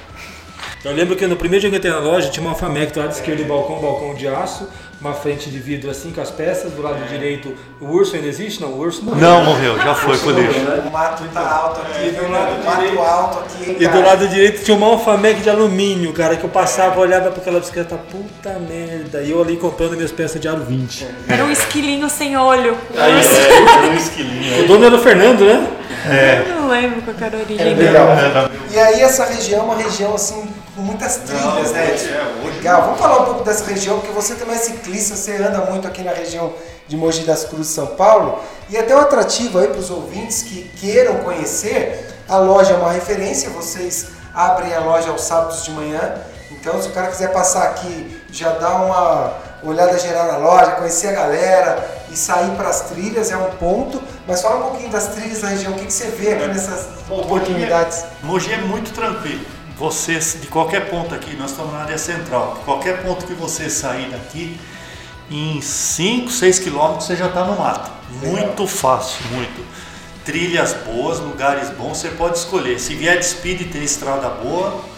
Eu 0.84 0.92
lembro 0.94 1.16
que 1.16 1.26
no 1.26 1.34
primeiro 1.34 1.60
dia 1.60 1.70
que 1.70 1.74
eu 1.74 1.78
entrei 1.78 1.92
na 1.92 1.98
loja 1.98 2.30
tinha 2.30 2.42
uma 2.42 2.52
alfamec 2.52 2.92
do 2.92 3.00
lado 3.00 3.10
esquerdo 3.10 3.42
do 3.42 3.48
balcão, 3.48 3.80
balcão 3.80 4.14
de 4.14 4.28
aço, 4.28 4.68
uma 5.00 5.14
frente 5.14 5.48
de 5.48 5.58
vidro 5.58 5.90
assim 5.90 6.10
com 6.12 6.20
as 6.20 6.30
peças, 6.30 6.72
do 6.72 6.82
lado 6.82 7.02
direito 7.08 7.54
o 7.80 7.86
urso 7.86 8.14
ainda 8.16 8.28
existe? 8.28 8.60
Não, 8.60 8.68
o 8.68 8.78
urso 8.78 9.02
morreu. 9.02 9.20
Não 9.20 9.44
morreu, 9.44 9.78
já 9.78 9.94
foi 9.94 10.18
pro 10.18 10.30
lixo. 10.32 10.58
O 10.86 10.90
mato 10.90 11.24
tá 11.32 11.40
alto 11.50 11.80
aqui, 11.80 12.10
viu? 12.10 12.24
O 12.24 12.30
mato 12.30 13.00
alto 13.00 13.38
aqui. 13.38 13.70
hein, 13.70 13.76
E 13.80 13.88
do 13.88 14.00
lado 14.02 14.28
direito 14.28 14.62
tinha 14.62 14.76
uma 14.76 14.86
alfamec 14.88 15.40
de 15.40 15.48
alumínio, 15.48 16.12
cara, 16.12 16.36
que 16.36 16.44
eu 16.44 16.50
passava, 16.50 17.00
olhava 17.00 17.30
para 17.30 17.40
aquela 17.40 17.58
bicicleta, 17.60 17.96
puta 17.96 18.58
merda. 18.58 19.22
E 19.22 19.30
eu 19.30 19.40
ali 19.40 19.56
comprando 19.56 19.92
minhas 19.96 20.12
peças 20.12 20.38
de 20.40 20.46
aro 20.48 20.64
20. 20.64 21.06
Era 21.28 21.44
um 21.44 21.50
esquilinho 21.50 22.10
sem 22.10 22.36
olho. 22.36 22.76
Era 22.94 23.88
um 23.90 23.94
esquilinho. 23.96 24.64
O 24.64 24.68
dono 24.68 24.84
era 24.84 24.94
o 24.94 24.98
Fernando, 24.98 25.44
né? 25.46 25.66
Eu 26.46 26.54
não 26.62 26.68
lembro 26.68 27.02
qual 27.02 27.16
era 27.20 27.36
a 27.36 27.40
origem. 27.40 27.74
Legal. 27.74 28.06
E 28.72 28.78
aí 28.78 29.00
essa 29.02 29.24
região 29.26 29.60
é 29.60 29.62
uma 29.64 29.76
região 29.76 30.14
assim 30.14 30.48
com 30.74 30.82
muitas 30.82 31.16
trilhas, 31.16 31.72
né? 31.72 31.90
hoje 31.92 32.08
é, 32.08 32.46
hoje- 32.46 32.56
Legal. 32.58 32.82
Vamos 32.82 33.00
falar 33.00 33.22
um 33.22 33.24
pouco 33.24 33.44
dessa 33.44 33.64
região, 33.68 33.98
porque 33.98 34.12
você 34.12 34.34
também 34.34 34.54
é 34.54 34.58
ciclista, 34.58 34.80
você 34.98 35.36
anda 35.36 35.70
muito 35.70 35.86
aqui 35.86 36.02
na 36.02 36.12
região 36.12 36.52
de 36.88 36.96
Mogi 36.96 37.22
das 37.24 37.44
Cruzes, 37.44 37.72
São 37.72 37.86
Paulo. 37.88 38.40
E 38.68 38.76
até 38.76 38.94
um 38.94 39.00
atrativo 39.00 39.58
aí 39.58 39.68
para 39.68 39.78
os 39.78 39.90
ouvintes 39.90 40.42
que 40.42 40.68
queiram 40.80 41.18
conhecer. 41.18 42.08
A 42.28 42.38
loja 42.38 42.74
é 42.74 42.76
uma 42.76 42.92
referência, 42.92 43.50
vocês 43.50 44.08
abrem 44.34 44.74
a 44.74 44.80
loja 44.80 45.10
aos 45.10 45.22
sábados 45.22 45.64
de 45.64 45.70
manhã. 45.72 46.14
Então, 46.50 46.80
se 46.80 46.88
o 46.88 46.92
cara 46.92 47.08
quiser 47.08 47.32
passar 47.32 47.64
aqui, 47.64 48.22
já 48.30 48.50
dá 48.50 48.74
uma 48.76 49.34
olhada 49.62 49.98
geral 49.98 50.26
na 50.26 50.36
loja, 50.36 50.72
conhecer 50.72 51.08
a 51.08 51.12
galera 51.12 52.04
e 52.10 52.16
sair 52.16 52.50
para 52.56 52.68
as 52.68 52.82
trilhas 52.82 53.30
é 53.30 53.36
um 53.36 53.50
ponto. 53.52 54.02
Mas 54.26 54.42
fala 54.42 54.56
um 54.56 54.70
pouquinho 54.70 54.90
das 54.90 55.08
trilhas 55.08 55.40
da 55.40 55.48
região, 55.48 55.72
o 55.72 55.76
que, 55.76 55.86
que 55.86 55.92
você 55.92 56.08
vê 56.08 56.32
aqui 56.32 56.46
nessas 56.48 56.88
oportunidades? 57.08 58.04
Mogi 58.22 58.52
é 58.52 58.58
muito 58.58 58.92
tranquilo. 58.92 59.44
Você, 59.76 60.18
de 60.18 60.46
qualquer 60.48 60.90
ponto 60.90 61.14
aqui, 61.14 61.34
nós 61.36 61.52
estamos 61.52 61.72
na 61.72 61.80
área 61.80 61.96
central, 61.96 62.60
qualquer 62.66 63.02
ponto 63.02 63.24
que 63.24 63.32
você 63.32 63.70
sair 63.70 64.10
daqui, 64.10 64.60
em 65.30 65.60
5, 65.60 66.30
6 66.30 66.58
quilômetros 66.58 67.06
você 67.06 67.16
já 67.16 67.26
está 67.26 67.44
no 67.44 67.56
mato. 67.56 67.90
Muito 68.22 68.66
fácil, 68.66 69.20
muito. 69.30 69.64
Trilhas 70.24 70.74
boas, 70.84 71.20
lugares 71.20 71.70
bons, 71.70 71.98
você 71.98 72.08
pode 72.08 72.36
escolher. 72.36 72.78
Se 72.78 72.94
vier 72.94 73.18
de 73.18 73.24
speed, 73.24 73.70
tem 73.70 73.82
estrada 73.82 74.28
boa. 74.28 74.90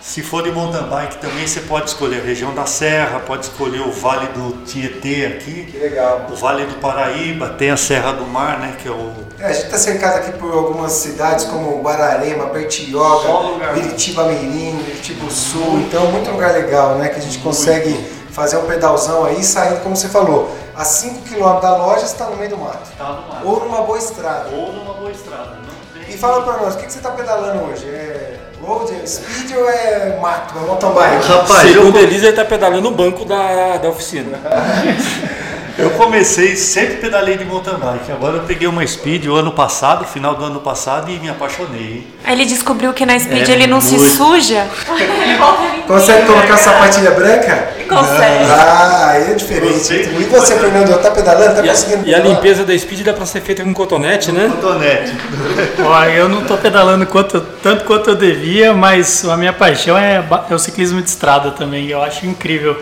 Se 0.00 0.22
for 0.22 0.42
de 0.42 0.50
mountain 0.50 0.84
bike 0.84 1.18
também, 1.18 1.46
você 1.46 1.60
pode 1.60 1.90
escolher 1.90 2.22
a 2.22 2.24
região 2.24 2.54
da 2.54 2.64
Serra, 2.64 3.20
pode 3.20 3.44
escolher 3.44 3.82
o 3.82 3.92
Vale 3.92 4.28
do 4.28 4.64
Tietê 4.64 5.26
aqui. 5.26 5.66
Que 5.70 5.76
legal. 5.76 6.26
O 6.30 6.34
Vale 6.34 6.64
do 6.64 6.76
Paraíba, 6.76 7.50
tem 7.50 7.70
a 7.70 7.76
Serra 7.76 8.12
do 8.12 8.26
Mar, 8.26 8.58
né, 8.58 8.76
que 8.80 8.88
é 8.88 8.90
o 8.90 9.12
É, 9.38 9.44
a 9.44 9.52
gente 9.52 9.66
está 9.66 9.76
cercado 9.76 10.16
aqui 10.16 10.32
por 10.38 10.52
algumas 10.54 10.92
cidades 10.92 11.44
como 11.44 11.82
Guararema, 11.82 12.46
Bertioga. 12.46 13.74
Biritiba 13.74 14.24
Mirim, 14.24 14.78
Biritiba 14.86 15.30
Sul, 15.30 15.80
então 15.80 16.10
muito 16.10 16.30
lugar 16.30 16.54
legal, 16.54 16.96
né? 16.96 17.10
Que 17.10 17.20
a 17.20 17.22
gente 17.22 17.38
consegue 17.38 18.19
fazer 18.32 18.56
um 18.58 18.66
pedalzão 18.66 19.24
aí 19.24 19.42
saindo, 19.42 19.82
como 19.82 19.96
você 19.96 20.08
falou, 20.08 20.50
a 20.74 20.84
5 20.84 21.28
km 21.28 21.60
da 21.60 21.76
loja 21.76 22.04
está 22.04 22.26
no 22.26 22.36
meio 22.36 22.50
do 22.50 22.58
mato. 22.58 22.90
Tá 22.96 23.04
no 23.04 23.28
mato. 23.28 23.46
Ou 23.46 23.60
numa 23.60 23.82
boa 23.82 23.98
estrada. 23.98 24.48
ou 24.50 24.72
numa 24.72 24.94
boa 24.94 25.10
estrada. 25.10 25.56
Não 25.56 26.02
tem... 26.02 26.14
E 26.14 26.18
fala 26.18 26.42
pra 26.42 26.56
nós, 26.58 26.74
o 26.74 26.78
que, 26.78 26.86
que 26.86 26.92
você 26.92 26.98
está 26.98 27.10
pedalando 27.10 27.64
hoje? 27.64 27.86
É 27.86 28.36
road, 28.62 28.92
é 28.94 29.06
speed 29.06 29.56
ou 29.56 29.68
é 29.68 30.18
mato? 30.20 30.54
É 30.56 30.66
mountain 30.66 30.92
bike? 30.92 31.26
Rapaz, 31.26 31.64
eu, 31.64 31.72
Segundo 31.74 31.98
Elisa, 31.98 32.26
ele 32.26 32.36
tá 32.36 32.44
pedalando 32.44 32.90
no 32.90 32.96
banco 32.96 33.24
da, 33.24 33.78
da 33.78 33.88
oficina. 33.88 34.38
eu 35.80 35.90
comecei, 35.90 36.56
sempre 36.56 36.96
pedalei 36.96 37.36
de 37.36 37.44
mountain 37.44 37.74
bike. 37.74 38.12
Agora 38.12 38.36
eu 38.36 38.42
peguei 38.42 38.68
uma 38.68 38.86
speed 38.86 39.26
o 39.26 39.34
ano 39.34 39.52
passado, 39.52 40.04
final 40.04 40.34
do 40.34 40.44
ano 40.44 40.60
passado, 40.60 41.10
e 41.10 41.18
me 41.18 41.28
apaixonei. 41.28 41.80
hein? 41.80 42.06
Aí 42.24 42.34
ele 42.34 42.44
descobriu 42.44 42.92
que 42.92 43.04
na 43.06 43.18
speed 43.18 43.48
É 43.48 43.52
ele 43.52 43.66
não 43.66 43.80
se 43.80 43.96
muito. 43.96 44.14
suja. 44.16 44.66
Consegue 45.86 46.26
colocar 46.26 46.56
sapatilha 46.56 47.10
branca? 47.12 47.68
Consegue. 47.88 48.44
Ah, 48.50 49.08
aí 49.12 49.30
é 49.32 49.34
diferente. 49.34 49.72
Gostei 49.72 50.02
E 50.04 50.06
muito, 50.08 50.30
você? 50.30 50.56
Fernando, 50.56 50.96
tá 51.02 51.10
pedalando? 51.10 51.56
Tá 51.56 51.64
E 51.64 51.68
a, 51.68 51.72
conseguindo 51.72 52.06
e 52.08 52.14
a 52.14 52.18
limpeza 52.20 52.64
da 52.64 52.76
speed 52.78 53.00
dá 53.02 53.12
pra 53.12 53.26
ser 53.26 53.40
feita 53.40 53.64
com 53.64 53.74
cotonete, 53.74 54.30
né? 54.30 54.48
Cotonete. 54.54 55.12
Ó, 55.84 56.04
eu 56.04 56.28
não 56.28 56.44
tô 56.44 56.56
pedalando 56.56 57.06
quanto- 57.06 57.40
tanto 57.62 57.84
quanto 57.84 58.10
eu 58.10 58.14
devia, 58.16 58.72
mas 58.72 59.24
a 59.28 59.36
minha 59.36 59.52
paixão 59.52 59.98
é, 59.98 60.22
é 60.48 60.54
o 60.54 60.58
ciclismo 60.58 61.02
de 61.02 61.08
estrada 61.08 61.50
também. 61.50 61.88
Eu 61.88 62.02
acho 62.02 62.24
incrível 62.26 62.76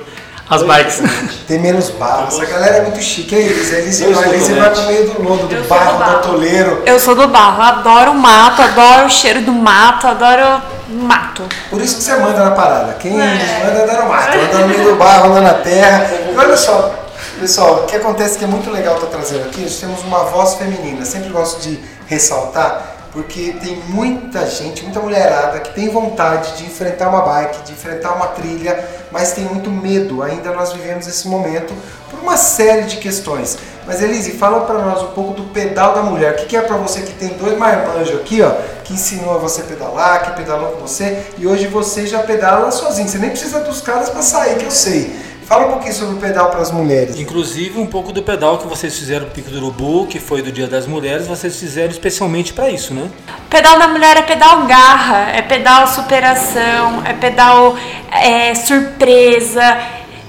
as 0.51 0.63
bikes. 0.63 1.01
Tem 1.47 1.59
menos 1.59 1.91
barro. 1.91 2.29
Essa 2.29 2.47
galera 2.47 2.77
é 2.79 2.83
muito 2.83 3.01
chique. 3.03 3.35
É 3.35 3.39
eles. 3.39 3.73
Eles 3.73 4.01
Dois 4.01 4.17
vai, 4.17 4.29
eles 4.31 4.49
vai 4.49 4.75
no 4.75 4.83
meio 4.87 5.11
do 5.11 5.23
lodo, 5.23 5.49
Eu 5.55 5.63
do 5.63 5.63
sou 5.63 5.63
do 5.63 5.69
barro, 5.69 5.93
do 5.93 5.99
barro. 5.99 6.17
atoleiro. 6.19 6.83
Eu 6.87 7.01
sou 7.01 7.15
do 7.15 7.29
barro, 7.29 7.63
adoro 7.63 8.11
o 8.13 8.15
mato, 8.15 8.63
adoro 8.63 9.07
o 9.07 9.11
cheiro 9.11 9.43
do 9.43 9.53
mato, 9.53 10.07
adoro 10.07 10.63
mato. 10.89 11.43
Por 11.71 11.81
isso 11.83 11.97
que 11.99 12.03
você 12.05 12.17
manda 12.17 12.45
na 12.45 12.51
parada. 12.53 12.95
Quem 12.95 13.13
É. 13.21 13.63
manda 13.65 13.83
anda 13.85 14.03
no 14.03 14.09
mato, 14.09 14.39
anda 14.39 14.59
no 14.59 14.69
meio 14.69 14.85
do 14.85 14.97
barro, 14.97 15.31
anda 15.33 15.41
na 15.43 15.55
terra. 15.55 16.07
E 16.33 16.35
olha 16.39 16.57
só, 16.57 16.95
pessoal, 17.39 17.75
o 17.83 17.87
que 17.87 17.97
acontece 17.97 18.39
que 18.39 18.45
é 18.45 18.49
muito 18.49 18.71
legal 18.71 18.95
estar 18.95 19.09
trazendo 19.09 19.45
aqui, 19.45 19.61
nós 19.63 19.77
temos 19.77 20.03
uma 20.03 20.25
voz 20.25 20.55
feminina. 20.55 21.05
Sempre 21.05 21.29
gosto 21.29 21.61
de 21.61 21.79
ressaltar, 22.07 22.97
porque 23.13 23.57
tem 23.61 23.77
muita 23.89 24.47
gente, 24.47 24.83
muita 24.83 25.01
mulherada 25.01 25.61
que 25.61 25.75
tem 25.75 25.89
vontade 25.89 26.57
de 26.59 26.65
enfrentar 26.65 27.09
uma 27.09 27.23
bike, 27.23 27.63
de 27.63 27.73
enfrentar 27.73 28.13
uma 28.13 28.29
trilha, 28.29 28.79
mas 29.11 29.33
tem 29.33 29.45
muito 29.45 29.71
medo. 29.71 30.23
Ainda 30.23 30.53
nós 30.53 30.73
vivemos 30.73 31.07
esse 31.07 31.27
momento 31.27 31.75
por 32.11 32.21
uma 32.21 32.37
série 32.37 32.83
de 32.83 32.99
questões. 32.99 33.59
Mas 33.87 34.03
Elise, 34.03 34.33
fala 34.33 34.67
para 34.67 34.79
nós 34.81 35.03
um 35.03 35.13
pouco 35.13 35.33
do 35.33 35.45
pedal 35.45 35.95
da 35.95 36.03
mulher. 36.03 36.35
O 36.35 36.37
que 36.37 36.47
que 36.47 36.57
é 36.57 36.61
para 36.61 36.77
você 36.77 37.01
que 37.01 37.15
tem 37.15 37.29
dois 37.29 37.57
marmanjos 37.57 38.21
aqui, 38.21 38.43
ó, 38.43 38.51
que 38.85 38.93
ensinou 38.93 39.35
a 39.35 39.39
você 39.39 39.63
pedalar, 39.63 40.25
que 40.25 40.37
pedalou 40.37 40.73
com 40.73 40.81
você, 40.87 41.27
e 41.39 41.47
hoje 41.47 41.67
você 41.67 42.07
já 42.07 42.23
pedala 42.23 42.71
sozinho. 42.71 43.09
Você 43.09 43.17
nem 43.17 43.31
precisa 43.31 43.61
dos 43.61 43.81
caras 43.81 44.11
para 44.11 44.21
sair, 44.21 44.59
que 44.59 44.67
eu 44.67 44.71
sei. 44.71 45.28
Fala 45.49 45.67
um 45.67 45.71
pouquinho 45.71 45.95
sobre 45.95 46.17
o 46.17 46.19
pedal 46.19 46.51
para 46.51 46.61
as 46.61 46.71
mulheres. 46.71 47.19
Inclusive 47.19 47.81
um 47.81 47.87
pouco 47.87 48.13
do 48.13 48.23
pedal 48.23 48.59
que 48.59 48.67
vocês 48.67 48.99
fizeram 48.99 49.25
no 49.25 49.31
Pico 49.31 49.49
do 49.49 49.57
Urubu, 49.57 50.07
que 50.07 50.21
foi 50.21 50.43
do 50.43 50.53
Dia 50.53 50.67
das 50.67 50.87
Mulheres, 50.87 51.27
vocês 51.27 51.59
fizeram 51.59 51.91
especialmente 51.91 52.53
para 52.53 52.69
isso, 52.69 52.93
né? 52.93 53.11
Pedal 53.49 53.79
da 53.79 53.89
mulher 53.89 54.19
é 54.19 54.21
pedal 54.21 54.67
garra, 54.67 55.31
é 55.31 55.41
pedal 55.41 55.87
superação, 55.87 57.03
é 57.03 57.15
pedal 57.15 57.79
é, 58.13 58.55
surpresa 58.55 59.79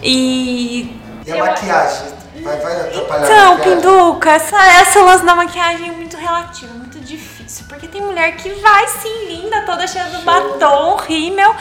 e. 0.01 0.97
E 1.27 1.31
a 1.33 1.37
maquiagem? 1.37 2.07
Vai, 2.41 2.57
vai 2.61 2.79
atrapalhar 2.79 3.25
a 3.25 3.53
Então? 3.55 3.59
Pinduca, 3.59 4.29
essa, 4.31 4.55
essa 4.79 5.01
lance 5.01 5.25
da 5.25 5.35
maquiagem 5.35 5.89
é 5.89 5.91
muito 5.91 6.15
relativa, 6.15 6.73
muito 6.75 6.97
difícil. 7.01 7.65
Porque 7.67 7.89
tem 7.89 8.01
mulher 8.01 8.37
que 8.37 8.49
vai 8.51 8.87
sim, 8.87 9.25
linda, 9.27 9.63
toda 9.63 9.85
cheia 9.85 10.05
do 10.05 10.21
batom, 10.21 10.95
rímel 10.95 11.53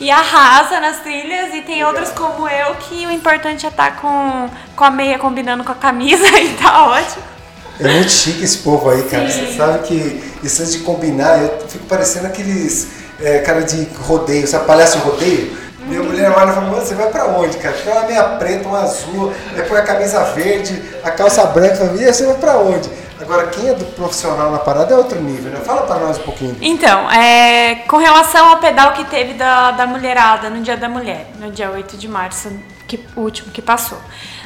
e 0.00 0.10
arrasa 0.10 0.80
nas 0.80 0.98
trilhas. 0.98 1.54
E 1.54 1.62
tem 1.62 1.84
outras 1.84 2.10
como 2.10 2.48
eu 2.48 2.74
que 2.76 3.06
o 3.06 3.10
importante 3.10 3.66
é 3.66 3.68
estar 3.68 3.96
com, 3.96 4.48
com 4.74 4.84
a 4.84 4.90
meia 4.90 5.18
combinando 5.18 5.64
com 5.64 5.72
a 5.72 5.76
camisa 5.76 6.26
e 6.38 6.54
tá 6.54 6.86
ótimo. 6.86 7.22
É 7.78 7.88
muito 7.88 8.10
chique 8.10 8.42
esse 8.42 8.58
povo 8.58 8.88
aí, 8.88 9.02
cara. 9.04 9.28
Sim. 9.30 9.46
Você 9.46 9.56
sabe 9.56 9.78
que 9.86 10.32
isso 10.42 10.62
antes 10.62 10.72
de 10.72 10.78
combinar, 10.80 11.42
eu 11.42 11.68
fico 11.68 11.84
parecendo 11.84 12.26
aqueles 12.26 12.88
é, 13.20 13.38
cara 13.40 13.62
de 13.62 13.86
rodeio, 14.06 14.46
sabe? 14.46 14.66
Palhaço 14.66 14.98
de 14.98 15.04
rodeio. 15.04 15.66
Minha 15.86 16.02
mulher 16.02 16.30
olha 16.32 16.50
e 16.50 16.54
fala, 16.54 16.68
mano, 16.68 16.84
você 16.84 16.94
vai 16.94 17.08
pra 17.10 17.26
onde, 17.26 17.58
cara? 17.58 17.76
Tem 17.76 17.92
uma 17.92 18.02
meia 18.02 18.24
preta, 18.24 18.66
uma 18.66 18.80
azul, 18.80 19.32
depois 19.54 19.80
a 19.80 19.84
camisa 19.84 20.24
verde, 20.24 20.82
a 21.04 21.12
calça 21.12 21.44
branca, 21.46 21.84
e 21.96 22.12
você 22.12 22.26
vai 22.26 22.34
pra 22.34 22.58
onde? 22.58 22.90
Agora, 23.20 23.46
quem 23.48 23.68
é 23.68 23.74
do 23.74 23.84
profissional 23.86 24.50
na 24.50 24.58
parada 24.58 24.92
é 24.92 24.96
outro 24.96 25.20
nível, 25.20 25.50
né? 25.50 25.60
Fala 25.60 25.82
pra 25.82 25.98
nós 25.98 26.18
um 26.18 26.22
pouquinho. 26.22 26.56
Então, 26.60 27.10
é, 27.10 27.76
com 27.88 27.96
relação 27.96 28.50
ao 28.50 28.58
pedal 28.58 28.92
que 28.92 29.04
teve 29.04 29.34
da, 29.34 29.70
da 29.70 29.86
mulherada 29.86 30.50
no 30.50 30.60
Dia 30.62 30.76
da 30.76 30.88
Mulher, 30.88 31.30
no 31.38 31.50
dia 31.50 31.70
8 31.70 31.96
de 31.96 32.08
março, 32.08 32.50
que, 32.86 33.00
o 33.16 33.22
último 33.22 33.50
que 33.50 33.62
passou, 33.62 33.98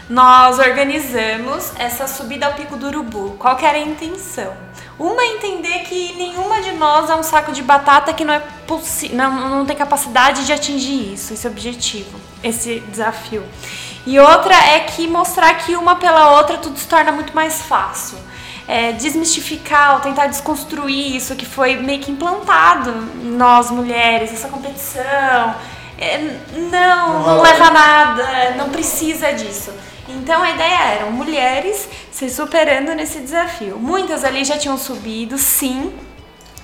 nós 0.09 0.59
organizamos 0.59 1.73
essa 1.79 2.07
subida 2.07 2.47
ao 2.47 2.55
Pico 2.55 2.77
do 2.77 2.87
Urubu. 2.87 3.37
Qual 3.39 3.57
que 3.57 3.67
era 3.67 3.77
a 3.77 3.81
intenção? 3.81 4.53
Uma 4.99 5.25
entender 5.25 5.81
que 5.81 6.15
nenhuma 6.15 6.61
de 6.61 6.73
nós 6.73 7.09
é 7.09 7.15
um 7.15 7.23
saco 7.23 7.53
de 7.53 7.63
batata 7.63 8.13
que 8.13 8.25
não 8.25 8.35
é 8.35 8.43
não, 9.13 9.49
não 9.49 9.67
tem 9.67 9.75
capacidade 9.75 10.47
de 10.47 10.53
atingir 10.53 11.15
isso, 11.15 11.33
esse 11.33 11.47
objetivo, 11.47 12.21
esse 12.43 12.81
desafio. 12.81 13.43
E 14.07 14.19
outra 14.19 14.55
é 14.55 14.81
que 14.81 15.09
mostrar 15.09 15.55
que 15.55 15.75
uma 15.75 15.97
pela 15.97 16.37
outra 16.37 16.59
tudo 16.59 16.79
se 16.79 16.87
torna 16.87 17.11
muito 17.11 17.35
mais 17.35 17.63
fácil 17.63 18.19
é, 18.71 18.93
desmistificar 18.93 19.95
ou 19.95 20.01
tentar 20.01 20.29
desconstruir 20.29 21.17
isso 21.17 21.35
que 21.35 21.45
foi 21.45 21.75
meio 21.75 22.01
que 22.01 22.13
implantado 22.13 22.91
em 23.21 23.33
nós 23.33 23.69
mulheres, 23.69 24.33
essa 24.33 24.47
competição. 24.47 25.57
É, 25.99 26.19
não, 26.71 27.27
não 27.27 27.43
leva 27.43 27.65
a 27.65 27.71
nada, 27.73 28.55
não 28.57 28.71
precisa 28.71 29.33
disso. 29.33 29.73
Então 30.09 30.41
a 30.41 30.51
ideia 30.51 30.79
era 30.79 31.07
mulheres 31.07 31.89
se 32.13 32.31
superando 32.31 32.95
nesse 32.95 33.19
desafio. 33.19 33.77
Muitas 33.77 34.25
ali 34.25 34.45
já 34.45 34.57
tinham 34.57 34.79
subido, 34.79 35.37
sim, 35.37 35.93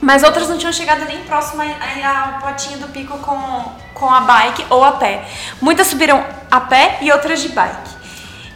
mas 0.00 0.22
outras 0.22 0.48
não 0.48 0.56
tinham 0.56 0.72
chegado 0.72 1.04
nem 1.06 1.18
próximo 1.24 1.60
ao 1.60 2.40
potinho 2.40 2.78
do 2.78 2.88
pico 2.88 3.18
com, 3.18 3.64
com 3.92 4.08
a 4.08 4.20
bike 4.20 4.64
ou 4.70 4.84
a 4.84 4.92
pé. 4.92 5.24
Muitas 5.60 5.88
subiram 5.88 6.24
a 6.48 6.60
pé 6.60 6.98
e 7.02 7.10
outras 7.10 7.42
de 7.42 7.48
bike. 7.48 7.95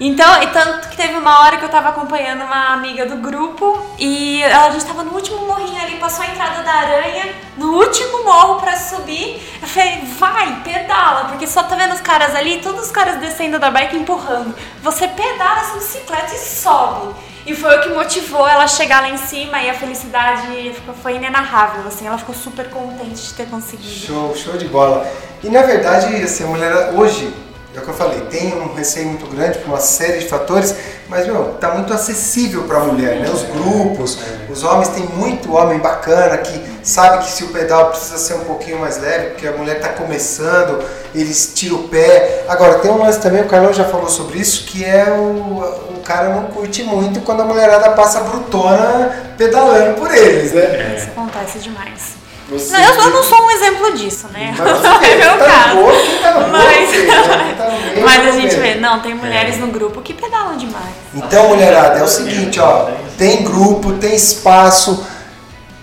Então, 0.03 0.43
e 0.43 0.47
tanto 0.47 0.89
que 0.89 0.97
teve 0.97 1.15
uma 1.15 1.41
hora 1.41 1.59
que 1.59 1.65
eu 1.65 1.69
tava 1.69 1.91
acompanhando 1.91 2.43
uma 2.43 2.73
amiga 2.73 3.05
do 3.05 3.17
grupo 3.17 3.79
e 3.99 4.43
a 4.43 4.71
gente 4.71 4.87
tava 4.87 5.03
no 5.03 5.13
último 5.13 5.47
morrinho 5.47 5.79
ali, 5.79 5.97
passou 5.97 6.25
a 6.25 6.29
entrada 6.29 6.63
da 6.63 6.73
aranha, 6.73 7.35
no 7.59 7.75
último 7.75 8.25
morro 8.25 8.61
pra 8.61 8.79
subir. 8.79 9.43
Eu 9.61 9.69
falei, 9.69 10.01
vai, 10.19 10.63
pedala, 10.65 11.27
porque 11.27 11.47
só 11.47 11.63
tá 11.65 11.77
vendo 11.77 11.93
os 11.93 12.01
caras 12.01 12.35
ali, 12.35 12.63
todos 12.63 12.87
os 12.87 12.91
caras 12.91 13.21
descendo 13.21 13.59
da 13.59 13.71
bike 13.71 13.95
empurrando. 13.95 14.55
Você 14.83 15.07
pedala 15.07 15.61
essa 15.61 15.75
bicicleta 15.75 16.35
e 16.35 16.39
sobe. 16.39 17.15
E 17.45 17.55
foi 17.55 17.77
o 17.79 17.83
que 17.83 17.89
motivou 17.91 18.49
ela 18.49 18.65
a 18.65 18.69
chegar 18.69 19.03
lá 19.03 19.11
em 19.11 19.19
cima 19.19 19.61
e 19.61 19.69
a 19.69 19.75
felicidade 19.75 20.75
foi 21.03 21.17
inenarrável, 21.17 21.87
assim, 21.87 22.07
ela 22.07 22.17
ficou 22.17 22.35
super 22.35 22.71
contente 22.71 23.21
de 23.21 23.35
ter 23.35 23.47
conseguido. 23.51 23.91
Show, 23.91 24.35
show 24.35 24.57
de 24.57 24.69
bola. 24.69 25.07
E 25.43 25.49
na 25.51 25.63
verdade, 25.63 26.15
assim, 26.23 26.45
a 26.45 26.47
mulher 26.47 26.95
hoje, 26.95 27.35
é 27.75 27.79
o 27.79 27.83
que 27.83 27.89
eu 27.89 27.95
falei, 27.95 28.21
tem 28.23 28.53
um 28.53 28.75
receio 28.75 29.07
muito 29.07 29.27
grande 29.27 29.59
por 29.59 29.69
uma 29.69 29.79
série 29.79 30.19
de 30.19 30.29
fatores, 30.29 30.75
mas 31.09 31.25
meu, 31.27 31.55
tá 31.61 31.71
muito 31.71 31.93
acessível 31.95 32.65
para 32.65 32.79
a 32.79 32.81
mulher, 32.81 33.21
né? 33.21 33.31
Os 33.31 33.43
grupos, 33.43 34.19
os 34.49 34.65
homens 34.65 34.89
tem 34.89 35.05
muito 35.05 35.55
homem 35.55 35.79
bacana 35.79 36.37
que 36.39 36.61
sabe 36.83 37.25
que 37.25 37.31
se 37.31 37.45
o 37.45 37.49
pedal 37.49 37.91
precisa 37.91 38.19
ser 38.19 38.35
um 38.35 38.45
pouquinho 38.45 38.81
mais 38.81 38.99
leve, 39.01 39.31
porque 39.31 39.47
a 39.47 39.53
mulher 39.53 39.79
tá 39.81 39.91
começando, 39.91 40.83
eles 41.15 41.53
tiram 41.55 41.77
o 41.77 41.89
pé. 41.89 42.45
Agora 42.49 42.81
tem 42.81 42.91
um 42.91 42.99
lance 42.99 43.21
também, 43.21 43.43
o 43.43 43.49
Carlão 43.49 43.73
já 43.73 43.85
falou 43.85 44.09
sobre 44.09 44.41
isso, 44.41 44.65
que 44.65 44.85
é 44.85 45.05
o, 45.11 45.95
o 45.97 46.03
cara 46.05 46.31
não 46.31 46.45
curte 46.47 46.83
muito 46.83 47.21
quando 47.21 47.43
a 47.43 47.45
mulherada 47.45 47.91
passa 47.91 48.21
brutona 48.21 49.35
pedalando 49.39 49.95
por 49.95 50.13
eles, 50.13 50.53
né? 50.53 50.97
Isso 50.97 51.07
acontece 51.11 51.61
demais. 51.61 52.20
Você- 52.51 52.73
Não, 52.73 52.81
eu, 52.83 53.11
não 53.11 53.23
sou 53.23 53.43
um 53.47 53.51
exemplo 53.51 53.93
disso, 53.95 54.27
né? 54.33 54.55
Mas 54.59 54.79
você 54.81 55.07
é 55.07 55.17
meu 55.17 55.39
tá 55.39 55.45
caso. 55.47 55.77
boa, 55.77 55.93
tá 56.21 56.33
boa, 56.33 56.49
Mas, 56.49 56.91
tá 56.91 57.65
no 57.71 57.81
meio, 57.81 58.05
mas 58.05 58.17
tá 58.17 58.29
a 58.29 58.33
gente 58.33 58.57
vê, 58.57 58.75
não, 58.75 59.01
tem 59.01 59.15
mulheres 59.15 59.59
no 59.59 59.69
grupo 59.69 60.01
que 60.03 60.13
pedalam 60.15 60.57
demais. 60.57 60.95
Então, 61.15 61.49
mulherada, 61.49 61.99
é 61.99 62.03
o 62.03 62.09
seguinte, 62.09 62.59
ó, 62.59 62.89
tem 63.17 63.45
grupo, 63.45 63.93
tem 63.95 64.15
espaço, 64.15 65.07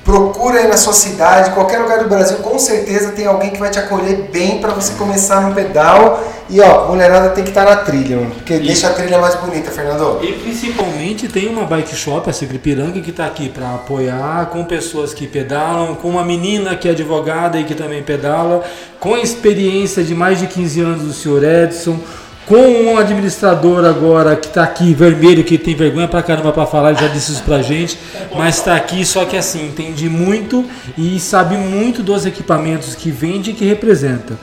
procura 0.07 0.59
aí 0.59 0.67
na 0.69 0.77
sua 0.77 0.93
cidade, 0.93 1.51
qualquer 1.51 1.79
lugar 1.79 2.01
do 2.01 2.07
Brasil, 2.07 2.37
com 2.37 2.57
certeza 2.57 3.11
tem 3.11 3.27
alguém 3.27 3.49
que 3.49 3.59
vai 3.59 3.69
te 3.69 3.77
acolher 3.77 4.29
bem 4.31 4.59
para 4.59 4.71
você 4.71 4.93
começar 4.93 5.41
no 5.41 5.53
pedal. 5.53 6.23
E 6.49 6.61
ó, 6.61 6.87
mulherada 6.87 7.31
tem 7.31 7.43
que 7.43 7.49
estar 7.49 7.65
na 7.65 7.75
trilha, 7.75 8.19
porque 8.35 8.57
deixa 8.57 8.87
a 8.87 8.93
trilha 8.93 9.19
mais 9.19 9.35
bonita, 9.35 9.69
Fernando. 9.69 10.23
E 10.23 10.31
principalmente 10.31 11.27
tem 11.27 11.49
uma 11.49 11.65
bike 11.65 11.93
shop, 11.93 12.29
a 12.29 12.31
Cigripiranga, 12.31 13.01
que 13.01 13.09
está 13.09 13.25
aqui 13.25 13.49
para 13.49 13.75
apoiar, 13.75 14.45
com 14.45 14.63
pessoas 14.63 15.13
que 15.13 15.27
pedalam, 15.27 15.95
com 15.95 16.07
uma 16.07 16.23
menina 16.23 16.73
que 16.77 16.87
é 16.87 16.91
advogada 16.91 17.59
e 17.59 17.65
que 17.65 17.75
também 17.75 18.01
pedala, 18.01 18.63
com 19.01 19.13
a 19.13 19.19
experiência 19.19 20.05
de 20.05 20.15
mais 20.15 20.39
de 20.39 20.47
15 20.47 20.79
anos 20.79 21.01
do 21.01 21.11
senhor 21.11 21.43
Edson, 21.43 21.99
com 22.47 22.55
um 22.55 22.97
administrador 22.97 23.83
agora 23.83 24.33
que 24.37 24.47
está 24.47 24.63
aqui, 24.63 24.93
vermelho, 24.93 25.43
que 25.43 25.57
tem 25.57 25.75
vergonha 25.75 26.07
pra 26.07 26.23
caramba 26.23 26.53
para 26.53 26.65
falar, 26.65 26.91
ele 26.91 27.01
já 27.01 27.09
disse 27.09 27.33
isso 27.33 27.43
pra 27.43 27.61
gente, 27.61 27.99
mas 28.35 28.55
está 28.55 28.73
aqui, 28.73 29.05
só 29.05 29.25
que 29.25 29.35
assim, 29.35 29.67
entende 29.67 30.09
muito 30.09 30.65
e 30.97 31.19
sabe 31.19 31.57
muito 31.57 32.01
dos 32.01 32.25
equipamentos 32.25 32.95
que 32.95 33.11
vende 33.11 33.51
e 33.51 33.53
que 33.53 33.65
representa. 33.65 34.39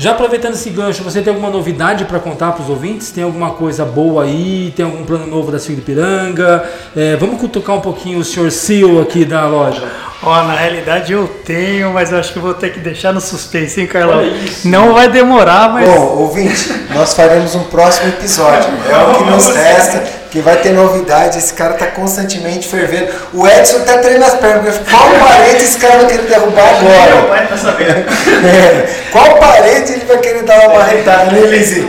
Já 0.00 0.12
aproveitando 0.12 0.54
esse 0.54 0.70
gancho, 0.70 1.02
você 1.02 1.20
tem 1.20 1.32
alguma 1.32 1.50
novidade 1.50 2.04
para 2.04 2.20
contar 2.20 2.52
para 2.52 2.62
os 2.62 2.70
ouvintes? 2.70 3.10
Tem 3.10 3.24
alguma 3.24 3.50
coisa 3.50 3.84
boa 3.84 4.22
aí? 4.22 4.72
Tem 4.76 4.84
algum 4.84 5.04
plano 5.04 5.26
novo 5.26 5.50
da 5.50 5.58
Siglo 5.58 5.82
Piranga? 5.82 6.64
É, 6.96 7.16
vamos 7.16 7.40
cutucar 7.40 7.74
um 7.74 7.80
pouquinho 7.80 8.20
o 8.20 8.24
senhor 8.24 8.48
CEO 8.52 9.02
aqui 9.02 9.24
da 9.24 9.44
loja. 9.48 9.82
Ó, 10.22 10.42
na 10.44 10.54
realidade 10.54 11.12
eu 11.12 11.26
tenho, 11.44 11.92
mas 11.92 12.12
eu 12.12 12.18
acho 12.18 12.32
que 12.32 12.38
vou 12.38 12.54
ter 12.54 12.72
que 12.72 12.78
deixar 12.78 13.12
no 13.12 13.20
suspense, 13.20 13.80
hein, 13.80 13.88
Carlão? 13.88 14.22
Não 14.64 14.94
vai 14.94 15.08
demorar, 15.08 15.72
mas. 15.72 15.88
Bom, 15.88 16.00
ouvinte, 16.18 16.72
nós 16.94 17.14
faremos 17.14 17.56
um 17.56 17.64
próximo 17.64 18.08
episódio. 18.08 18.70
É 18.88 18.98
o 19.04 19.14
que 19.16 19.24
nos 19.24 19.48
resta, 19.48 20.04
que 20.30 20.40
vai 20.40 20.56
ter 20.56 20.72
novidade. 20.72 21.38
Esse 21.38 21.54
cara 21.54 21.74
tá 21.74 21.86
constantemente 21.86 22.68
fervendo. 22.68 23.12
O 23.32 23.46
Edson 23.46 23.80
tá 23.80 23.98
treinando 23.98 24.32
as 24.32 24.38
pernas. 24.38 24.76
Qual 24.88 25.10
parede 25.28 25.64
esse 25.64 25.78
cara 25.78 25.98
vai 25.98 26.06
querer 26.06 26.26
derrubar 26.26 26.68
agora? 26.76 27.28
pai 27.28 27.46
tá 27.46 27.56
sabendo. 27.56 28.08
É, 28.48 28.88
Qual 29.10 29.36
parede 29.38 29.92
ele 29.92 30.04
vai 30.04 30.18
querer 30.18 30.42
dar 30.42 30.68
uma 30.68 30.78
marretada, 30.78 31.32
né, 31.32 31.40
Lizzy? 31.40 31.88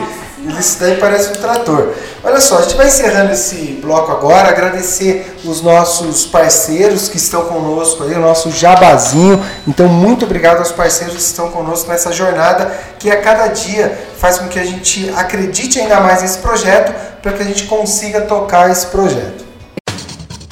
Isso 0.58 0.78
daí 0.80 0.98
parece 0.98 1.30
um 1.30 1.42
trator. 1.42 1.94
Olha 2.24 2.40
só, 2.42 2.58
a 2.58 2.62
gente 2.64 2.76
vai 2.76 2.88
encerrando 2.88 3.32
esse 3.32 3.80
bloco 3.82 4.12
agora, 4.12 4.50
agradecer 4.50 5.38
os 5.46 5.62
nossos 5.62 6.26
parceiros 6.26 7.08
que 7.08 7.18
estão 7.18 7.46
conosco 7.46 8.04
aí, 8.04 8.14
o 8.14 8.20
nosso 8.20 8.52
jabazinho. 8.52 9.44
Então, 9.68 9.88
muito 9.88 10.26
obrigado 10.26 10.58
aos 10.58 10.72
parceiros 10.72 11.16
que 11.16 11.22
estão 11.22 11.50
conosco 11.50 11.90
nessa 11.90 12.12
jornada, 12.12 12.72
que 12.98 13.10
a 13.10 13.22
cada 13.22 13.48
dia 13.48 13.98
faz 14.18 14.38
com 14.38 14.48
que 14.48 14.60
a 14.60 14.66
gente 14.66 15.10
acredite 15.16 15.80
ainda 15.80 16.00
mais 16.02 16.22
nesse 16.22 16.40
projeto, 16.40 16.94
para 17.22 17.34
que 17.34 17.44
a 17.44 17.46
gente 17.46 17.66
consiga 17.66 18.22
tocar 18.22 18.70
esse 18.70 18.88
projeto. 18.88 19.50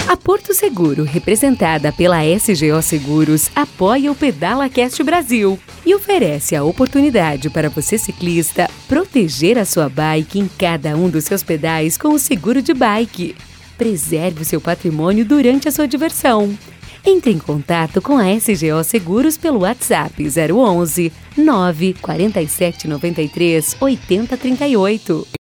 A 0.08 0.16
Porto 0.16 0.54
Seguro, 0.54 1.04
representada 1.04 1.92
pela 1.92 2.24
SGO 2.24 2.82
Seguros, 2.82 3.52
apoia 3.54 4.10
o 4.10 4.16
Pedala 4.16 4.70
Cast 4.70 5.04
Brasil 5.04 5.60
e 5.86 5.94
oferece 5.94 6.56
a 6.56 6.64
oportunidade 6.64 7.50
para 7.50 7.70
você 7.70 7.98
ciclista 7.98 8.70
proteger 8.88 9.58
a 9.58 9.66
sua 9.66 9.90
bike 9.90 10.40
em 10.40 10.48
cada 10.58 10.96
um 10.96 11.10
dos 11.10 11.26
seus 11.26 11.44
pedais 11.44 11.98
com 11.98 12.10
o 12.10 12.20
seguro 12.20 12.62
de 12.62 12.74
bike. 12.74 13.36
Preserve 13.78 14.44
o 14.44 14.46
seu 14.46 14.62
patrimônio 14.62 15.26
durante 15.26 15.68
a 15.68 15.72
sua 15.72 15.88
diversão. 15.88 16.58
Entre 17.06 17.32
em 17.32 17.38
contato 17.38 18.02
com 18.02 18.18
a 18.18 18.34
SGO 18.34 18.84
Seguros 18.86 19.38
pelo 19.38 19.60
WhatsApp 19.60 20.26
011 20.26 21.12
947 21.38 22.88
93 22.88 23.76
8038. 23.80 25.37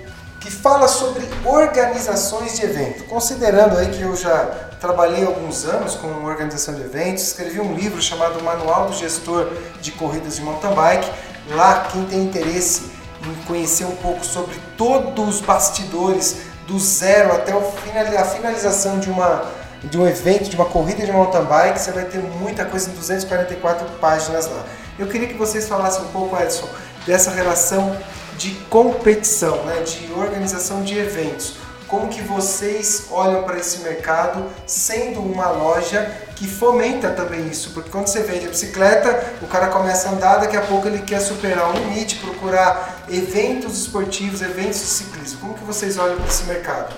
que 0.50 0.56
fala 0.56 0.88
sobre 0.88 1.30
organizações 1.46 2.56
de 2.56 2.66
evento. 2.66 3.04
Considerando 3.04 3.78
aí 3.78 3.92
que 3.92 4.02
eu 4.02 4.16
já 4.16 4.46
trabalhei 4.82 5.24
alguns 5.24 5.64
anos 5.64 5.94
com 5.94 6.08
organização 6.26 6.74
de 6.74 6.82
eventos, 6.82 7.22
escrevi 7.22 7.60
um 7.60 7.76
livro 7.76 8.02
chamado 8.02 8.44
Manual 8.44 8.88
do 8.88 8.96
Gestor 8.96 9.48
de 9.80 9.92
Corridas 9.92 10.38
de 10.38 10.42
Mountain 10.42 10.74
Bike. 10.74 11.08
Lá, 11.52 11.88
quem 11.92 12.04
tem 12.06 12.24
interesse 12.24 12.90
em 13.24 13.46
conhecer 13.46 13.86
um 13.86 13.96
pouco 13.98 14.26
sobre 14.26 14.56
todos 14.76 15.36
os 15.36 15.40
bastidores 15.40 16.38
do 16.66 16.80
zero 16.80 17.32
até 17.32 17.54
a 17.54 18.26
finalização 18.26 19.00
de 19.00 19.10
uma 19.10 19.46
de 19.84 19.98
um 19.98 20.06
evento, 20.06 20.50
de 20.50 20.58
uma 20.58 20.66
corrida 20.66 21.06
de 21.06 21.12
mountain 21.12 21.46
bike, 21.46 21.80
você 21.80 21.94
vai 21.94 22.04
ter 22.04 22.18
muita 22.18 22.66
coisa 22.66 22.90
em 22.90 22.94
244 22.96 23.88
páginas 24.02 24.46
lá. 24.48 24.66
Eu 24.98 25.08
queria 25.08 25.28
que 25.28 25.36
vocês 25.36 25.70
falassem 25.70 26.02
um 26.02 26.08
pouco, 26.08 26.36
Edson, 26.38 26.68
dessa 27.06 27.32
relação 27.32 27.96
de 28.40 28.52
competição, 28.70 29.66
né, 29.66 29.82
de 29.82 30.12
organização 30.14 30.82
de 30.82 30.98
eventos. 30.98 31.56
Como 31.90 32.08
que 32.08 32.22
vocês 32.22 33.08
olham 33.12 33.44
para 33.44 33.58
esse 33.58 33.80
mercado 33.80 34.46
sendo 34.66 35.20
uma 35.20 35.50
loja 35.50 36.10
que 36.36 36.48
fomenta 36.48 37.10
também 37.10 37.48
isso? 37.50 37.72
Porque 37.72 37.90
quando 37.90 38.08
você 38.08 38.22
vende 38.22 38.46
a 38.46 38.50
bicicleta, 38.50 39.34
o 39.42 39.48
cara 39.48 39.68
começa 39.68 40.08
a 40.08 40.12
andar, 40.14 40.38
daqui 40.38 40.56
a 40.56 40.62
pouco 40.62 40.88
ele 40.88 41.00
quer 41.00 41.20
superar 41.20 41.70
o 41.70 41.74
limite, 41.74 42.16
procurar 42.18 43.04
eventos 43.10 43.82
esportivos, 43.82 44.42
eventos 44.42 44.80
de 44.80 44.86
ciclismo. 44.86 45.40
Como 45.42 45.56
que 45.56 45.64
vocês 45.66 45.98
olham 45.98 46.16
para 46.16 46.28
esse 46.28 46.44
mercado? 46.44 46.96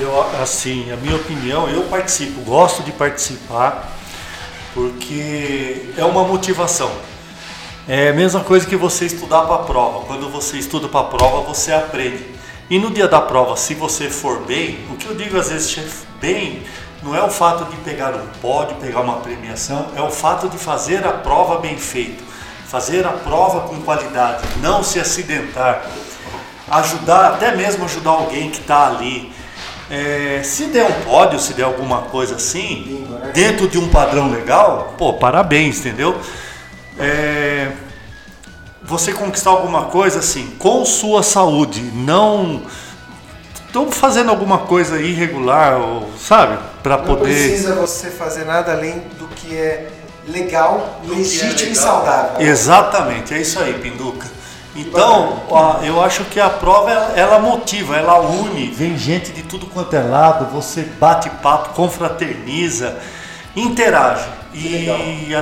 Eu, 0.00 0.42
assim, 0.42 0.90
a 0.90 0.96
minha 0.96 1.16
opinião, 1.16 1.68
eu 1.68 1.84
participo, 1.84 2.40
gosto 2.40 2.82
de 2.82 2.92
participar, 2.92 3.92
porque 4.74 5.92
é 5.96 6.04
uma 6.04 6.24
motivação. 6.24 6.90
É 7.88 8.10
a 8.10 8.12
mesma 8.12 8.40
coisa 8.40 8.64
que 8.64 8.76
você 8.76 9.06
estudar 9.06 9.42
para 9.42 9.56
a 9.56 9.58
prova. 9.58 10.06
Quando 10.06 10.30
você 10.30 10.56
estuda 10.56 10.86
para 10.86 11.00
a 11.00 11.04
prova, 11.04 11.40
você 11.40 11.72
aprende. 11.72 12.24
E 12.70 12.78
no 12.78 12.92
dia 12.92 13.08
da 13.08 13.20
prova, 13.20 13.56
se 13.56 13.74
você 13.74 14.08
for 14.08 14.42
bem, 14.42 14.78
o 14.88 14.94
que 14.94 15.06
eu 15.06 15.16
digo 15.16 15.36
às 15.36 15.50
vezes 15.50 16.06
bem, 16.20 16.62
não 17.02 17.14
é 17.16 17.20
o 17.20 17.28
fato 17.28 17.64
de 17.64 17.76
pegar 17.78 18.14
um 18.14 18.26
pódio, 18.40 18.76
pegar 18.76 19.00
uma 19.00 19.16
premiação, 19.16 19.88
é 19.96 20.00
o 20.00 20.10
fato 20.10 20.48
de 20.48 20.56
fazer 20.56 21.04
a 21.04 21.10
prova 21.10 21.58
bem 21.58 21.76
feito, 21.76 22.22
fazer 22.68 23.04
a 23.04 23.10
prova 23.10 23.62
com 23.62 23.82
qualidade, 23.82 24.44
não 24.60 24.84
se 24.84 25.00
acidentar, 25.00 25.84
ajudar, 26.70 27.32
até 27.32 27.56
mesmo 27.56 27.84
ajudar 27.84 28.10
alguém 28.10 28.48
que 28.48 28.60
está 28.60 28.86
ali. 28.86 29.32
É, 29.90 30.40
se 30.44 30.66
der 30.66 30.84
um 30.84 31.02
pódio, 31.02 31.40
se 31.40 31.52
der 31.52 31.64
alguma 31.64 32.02
coisa 32.02 32.36
assim, 32.36 33.06
dentro 33.34 33.66
de 33.66 33.76
um 33.76 33.88
padrão 33.88 34.30
legal, 34.30 34.94
pô, 34.96 35.14
parabéns, 35.14 35.80
entendeu? 35.80 36.16
É, 37.02 37.72
você 38.82 39.12
conquistar 39.12 39.50
alguma 39.50 39.84
coisa 39.84 40.18
assim, 40.18 40.54
com 40.58 40.84
sua 40.84 41.22
saúde, 41.22 41.80
não 41.94 42.62
estão 43.66 43.90
fazendo 43.90 44.30
alguma 44.30 44.58
coisa 44.58 45.00
irregular, 45.00 45.80
ou, 45.80 46.10
sabe, 46.18 46.58
para 46.82 46.98
poder. 46.98 47.14
Não 47.14 47.48
precisa 47.48 47.74
você 47.74 48.10
fazer 48.10 48.44
nada 48.44 48.72
além 48.72 49.02
do 49.18 49.26
que 49.28 49.56
é 49.56 49.88
legal, 50.28 51.00
legítimo 51.04 51.50
é 51.50 51.54
legal. 51.54 51.72
e 51.72 51.76
saudável. 51.76 52.40
Exatamente, 52.40 53.34
é 53.34 53.40
isso 53.40 53.58
aí, 53.58 53.74
Pinduca. 53.74 54.26
Então, 54.74 55.42
eu 55.82 56.02
acho 56.02 56.24
que 56.24 56.40
a 56.40 56.48
prova 56.48 56.90
ela 56.90 57.38
motiva, 57.38 57.96
ela 57.96 58.20
une, 58.20 58.68
vem 58.68 58.96
gente 58.96 59.30
de 59.30 59.42
tudo 59.42 59.66
quanto 59.66 59.94
é 59.94 60.02
lado, 60.02 60.46
você 60.46 60.82
bate 60.82 61.28
papo, 61.28 61.70
confraterniza, 61.74 62.98
interage. 63.54 64.26
E 64.54 65.34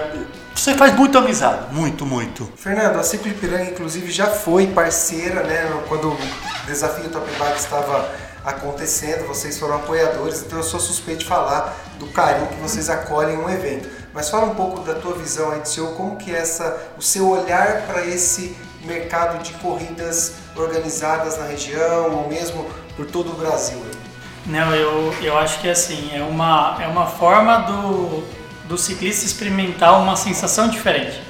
você 0.55 0.75
faz 0.75 0.95
muito 0.95 1.17
amizade, 1.17 1.73
muito, 1.73 2.05
muito. 2.05 2.51
Fernando, 2.57 2.99
a 2.99 3.03
Ciclo 3.03 3.29
Ipiranga, 3.29 3.71
inclusive, 3.71 4.11
já 4.11 4.27
foi 4.27 4.67
parceira, 4.67 5.43
né? 5.43 5.83
Quando 5.89 6.11
o 6.11 6.19
desafio 6.67 7.09
Top 7.09 7.27
Bike 7.39 7.59
estava 7.59 8.09
acontecendo, 8.45 9.27
vocês 9.27 9.59
foram 9.59 9.77
apoiadores, 9.77 10.43
então 10.43 10.59
eu 10.59 10.65
sou 10.65 10.81
suspeito 10.81 11.21
de 11.21 11.27
falar 11.27 11.77
do 11.99 12.07
carinho 12.07 12.47
que 12.49 12.57
vocês 12.57 12.89
acolhem 12.89 13.37
um 13.37 13.49
evento. 13.49 13.89
Mas 14.13 14.29
fala 14.29 14.47
um 14.47 14.55
pouco 14.55 14.81
da 14.81 14.95
tua 14.95 15.15
visão 15.15 15.53
aí, 15.53 15.61
seu, 15.65 15.89
como 15.93 16.17
que 16.17 16.35
é 16.35 16.39
essa, 16.39 16.77
o 16.99 17.03
seu 17.03 17.29
olhar 17.29 17.83
para 17.87 18.05
esse 18.07 18.57
mercado 18.85 19.43
de 19.43 19.53
corridas 19.55 20.35
organizadas 20.57 21.39
na 21.39 21.45
região 21.45 22.13
ou 22.17 22.29
mesmo 22.29 22.67
por 22.97 23.07
todo 23.07 23.31
o 23.31 23.35
Brasil? 23.35 23.81
Não, 24.47 24.75
eu, 24.75 25.15
eu 25.23 25.39
acho 25.39 25.61
que 25.61 25.69
assim, 25.69 26.11
é 26.13 26.23
uma, 26.23 26.79
é 26.81 26.89
uma 26.89 27.07
forma 27.07 27.59
do, 27.59 28.25
do 28.71 28.79
ciclista 28.79 29.27
experimentar 29.27 30.01
uma 30.01 30.15
sensação 30.15 30.69
diferente. 30.69 31.21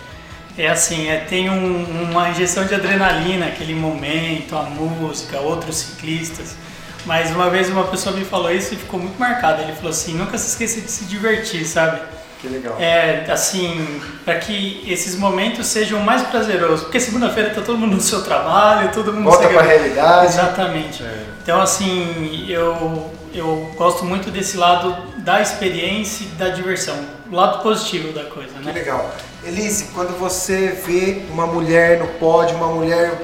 É 0.58 0.68
assim, 0.68 1.08
é, 1.08 1.16
tem 1.16 1.48
um, 1.48 2.10
uma 2.10 2.28
injeção 2.28 2.66
de 2.66 2.74
adrenalina, 2.74 3.46
aquele 3.46 3.74
momento, 3.74 4.54
a 4.54 4.64
música, 4.64 5.40
outros 5.40 5.76
ciclistas. 5.76 6.54
Mas 7.06 7.30
uma 7.30 7.48
vez 7.48 7.70
uma 7.70 7.84
pessoa 7.84 8.14
me 8.14 8.26
falou 8.26 8.52
isso 8.52 8.74
e 8.74 8.76
ficou 8.76 9.00
muito 9.00 9.18
marcado. 9.18 9.62
Ele 9.62 9.72
falou 9.72 9.90
assim: 9.90 10.14
nunca 10.14 10.36
se 10.36 10.48
esqueça 10.48 10.82
de 10.82 10.90
se 10.90 11.06
divertir, 11.06 11.64
sabe? 11.64 11.98
Que 12.42 12.48
legal. 12.48 12.76
É, 12.78 13.24
assim, 13.30 14.02
para 14.22 14.34
que 14.34 14.84
esses 14.86 15.16
momentos 15.16 15.66
sejam 15.66 16.00
mais 16.00 16.22
prazerosos. 16.22 16.82
Porque 16.82 17.00
segunda-feira 17.00 17.50
tá 17.50 17.62
todo 17.62 17.78
mundo 17.78 17.94
no 17.94 18.00
seu 18.02 18.22
trabalho, 18.22 18.92
todo 18.92 19.14
mundo. 19.14 19.24
Volta 19.24 19.48
para 19.48 19.60
a 19.60 19.64
realidade. 19.64 20.26
Exatamente. 20.26 21.02
É. 21.02 21.24
Então, 21.42 21.60
assim, 21.62 22.46
eu, 22.50 23.10
eu 23.32 23.72
gosto 23.76 24.04
muito 24.04 24.30
desse 24.30 24.58
lado 24.58 24.94
da 25.18 25.40
experiência 25.40 26.24
e 26.24 26.26
da 26.36 26.50
diversão. 26.50 27.19
O 27.30 27.36
lado 27.36 27.62
positivo 27.62 28.12
da 28.12 28.24
coisa, 28.24 28.52
né? 28.58 28.72
Que 28.72 28.78
legal. 28.78 29.08
Elise, 29.44 29.84
quando 29.94 30.18
você 30.18 30.68
vê 30.68 31.22
uma 31.30 31.46
mulher 31.46 32.00
no 32.00 32.08
pódio, 32.18 32.56
uma 32.56 32.66
mulher 32.66 33.18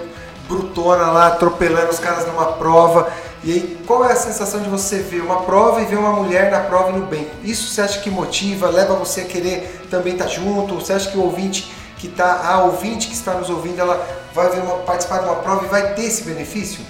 brutona 0.48 1.10
lá 1.10 1.26
atropelando 1.26 1.90
os 1.90 1.98
caras 1.98 2.26
numa 2.26 2.52
prova, 2.52 3.12
e 3.42 3.52
aí, 3.52 3.78
qual 3.86 4.04
é 4.04 4.12
a 4.12 4.16
sensação 4.16 4.60
de 4.60 4.68
você 4.68 4.98
ver 4.98 5.20
uma 5.20 5.42
prova 5.42 5.80
e 5.80 5.84
ver 5.84 5.96
uma 5.96 6.12
mulher 6.12 6.50
na 6.50 6.60
prova 6.60 6.90
e 6.90 6.98
no 6.98 7.06
bem? 7.06 7.28
Isso 7.44 7.68
você 7.68 7.80
acha 7.80 8.00
que 8.00 8.10
motiva, 8.10 8.68
leva 8.68 8.94
você 8.94 9.20
a 9.20 9.24
querer 9.24 9.86
também 9.90 10.14
estar 10.14 10.24
tá 10.24 10.30
junto? 10.30 10.74
Você 10.74 10.92
acha 10.92 11.10
que 11.10 11.16
o 11.16 11.22
ouvinte 11.22 11.72
que 11.96 12.08
está, 12.08 12.44
a 12.44 12.64
ouvinte 12.64 13.06
que 13.06 13.14
está 13.14 13.34
nos 13.34 13.48
ouvindo, 13.48 13.80
ela 13.80 14.04
vai 14.34 14.50
ver 14.50 14.62
uma, 14.62 14.78
participar 14.78 15.18
de 15.18 15.26
uma 15.26 15.36
prova 15.36 15.64
e 15.64 15.68
vai 15.68 15.94
ter 15.94 16.06
esse 16.06 16.24
benefício? 16.24 16.84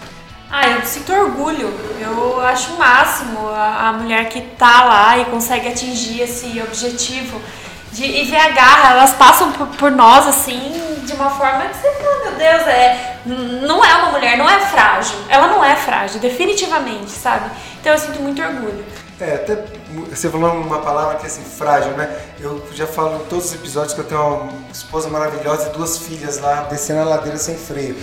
Ah, 0.58 0.70
eu 0.70 0.86
sinto 0.86 1.12
orgulho. 1.12 1.70
Eu 2.00 2.40
acho 2.40 2.72
o 2.72 2.78
máximo 2.78 3.46
a, 3.50 3.88
a 3.88 3.92
mulher 3.92 4.26
que 4.30 4.40
tá 4.40 4.84
lá 4.84 5.18
e 5.18 5.26
consegue 5.26 5.68
atingir 5.68 6.22
esse 6.22 6.62
objetivo. 6.62 7.38
De, 7.92 8.02
e 8.02 8.24
ver 8.24 8.38
a 8.38 8.48
garra, 8.48 8.92
elas 8.92 9.12
passam 9.12 9.52
por, 9.52 9.66
por, 9.66 9.90
nós 9.90 10.26
assim, 10.26 10.72
de 11.04 11.12
uma 11.12 11.28
forma 11.28 11.66
que 11.66 11.76
você 11.76 11.92
fala, 11.92 12.24
meu 12.24 12.32
Deus, 12.32 12.66
é, 12.68 13.18
não 13.66 13.84
é 13.84 13.96
uma 13.96 14.12
mulher, 14.12 14.38
não 14.38 14.48
é 14.48 14.58
frágil. 14.60 15.16
Ela 15.28 15.48
não 15.48 15.62
é 15.62 15.76
frágil, 15.76 16.20
definitivamente, 16.20 17.10
sabe? 17.10 17.50
Então 17.78 17.92
eu 17.92 17.98
sinto 17.98 18.22
muito 18.22 18.40
orgulho. 18.40 18.82
É, 19.20 19.34
até 19.34 19.62
você 20.08 20.30
falou 20.30 20.52
uma 20.52 20.78
palavra 20.78 21.16
que 21.16 21.24
é 21.24 21.26
assim, 21.26 21.42
frágil, 21.42 21.92
né? 21.92 22.18
Eu 22.40 22.66
já 22.72 22.86
falo 22.86 23.16
em 23.16 23.26
todos 23.26 23.44
os 23.46 23.54
episódios 23.54 23.92
que 23.92 24.00
eu 24.00 24.04
tenho 24.04 24.22
uma 24.22 24.70
esposa 24.72 25.10
maravilhosa 25.10 25.68
e 25.68 25.72
duas 25.76 25.98
filhas 25.98 26.38
lá 26.38 26.66
descendo 26.70 27.00
a 27.00 27.04
ladeira 27.04 27.36
sem 27.36 27.56
freio. 27.58 27.94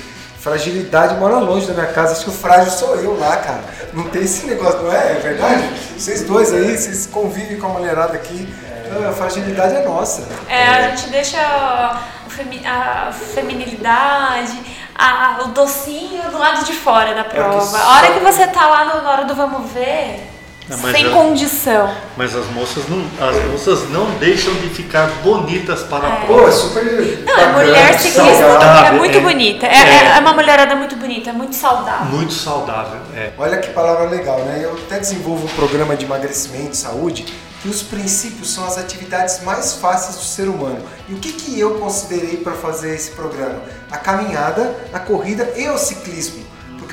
Fragilidade 0.43 1.15
mora 1.15 1.37
longe 1.37 1.65
da 1.67 1.73
minha 1.73 1.87
casa, 1.87 2.11
acho 2.11 2.25
que 2.25 2.29
o 2.29 2.33
frágil 2.33 2.69
sou 2.69 2.97
eu 2.97 3.17
lá, 3.17 3.37
cara. 3.37 3.63
Não 3.93 4.09
tem 4.09 4.23
esse 4.23 4.45
negócio, 4.45 4.81
não 4.81 4.91
é? 4.91 5.13
É 5.13 5.15
verdade? 5.15 5.69
Vocês 5.97 6.23
dois 6.23 6.53
aí, 6.53 6.77
vocês 6.77 7.05
convivem 7.05 7.57
com 7.57 7.67
a 7.67 7.69
mulherada 7.69 8.15
aqui. 8.15 8.53
É. 8.93 9.07
A 9.07 9.13
fragilidade 9.13 9.73
é 9.73 9.85
nossa. 9.85 10.27
É, 10.49 10.67
a 10.67 10.89
gente 10.89 11.07
deixa 11.11 11.39
a, 11.39 13.09
feminilidade, 13.13 14.59
a, 14.93 15.43
o 15.45 15.47
docinho 15.47 16.23
do 16.29 16.37
lado 16.37 16.65
de 16.65 16.73
fora 16.73 17.13
da 17.13 17.21
é 17.21 17.23
prova. 17.23 17.77
a 17.77 17.95
hora 17.95 18.11
que 18.11 18.19
você 18.19 18.45
tá 18.47 18.67
lá 18.67 18.83
na 18.83 19.09
hora 19.09 19.23
do 19.23 19.33
vamos 19.33 19.71
ver, 19.71 20.29
sem 20.69 21.11
condição. 21.11 21.93
Mas 22.15 22.35
as 22.35 22.45
moças 22.47 22.83
não, 22.87 23.05
as 23.19 23.45
moças 23.51 23.89
não 23.89 24.09
deixam 24.17 24.53
de 24.55 24.69
ficar 24.69 25.07
bonitas 25.23 25.83
para 25.83 26.07
é. 26.07 26.11
a 26.11 26.15
prova. 26.17 26.41
Pô, 26.43 26.47
é 26.47 26.51
super. 26.51 27.23
Não, 27.25 27.39
a 27.39 27.47
mulher 27.47 27.99
ciclista 27.99 28.43
é 28.87 28.91
muito 28.91 29.17
é, 29.17 29.21
bonita. 29.21 29.67
É, 29.67 29.69
é, 29.69 30.17
é, 30.17 30.19
uma 30.19 30.33
mulherada 30.33 30.75
muito 30.75 30.95
bonita, 30.95 31.29
é 31.29 31.33
muito 31.33 31.55
saudável. 31.55 32.05
Muito 32.05 32.33
saudável, 32.33 32.99
é. 33.15 33.31
Olha 33.37 33.57
que 33.57 33.69
palavra 33.71 34.09
legal, 34.09 34.39
né? 34.39 34.61
Eu 34.63 34.73
até 34.73 34.99
desenvolvo 34.99 35.45
um 35.45 35.55
programa 35.55 35.95
de 35.95 36.05
emagrecimento 36.05 36.71
e 36.71 36.77
saúde 36.77 37.25
que 37.61 37.69
os 37.69 37.81
princípios 37.81 38.53
são 38.53 38.65
as 38.65 38.77
atividades 38.77 39.41
mais 39.43 39.73
fáceis 39.73 40.17
do 40.17 40.23
ser 40.23 40.49
humano. 40.49 40.83
E 41.07 41.13
o 41.13 41.17
que, 41.17 41.31
que 41.31 41.59
eu 41.59 41.75
considerei 41.75 42.37
para 42.37 42.53
fazer 42.53 42.93
esse 42.93 43.11
programa? 43.11 43.61
A 43.89 43.97
caminhada, 43.97 44.75
a 44.91 44.99
corrida 44.99 45.53
e 45.55 45.69
o 45.69 45.77
ciclismo 45.77 46.42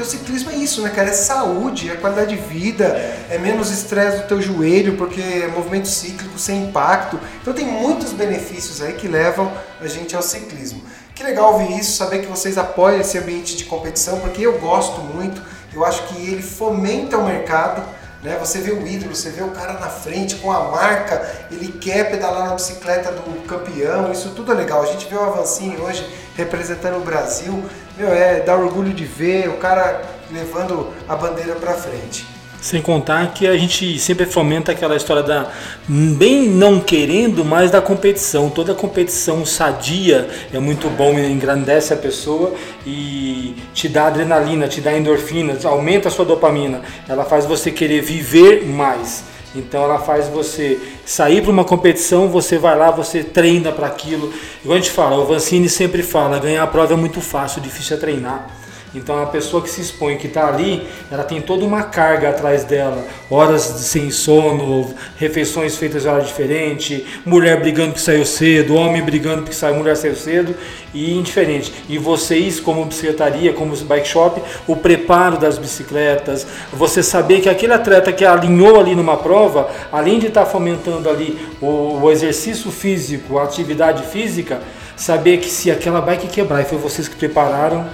Porque 0.00 0.16
o 0.16 0.18
ciclismo 0.18 0.50
é 0.50 0.54
isso, 0.54 0.80
né, 0.80 0.88
cara? 0.88 1.10
É 1.10 1.12
saúde, 1.12 1.90
é 1.90 1.96
qualidade 1.96 2.34
de 2.34 2.40
vida, 2.40 2.86
é 3.28 3.36
menos 3.36 3.70
estresse 3.70 4.22
do 4.22 4.28
teu 4.28 4.40
joelho, 4.40 4.96
porque 4.96 5.20
é 5.20 5.48
movimento 5.48 5.88
cíclico 5.88 6.38
sem 6.38 6.64
impacto. 6.64 7.20
Então 7.42 7.52
tem 7.52 7.66
muitos 7.66 8.12
benefícios 8.12 8.80
aí 8.80 8.94
que 8.94 9.06
levam 9.06 9.52
a 9.78 9.86
gente 9.86 10.16
ao 10.16 10.22
ciclismo. 10.22 10.82
Que 11.14 11.22
legal 11.22 11.52
ouvir 11.52 11.78
isso, 11.78 11.98
saber 11.98 12.20
que 12.20 12.26
vocês 12.28 12.56
apoiam 12.56 12.98
esse 12.98 13.18
ambiente 13.18 13.54
de 13.56 13.64
competição, 13.64 14.20
porque 14.20 14.40
eu 14.40 14.58
gosto 14.58 15.02
muito, 15.02 15.42
eu 15.74 15.84
acho 15.84 16.06
que 16.06 16.30
ele 16.30 16.42
fomenta 16.42 17.18
o 17.18 17.26
mercado 17.26 17.82
né? 18.22 18.36
Você 18.38 18.58
vê 18.58 18.70
o 18.70 18.86
ídolo, 18.86 19.14
você 19.14 19.30
vê 19.30 19.42
o 19.42 19.48
cara 19.48 19.74
na 19.74 19.88
frente 19.88 20.36
com 20.36 20.52
a 20.52 20.64
marca, 20.64 21.46
ele 21.50 21.72
quer 21.72 22.10
pedalar 22.10 22.48
na 22.48 22.54
bicicleta 22.54 23.10
do 23.10 23.46
campeão, 23.46 24.12
isso 24.12 24.30
tudo 24.30 24.52
é 24.52 24.54
legal. 24.54 24.82
A 24.82 24.86
gente 24.86 25.08
vê 25.08 25.16
o 25.16 25.22
Avancini 25.22 25.76
hoje 25.78 26.06
representando 26.36 26.98
o 26.98 27.00
Brasil, 27.00 27.64
meu, 28.00 28.12
é 28.14 28.40
dá 28.40 28.56
orgulho 28.56 28.92
de 28.92 29.04
ver 29.04 29.48
o 29.48 29.58
cara 29.58 30.02
levando 30.32 30.88
a 31.06 31.14
bandeira 31.14 31.54
para 31.54 31.74
frente. 31.74 32.26
Sem 32.60 32.82
contar 32.82 33.32
que 33.32 33.46
a 33.46 33.56
gente 33.56 33.98
sempre 33.98 34.26
fomenta 34.26 34.72
aquela 34.72 34.94
história 34.94 35.22
da 35.22 35.48
bem 35.88 36.46
não 36.46 36.78
querendo, 36.78 37.42
mas 37.42 37.70
da 37.70 37.80
competição. 37.80 38.50
Toda 38.50 38.74
competição 38.74 39.46
sadia 39.46 40.28
é 40.52 40.58
muito 40.58 40.88
bom, 40.90 41.18
engrandece 41.18 41.94
a 41.94 41.96
pessoa 41.96 42.54
e 42.86 43.56
te 43.72 43.88
dá 43.88 44.08
adrenalina, 44.08 44.68
te 44.68 44.80
dá 44.82 44.92
endorfinas, 44.92 45.64
aumenta 45.64 46.08
a 46.08 46.10
sua 46.10 46.26
dopamina. 46.26 46.82
Ela 47.08 47.24
faz 47.24 47.46
você 47.46 47.70
querer 47.70 48.02
viver 48.02 48.66
mais. 48.66 49.24
Então 49.54 49.82
ela 49.82 49.98
faz 49.98 50.28
você 50.28 50.80
sair 51.04 51.42
para 51.42 51.50
uma 51.50 51.64
competição, 51.64 52.28
você 52.28 52.56
vai 52.56 52.76
lá, 52.76 52.90
você 52.90 53.24
treina 53.24 53.72
para 53.72 53.86
aquilo. 53.86 54.32
Igual 54.62 54.78
a 54.78 54.80
gente 54.80 54.92
fala, 54.92 55.16
o 55.18 55.26
Vancini 55.26 55.68
sempre 55.68 56.02
fala, 56.02 56.38
ganhar 56.38 56.62
a 56.62 56.66
prova 56.66 56.94
é 56.94 56.96
muito 56.96 57.20
fácil, 57.20 57.60
difícil 57.60 57.96
é 57.96 58.00
treinar. 58.00 58.59
Então 58.94 59.22
a 59.22 59.26
pessoa 59.26 59.62
que 59.62 59.70
se 59.70 59.80
expõe, 59.80 60.16
que 60.16 60.26
está 60.26 60.48
ali, 60.48 60.86
ela 61.10 61.22
tem 61.22 61.40
toda 61.40 61.64
uma 61.64 61.84
carga 61.84 62.30
atrás 62.30 62.64
dela, 62.64 63.04
horas 63.30 63.62
sem 63.62 64.10
sono, 64.10 64.92
refeições 65.16 65.76
feitas 65.76 66.06
a 66.06 66.12
hora 66.12 66.22
diferente, 66.22 67.06
mulher 67.24 67.60
brigando 67.60 67.94
que 67.94 68.00
saiu 68.00 68.24
cedo, 68.24 68.74
homem 68.74 69.02
brigando 69.02 69.42
que 69.42 69.54
saiu, 69.54 69.76
mulher 69.76 69.96
saiu 69.96 70.16
cedo 70.16 70.54
e 70.92 71.14
indiferente. 71.14 71.72
E 71.88 71.98
vocês, 71.98 72.58
como 72.58 72.84
bicicletaria, 72.84 73.52
como 73.52 73.76
bike 73.76 74.08
shop, 74.08 74.42
o 74.66 74.74
preparo 74.74 75.38
das 75.38 75.56
bicicletas, 75.56 76.46
você 76.72 77.02
saber 77.02 77.40
que 77.40 77.48
aquele 77.48 77.72
atleta 77.72 78.12
que 78.12 78.24
alinhou 78.24 78.80
ali 78.80 78.94
numa 78.94 79.16
prova, 79.16 79.70
além 79.92 80.18
de 80.18 80.26
estar 80.26 80.44
tá 80.44 80.50
fomentando 80.50 81.08
ali 81.08 81.38
o, 81.60 82.00
o 82.02 82.10
exercício 82.10 82.70
físico, 82.70 83.38
a 83.38 83.44
atividade 83.44 84.02
física, 84.06 84.60
saber 84.96 85.38
que 85.38 85.48
se 85.48 85.70
aquela 85.70 86.00
bike 86.00 86.26
quebrar 86.28 86.60
e 86.60 86.64
foi 86.64 86.76
vocês 86.76 87.08
que 87.08 87.16
prepararam. 87.16 87.86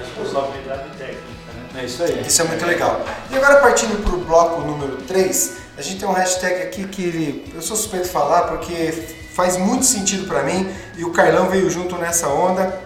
É 1.76 1.84
isso 1.84 2.02
aí. 2.02 2.22
Isso 2.26 2.40
é 2.40 2.44
muito 2.44 2.64
legal. 2.64 3.04
E 3.30 3.36
agora 3.36 3.60
partindo 3.60 4.02
para 4.02 4.14
o 4.14 4.18
bloco 4.18 4.62
número 4.62 4.96
3, 5.02 5.56
a 5.76 5.82
gente 5.82 6.00
tem 6.00 6.08
um 6.08 6.12
hashtag 6.12 6.62
aqui 6.62 6.84
que 6.84 7.52
eu 7.54 7.60
sou 7.60 7.76
suspeito 7.76 8.06
de 8.06 8.12
falar 8.12 8.42
porque 8.42 8.92
faz 9.34 9.58
muito 9.58 9.84
sentido 9.84 10.26
para 10.26 10.42
mim 10.42 10.70
e 10.96 11.04
o 11.04 11.12
Carlão 11.12 11.48
veio 11.50 11.68
junto 11.68 11.98
nessa 11.98 12.28
onda, 12.28 12.80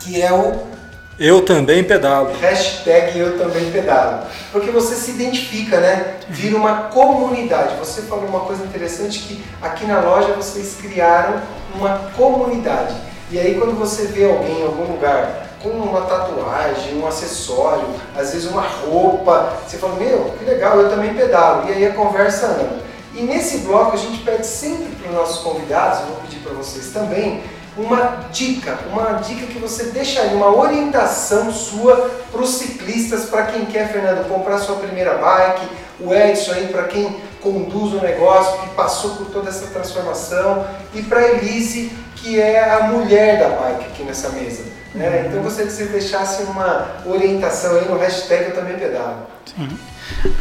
que 0.00 0.20
é 0.20 0.32
o 0.32 0.76
eu 1.18 1.46
também 1.46 1.82
pedalo. 1.82 2.30
Hashtag 2.38 3.18
eu 3.18 3.38
também 3.38 3.70
pedalo. 3.70 4.26
Porque 4.52 4.70
você 4.70 4.94
se 4.96 5.12
identifica, 5.12 5.80
né? 5.80 6.16
Vira 6.28 6.56
uma 6.56 6.88
comunidade. 6.88 7.74
Você 7.78 8.02
falou 8.02 8.26
uma 8.26 8.40
coisa 8.40 8.62
interessante 8.64 9.20
que 9.20 9.42
aqui 9.62 9.86
na 9.86 10.00
loja 10.00 10.34
vocês 10.34 10.76
criaram 10.78 11.40
uma 11.74 12.10
comunidade. 12.14 12.94
E 13.30 13.38
aí 13.38 13.54
quando 13.54 13.78
você 13.78 14.06
vê 14.08 14.26
alguém 14.26 14.60
em 14.60 14.64
algum 14.64 14.92
lugar 14.92 15.45
com 15.62 15.70
uma 15.70 16.02
tatuagem, 16.02 16.98
um 16.98 17.06
acessório, 17.06 17.88
às 18.16 18.32
vezes 18.32 18.50
uma 18.50 18.62
roupa, 18.62 19.54
você 19.66 19.78
fala, 19.78 19.96
meu, 19.96 20.34
que 20.38 20.44
legal, 20.44 20.78
eu 20.78 20.90
também 20.90 21.14
pedalo. 21.14 21.68
E 21.68 21.72
aí 21.72 21.86
a 21.86 21.94
conversa 21.94 22.46
anda. 22.46 22.86
E 23.14 23.22
nesse 23.22 23.58
bloco 23.58 23.94
a 23.94 23.98
gente 23.98 24.22
pede 24.22 24.46
sempre 24.46 24.94
para 24.96 25.08
os 25.10 25.14
nossos 25.16 25.38
convidados, 25.42 26.00
vou 26.00 26.16
pedir 26.16 26.40
para 26.40 26.52
vocês 26.52 26.92
também, 26.92 27.42
uma 27.76 28.26
dica, 28.30 28.78
uma 28.90 29.12
dica 29.20 29.46
que 29.46 29.58
você 29.58 29.84
deixaria, 29.84 30.36
uma 30.36 30.54
orientação 30.54 31.52
sua 31.52 32.10
para 32.32 32.40
os 32.40 32.50
ciclistas, 32.54 33.26
para 33.26 33.46
quem 33.46 33.66
quer, 33.66 33.92
Fernando, 33.92 34.28
comprar 34.28 34.58
sua 34.58 34.76
primeira 34.76 35.14
bike, 35.18 35.68
o 36.00 36.14
Edson 36.14 36.52
aí 36.52 36.68
para 36.68 36.84
quem 36.84 37.20
conduz 37.42 37.92
o 37.92 38.00
negócio, 38.00 38.60
que 38.60 38.70
passou 38.70 39.16
por 39.16 39.26
toda 39.26 39.50
essa 39.50 39.66
transformação, 39.66 40.66
e 40.94 41.02
para 41.02 41.22
Elise, 41.28 41.92
que 42.26 42.40
é 42.40 42.72
a 42.72 42.88
mulher 42.88 43.38
da 43.38 43.50
bike 43.50 43.84
aqui 43.84 44.02
nessa 44.02 44.30
mesa. 44.30 44.64
Né? 44.92 45.26
Então 45.26 45.38
eu 45.38 45.42
gostaria 45.44 45.70
que 45.70 45.76
você 45.76 45.84
deixasse 45.84 46.42
uma 46.42 46.88
orientação 47.06 47.76
aí 47.76 47.88
no 47.88 47.96
hashtag 47.96 48.46
Eu 48.46 48.54
Também 48.56 48.76
Pedalo. 48.76 49.28
Sim. 49.44 49.68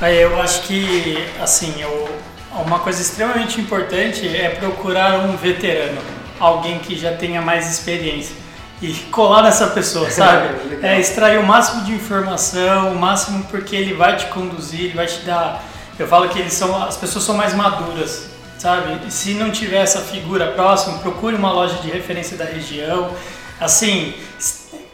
Aí 0.01 0.19
eu 0.19 0.41
acho 0.41 0.63
que, 0.63 1.23
assim, 1.39 1.79
eu, 1.79 2.09
uma 2.65 2.79
coisa 2.79 2.99
extremamente 2.99 3.61
importante 3.61 4.27
é 4.35 4.49
procurar 4.49 5.19
um 5.19 5.37
veterano, 5.37 6.01
alguém 6.39 6.79
que 6.79 6.97
já 6.97 7.15
tenha 7.15 7.39
mais 7.39 7.69
experiência 7.69 8.35
e 8.81 8.91
colar 9.11 9.43
nessa 9.43 9.67
pessoa, 9.67 10.09
sabe? 10.09 10.55
é 10.81 10.99
extrair 10.99 11.37
o 11.37 11.43
máximo 11.45 11.83
de 11.83 11.91
informação, 11.91 12.93
o 12.93 12.95
máximo 12.95 13.43
porque 13.43 13.75
ele 13.75 13.93
vai 13.93 14.17
te 14.17 14.25
conduzir, 14.27 14.85
ele 14.85 14.95
vai 14.95 15.05
te 15.05 15.19
dar. 15.19 15.63
Eu 15.99 16.07
falo 16.07 16.29
que 16.29 16.39
eles 16.39 16.53
são, 16.53 16.83
as 16.83 16.97
pessoas 16.97 17.23
são 17.23 17.35
mais 17.35 17.53
maduras, 17.53 18.34
sabe? 18.65 18.99
E 19.07 19.11
se 19.11 19.35
não 19.35 19.51
tiver 19.51 19.83
essa 19.83 20.01
figura 20.01 20.47
próxima, 20.53 20.97
procure 20.97 21.35
uma 21.35 21.51
loja 21.51 21.75
de 21.83 21.91
referência 21.91 22.35
da 22.35 22.45
região. 22.45 23.11
Assim, 23.61 24.15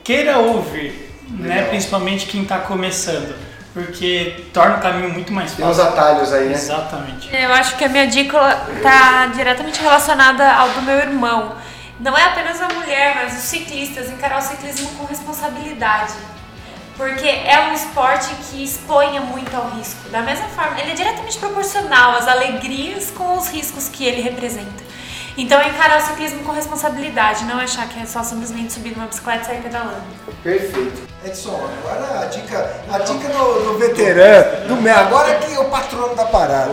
queira 0.04 0.40
ouvir, 0.40 1.10
né? 1.30 1.64
Principalmente 1.70 2.26
quem 2.26 2.44
está 2.44 2.60
começando. 2.60 3.34
Porque 3.74 4.44
torna 4.54 4.76
o 4.76 4.82
caminho 4.82 5.14
muito 5.14 5.32
mais 5.32 5.52
fácil. 5.52 5.64
Tem 5.64 5.74
uns 5.74 5.80
atalhos 5.80 6.34
aí, 6.34 6.50
né? 6.50 6.54
Exatamente. 6.54 7.34
Eu 7.34 7.54
acho 7.54 7.78
que 7.78 7.86
a 7.86 7.88
minha 7.88 8.06
dica 8.06 8.38
está 8.76 9.28
diretamente 9.28 9.80
relacionada 9.80 10.52
ao 10.52 10.68
do 10.72 10.82
meu 10.82 10.98
irmão. 10.98 11.56
Não 11.98 12.18
é 12.18 12.26
apenas 12.26 12.60
a 12.60 12.68
mulher, 12.68 13.16
mas 13.24 13.38
os 13.38 13.44
ciclistas 13.44 14.10
encarar 14.10 14.40
o 14.40 14.42
ciclismo 14.42 14.90
com 14.98 15.06
responsabilidade. 15.06 16.12
Porque 16.98 17.28
é 17.28 17.70
um 17.70 17.74
esporte 17.74 18.30
que 18.50 18.64
exponha 18.64 19.22
muito 19.22 19.56
ao 19.56 19.70
risco. 19.72 20.10
Da 20.10 20.22
mesma 20.22 20.48
forma, 20.50 20.80
ele 20.80 20.92
é 20.92 20.96
diretamente 20.96 21.38
proporcional 21.38 22.16
às 22.16 22.28
alegrias 22.28 23.12
com 23.12 23.38
os 23.38 23.48
riscos 23.48 23.90
que 23.90 24.06
ele 24.06 24.22
representa. 24.22 24.92
Então 25.38 25.60
é 25.60 25.70
encarar 25.70 26.02
o 26.02 26.06
ciclismo 26.06 26.44
com 26.44 26.52
responsabilidade, 26.52 27.46
não 27.46 27.58
achar 27.58 27.88
que 27.88 28.00
é 28.00 28.06
só 28.06 28.22
simplesmente 28.22 28.74
subir 28.74 28.92
numa 28.92 29.08
bicicleta 29.08 29.44
e 29.44 29.46
sair 29.46 29.62
pedalando. 29.62 30.04
Perfeito. 30.44 31.10
Edson, 31.24 31.70
agora 31.86 32.22
a 32.22 32.26
dica, 32.26 32.82
a 32.92 32.98
dica 32.98 33.30
do, 33.30 33.64
do 33.64 33.78
veterano, 33.78 34.68
do 34.68 34.82
meu, 34.82 34.96
agora 34.96 35.36
que 35.36 35.54
é 35.54 35.60
o 35.60 35.66
patrono 35.66 36.16
da 36.16 36.26
parada. 36.26 36.72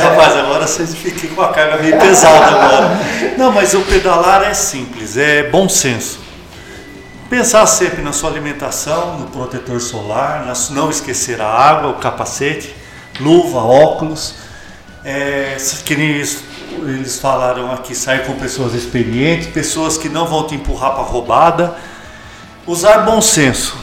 Rapaz, 0.00 0.36
agora 0.36 0.66
vocês 0.66 0.94
ficam 0.94 1.36
com 1.36 1.42
a 1.42 1.52
carga 1.52 1.76
meio 1.76 1.98
pesada 1.98 2.46
agora. 2.46 2.98
Não, 3.36 3.52
mas 3.52 3.74
o 3.74 3.82
pedalar 3.82 4.42
é 4.42 4.54
simples, 4.54 5.16
é 5.16 5.44
bom 5.44 5.68
senso. 5.68 6.21
Pensar 7.32 7.64
sempre 7.64 8.02
na 8.02 8.12
sua 8.12 8.28
alimentação, 8.28 9.18
no 9.18 9.26
protetor 9.28 9.80
solar, 9.80 10.52
não 10.68 10.90
esquecer 10.90 11.40
a 11.40 11.46
água, 11.46 11.88
o 11.88 11.94
capacete, 11.94 12.76
luva, 13.18 13.58
óculos. 13.58 14.34
É, 15.02 15.56
que 15.86 15.96
nem 15.96 16.20
isso, 16.20 16.44
eles 16.82 17.18
falaram 17.18 17.72
aqui, 17.72 17.94
sair 17.94 18.26
com 18.26 18.34
pessoas 18.34 18.74
experientes, 18.74 19.46
pessoas 19.46 19.96
que 19.96 20.10
não 20.10 20.26
vão 20.26 20.46
te 20.46 20.54
empurrar 20.56 20.92
para 20.92 21.04
roubada. 21.04 21.74
Usar 22.66 22.98
bom 22.98 23.22
senso. 23.22 23.78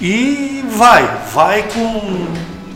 E 0.00 0.64
vai, 0.70 1.06
vai 1.34 1.64
com. 1.64 2.26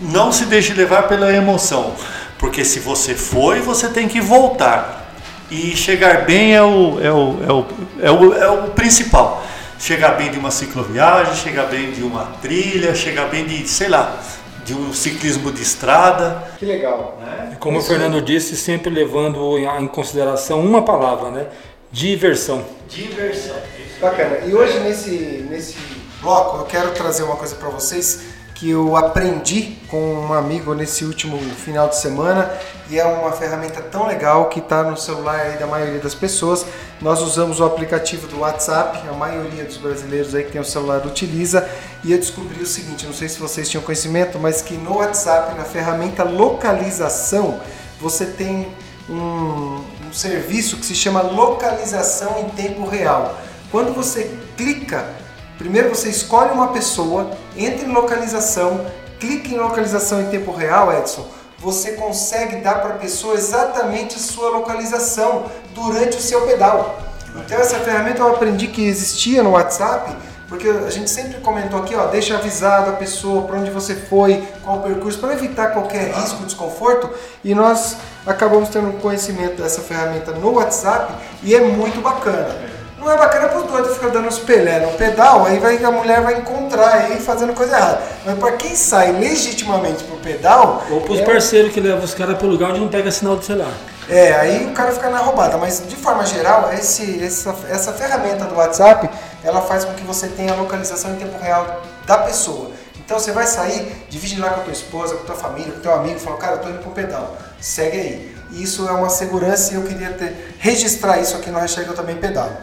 Não 0.03 0.31
se 0.33 0.45
deixe 0.45 0.75
levar 0.75 1.05
pela 1.05 1.35
emoção. 1.35 1.95
Porque 2.39 2.63
se 2.63 2.79
você 2.79 3.15
foi, 3.15 3.61
você 3.61 3.89
tem 3.89 4.07
que 4.07 4.21
voltar. 4.21 5.15
E 5.51 5.75
chegar 5.75 6.27
bem 6.27 6.55
é 6.55 6.63
o, 6.63 7.01
é 7.01 7.11
o, 7.11 7.39
é 7.43 7.53
o, 7.53 7.67
é 8.03 8.11
o, 8.11 8.35
é 8.35 8.51
o 8.51 8.63
principal. 8.73 9.47
Chegar 9.81 10.11
bem 10.11 10.31
de 10.31 10.39
uma 10.39 10.51
cicloviagem, 10.51 11.35
chegar 11.35 11.67
bem 11.67 11.91
de 11.91 12.03
uma 12.03 12.27
trilha, 12.43 12.95
chegar 12.95 13.29
bem 13.29 13.47
de, 13.47 13.67
sei 13.67 13.89
lá, 13.89 14.21
de 14.63 14.75
um 14.75 14.93
ciclismo 14.93 15.51
de 15.51 15.63
estrada. 15.63 16.45
Que 16.59 16.67
legal. 16.67 17.19
Né? 17.21 17.57
Como 17.59 17.79
Isso 17.79 17.87
o 17.87 17.91
Fernando 17.91 18.21
disse, 18.21 18.57
sempre 18.57 18.91
levando 18.91 19.59
em 19.59 19.89
consideração 19.89 20.61
uma 20.61 20.85
palavra, 20.85 21.31
né? 21.31 21.47
Diversão. 21.91 22.63
Diversão. 22.89 23.57
Bacana. 24.01 24.41
E 24.47 24.55
hoje 24.55 24.79
nesse, 24.81 25.47
nesse 25.51 25.77
bloco 26.21 26.59
eu 26.59 26.65
quero 26.67 26.91
trazer 26.93 27.23
uma 27.23 27.37
coisa 27.37 27.57
para 27.57 27.71
vocês 27.71 28.27
que 28.55 28.69
eu 28.69 28.95
aprendi 28.95 29.79
com 29.89 30.15
um 30.15 30.35
amigo 30.35 30.75
nesse 30.75 31.07
último 31.07 31.39
final 31.39 31.89
de 31.89 31.97
semana 31.97 32.53
e 32.91 32.99
é 32.99 33.05
uma 33.05 33.33
ferramenta 33.33 33.81
tão 33.81 34.07
legal 34.07 34.49
que 34.49 34.59
está 34.59 34.83
no 34.83 34.97
celular 34.97 35.57
da 35.59 35.67
maioria 35.67 36.01
das 36.01 36.15
pessoas. 36.15 36.67
Nós 37.01 37.23
usamos 37.23 37.61
o 37.61 37.65
aplicativo 37.65 38.27
do 38.27 38.41
WhatsApp, 38.41 39.01
a 39.09 39.13
maioria 39.13 39.65
dos 39.65 39.77
brasileiros 39.77 40.35
aí 40.35 40.45
que 40.45 40.53
tem 40.53 40.61
o 40.61 40.65
celular 40.65 41.07
utiliza 41.07 41.69
e 42.03 42.13
eu 42.13 42.19
descobri 42.19 42.61
o 42.63 42.67
seguinte, 42.67 43.07
não 43.07 43.15
sei 43.15 43.29
se 43.29 43.39
vocês 43.39 43.69
tinham 43.69 43.83
conhecimento, 43.83 44.39
mas 44.39 44.61
que 44.61 44.75
no 44.75 44.99
WhatsApp, 44.99 45.57
na 45.57 45.65
ferramenta 45.65 46.25
localização, 46.25 47.61
você 48.01 48.27
tem 48.27 48.69
um, 49.09 49.83
um 50.09 50.13
serviço 50.13 50.77
que 50.77 50.85
se 50.85 50.95
chama 50.95 51.23
localização 51.23 52.41
em 52.41 52.49
tempo 52.51 52.87
real. 52.87 53.39
Quando 53.71 53.95
você 53.95 54.37
clica 54.57 55.21
Primeiro 55.61 55.91
você 55.91 56.09
escolhe 56.09 56.53
uma 56.53 56.69
pessoa, 56.69 57.33
entra 57.55 57.87
em 57.87 57.93
localização, 57.93 58.87
clique 59.19 59.53
em 59.53 59.59
localização 59.59 60.23
em 60.23 60.31
tempo 60.31 60.53
real, 60.53 60.91
Edson. 60.91 61.29
Você 61.61 61.93
consegue 61.93 62.57
dar 62.57 62.77
para 62.81 62.95
a 62.95 62.99
pessoa 62.99 63.35
exatamente 63.35 64.17
a 64.17 64.19
sua 64.19 64.49
localização 64.49 65.45
durante 65.75 66.17
o 66.17 66.21
seu 66.21 66.41
pedal. 66.47 66.99
Então 67.37 67.59
essa 67.59 67.79
ferramenta 67.79 68.21
eu 68.21 68.29
aprendi 68.29 68.67
que 68.67 68.83
existia 68.87 69.43
no 69.43 69.51
WhatsApp, 69.51 70.17
porque 70.49 70.69
a 70.69 70.91
gente 70.91 71.09
sempre 71.11 71.41
comentou 71.41 71.81
aqui, 71.81 71.95
ó, 71.95 72.07
deixa 72.07 72.35
avisado 72.35 72.91
a 72.91 72.95
pessoa 72.95 73.43
para 73.43 73.59
onde 73.59 73.71
você 73.71 73.95
foi, 73.95 74.43
qual 74.65 74.79
o 74.79 74.83
percurso, 74.83 75.19
para 75.19 75.35
evitar 75.35 75.69
qualquer 75.69 76.13
risco, 76.13 76.45
desconforto. 76.45 77.11
E 77.45 77.55
nós 77.55 77.97
acabamos 78.27 78.71
tendo 78.71 78.99
conhecimento 79.01 79.63
dessa 79.63 79.81
ferramenta 79.83 80.33
no 80.33 80.53
WhatsApp 80.55 81.13
e 81.43 81.55
é 81.55 81.61
muito 81.61 82.01
bacana. 82.01 82.80
Não 83.01 83.11
é 83.11 83.17
bacana 83.17 83.49
para 83.49 83.83
os 83.83 83.95
ficar 83.95 84.09
dando 84.09 84.29
os 84.29 84.39
pelé 84.41 84.81
no 84.81 84.93
pedal, 84.93 85.47
aí 85.47 85.59
vai, 85.59 85.83
a 85.83 85.91
mulher 85.91 86.21
vai 86.21 86.35
encontrar 86.35 86.93
aí 86.93 87.19
fazendo 87.19 87.55
coisa 87.55 87.75
errada. 87.75 88.03
Mas 88.27 88.39
para 88.39 88.53
quem 88.53 88.77
sai 88.77 89.13
legitimamente 89.13 90.05
pro 90.05 90.19
pedal. 90.19 90.85
Ou 90.91 91.01
pros 91.01 91.21
é... 91.21 91.25
parceiros 91.25 91.73
que 91.73 91.81
levam 91.81 92.05
os 92.05 92.13
caras 92.13 92.37
pro 92.37 92.47
lugar 92.47 92.71
onde 92.71 92.81
não 92.81 92.89
pega 92.89 93.11
sinal 93.11 93.37
do 93.37 93.45
celular. 93.45 93.73
É, 94.07 94.35
aí 94.35 94.67
o 94.67 94.73
cara 94.73 94.93
fica 94.93 95.09
na 95.09 95.19
roubada. 95.19 95.57
Mas 95.57 95.83
de 95.89 95.97
forma 95.97 96.27
geral, 96.27 96.71
esse, 96.75 97.25
essa, 97.25 97.55
essa 97.71 97.93
ferramenta 97.95 98.45
do 98.45 98.55
WhatsApp 98.55 99.09
ela 99.43 99.63
faz 99.63 99.87
com 99.87 99.95
que 99.95 100.05
você 100.05 100.29
tenha 100.29 100.53
a 100.53 100.57
localização 100.57 101.13
em 101.13 101.17
tempo 101.17 101.43
real 101.43 101.81
da 102.05 102.19
pessoa. 102.19 102.71
Então 102.99 103.19
você 103.19 103.33
vai 103.33 103.47
sair, 103.47 104.07
divide 104.11 104.39
lá 104.39 104.51
com 104.51 104.61
a 104.61 104.65
tua 104.65 104.73
esposa, 104.75 105.15
com 105.15 105.23
a 105.23 105.27
tua 105.27 105.37
família, 105.37 105.73
com 105.73 105.79
o 105.79 105.83
teu 105.83 105.95
amigo, 105.95 106.21
fala, 106.21 106.37
cara, 106.37 106.57
eu 106.57 106.59
tô 106.59 106.69
indo 106.69 106.81
pro 106.81 106.91
pedal. 106.91 107.35
Segue 107.59 107.99
aí. 107.99 108.37
Isso 108.53 108.87
é 108.87 108.93
uma 108.93 109.09
segurança 109.09 109.73
e 109.73 109.77
eu 109.77 109.83
queria 109.85 110.11
ter, 110.11 110.55
registrar 110.59 111.19
isso 111.19 111.37
aqui 111.37 111.51
no 111.51 111.59
hashtag 111.59 111.89
Eu 111.89 111.95
Também 111.95 112.17
Pedalo. 112.17 112.57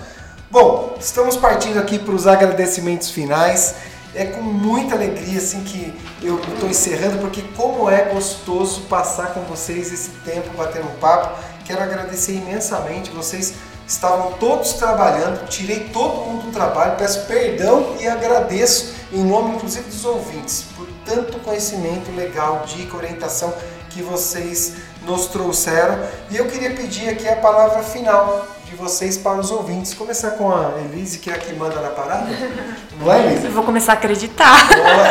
Bom, 0.50 0.95
estamos 0.98 1.36
partindo 1.36 1.78
aqui 1.78 2.00
para 2.00 2.16
os 2.16 2.26
agradecimentos 2.26 3.12
finais. 3.12 3.76
É 4.16 4.24
com 4.24 4.41
muita 4.41 4.95
alegria 4.95 5.39
assim 5.39 5.62
que 5.66 5.93
eu 6.24 6.39
estou 6.39 6.70
encerrando, 6.70 7.18
porque 7.18 7.41
como 7.58 7.89
é 7.89 8.04
gostoso 8.14 8.84
passar 8.84 9.34
com 9.34 9.41
vocês 9.41 9.91
esse 9.91 10.12
tempo 10.24 10.50
batendo 10.56 10.88
um 10.88 10.95
papo. 11.00 11.38
Quero 11.66 11.84
agradecer 11.84 12.32
imensamente. 12.32 13.12
Vocês 13.12 13.56
estavam 13.86 14.34
todos 14.39 14.72
trabalhando, 14.74 15.50
tirei 15.50 15.89
todo 15.89 16.26
mundo 16.26 16.45
do 16.45 16.52
trabalho, 16.54 16.95
peço 16.95 17.26
perdão 17.26 17.98
e 18.00 18.08
agradeço 18.08 18.93
em 19.12 19.26
nome 19.26 19.56
inclusive 19.56 19.89
dos 19.89 20.06
ouvintes 20.06 20.66
por 20.78 20.88
tanto 21.06 21.39
conhecimento 21.39 22.10
legal, 22.16 22.64
dica, 22.66 22.95
orientação 22.95 23.54
que 23.89 24.02
vocês 24.02 24.76
nos 25.06 25.28
trouxeram. 25.28 26.00
E 26.32 26.38
eu 26.38 26.45
queria 26.45 26.72
pedir 26.72 27.10
aqui 27.10 27.28
a 27.28 27.36
palavra 27.36 27.84
final 27.84 28.48
de 28.70 28.76
vocês 28.76 29.18
para 29.18 29.39
os 29.39 29.49
ouvintes. 29.49 29.93
Começar 29.93 30.32
com 30.32 30.51
a 30.51 30.74
Elise, 30.80 31.20
que 31.20 31.30
é 31.30 31.34
a 31.34 31.38
que 31.38 31.53
manda 31.53 31.80
na 31.80 31.89
parada. 31.89 32.28
Não 32.99 33.11
é, 33.11 33.26
Elise? 33.26 33.45
Eu 33.45 33.51
vou 33.51 33.63
começar 33.63 33.93
a 33.93 33.95
acreditar. 33.95 34.68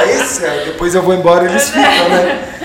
esse, 0.09 0.45
é, 0.45 0.65
depois 0.67 0.95
eu 0.95 1.03
vou 1.03 1.15
embora 1.15 1.45
e 1.45 1.49
eles 1.49 1.71
ficam, 1.71 2.09
né? 2.11 2.59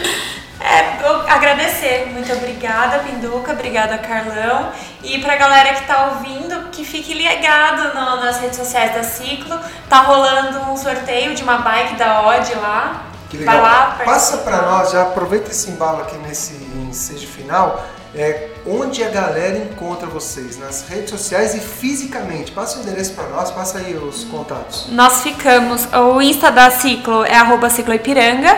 É, 0.60 1.34
agradecer. 1.34 2.08
Muito 2.12 2.32
obrigada, 2.34 3.00
Pinduca. 3.00 3.54
Obrigada, 3.54 3.98
Carlão. 3.98 4.72
E 5.02 5.20
pra 5.20 5.36
galera 5.36 5.74
que 5.74 5.88
tá 5.88 6.12
ouvindo, 6.14 6.70
que 6.72 6.84
fique 6.84 7.14
ligado 7.14 7.96
no, 7.96 8.18
nas 8.18 8.40
redes 8.40 8.58
sociais 8.58 8.94
da 8.94 9.04
Ciclo. 9.04 9.58
Tá 9.90 10.02
rolando 10.02 10.60
um 10.70 10.78
sorteio 10.78 11.34
de 11.34 11.42
uma 11.42 11.60
bike 11.60 11.96
da 11.96 12.22
Odd 12.28 12.54
lá. 12.56 13.06
Que 13.30 13.38
legal. 13.38 13.56
Vai 13.56 13.64
lá, 13.64 13.98
Passa 14.04 14.40
para 14.40 14.62
nós, 14.64 14.92
já 14.92 15.04
aproveita 15.04 15.52
esse 15.52 15.70
embalo 15.72 16.02
aqui 16.02 16.18
nesse 16.18 16.54
ensejo 16.90 17.28
final 17.28 17.82
é, 18.14 18.50
onde 18.68 19.04
a 19.04 19.10
galera 19.10 19.58
encontra 19.58 20.06
vocês? 20.06 20.58
Nas 20.58 20.88
redes 20.88 21.10
sociais 21.12 21.56
e 21.56 21.60
fisicamente. 21.60 22.52
Passa 22.52 22.80
o 22.80 22.82
endereço 22.82 23.14
para 23.14 23.28
nós, 23.30 23.52
passa 23.52 23.78
aí 23.78 23.96
os 23.96 24.26
contatos. 24.26 24.88
Nós 24.90 25.22
ficamos, 25.24 25.88
o 25.94 26.22
Insta 26.22 26.52
da 26.52 26.70
Ciclo 26.70 27.24
é 27.24 27.36
arroba 27.36 27.70
Ciclo 27.70 27.94
Ipiranga. 27.94 28.58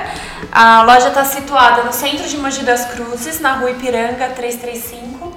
A 0.51 0.81
loja 0.83 1.09
está 1.09 1.23
situada 1.23 1.83
no 1.83 1.93
centro 1.93 2.27
de 2.27 2.37
Mogi 2.37 2.63
das 2.63 2.85
Cruzes, 2.85 3.39
na 3.39 3.53
rua 3.53 3.71
Ipiranga 3.71 4.29
335. 4.29 5.33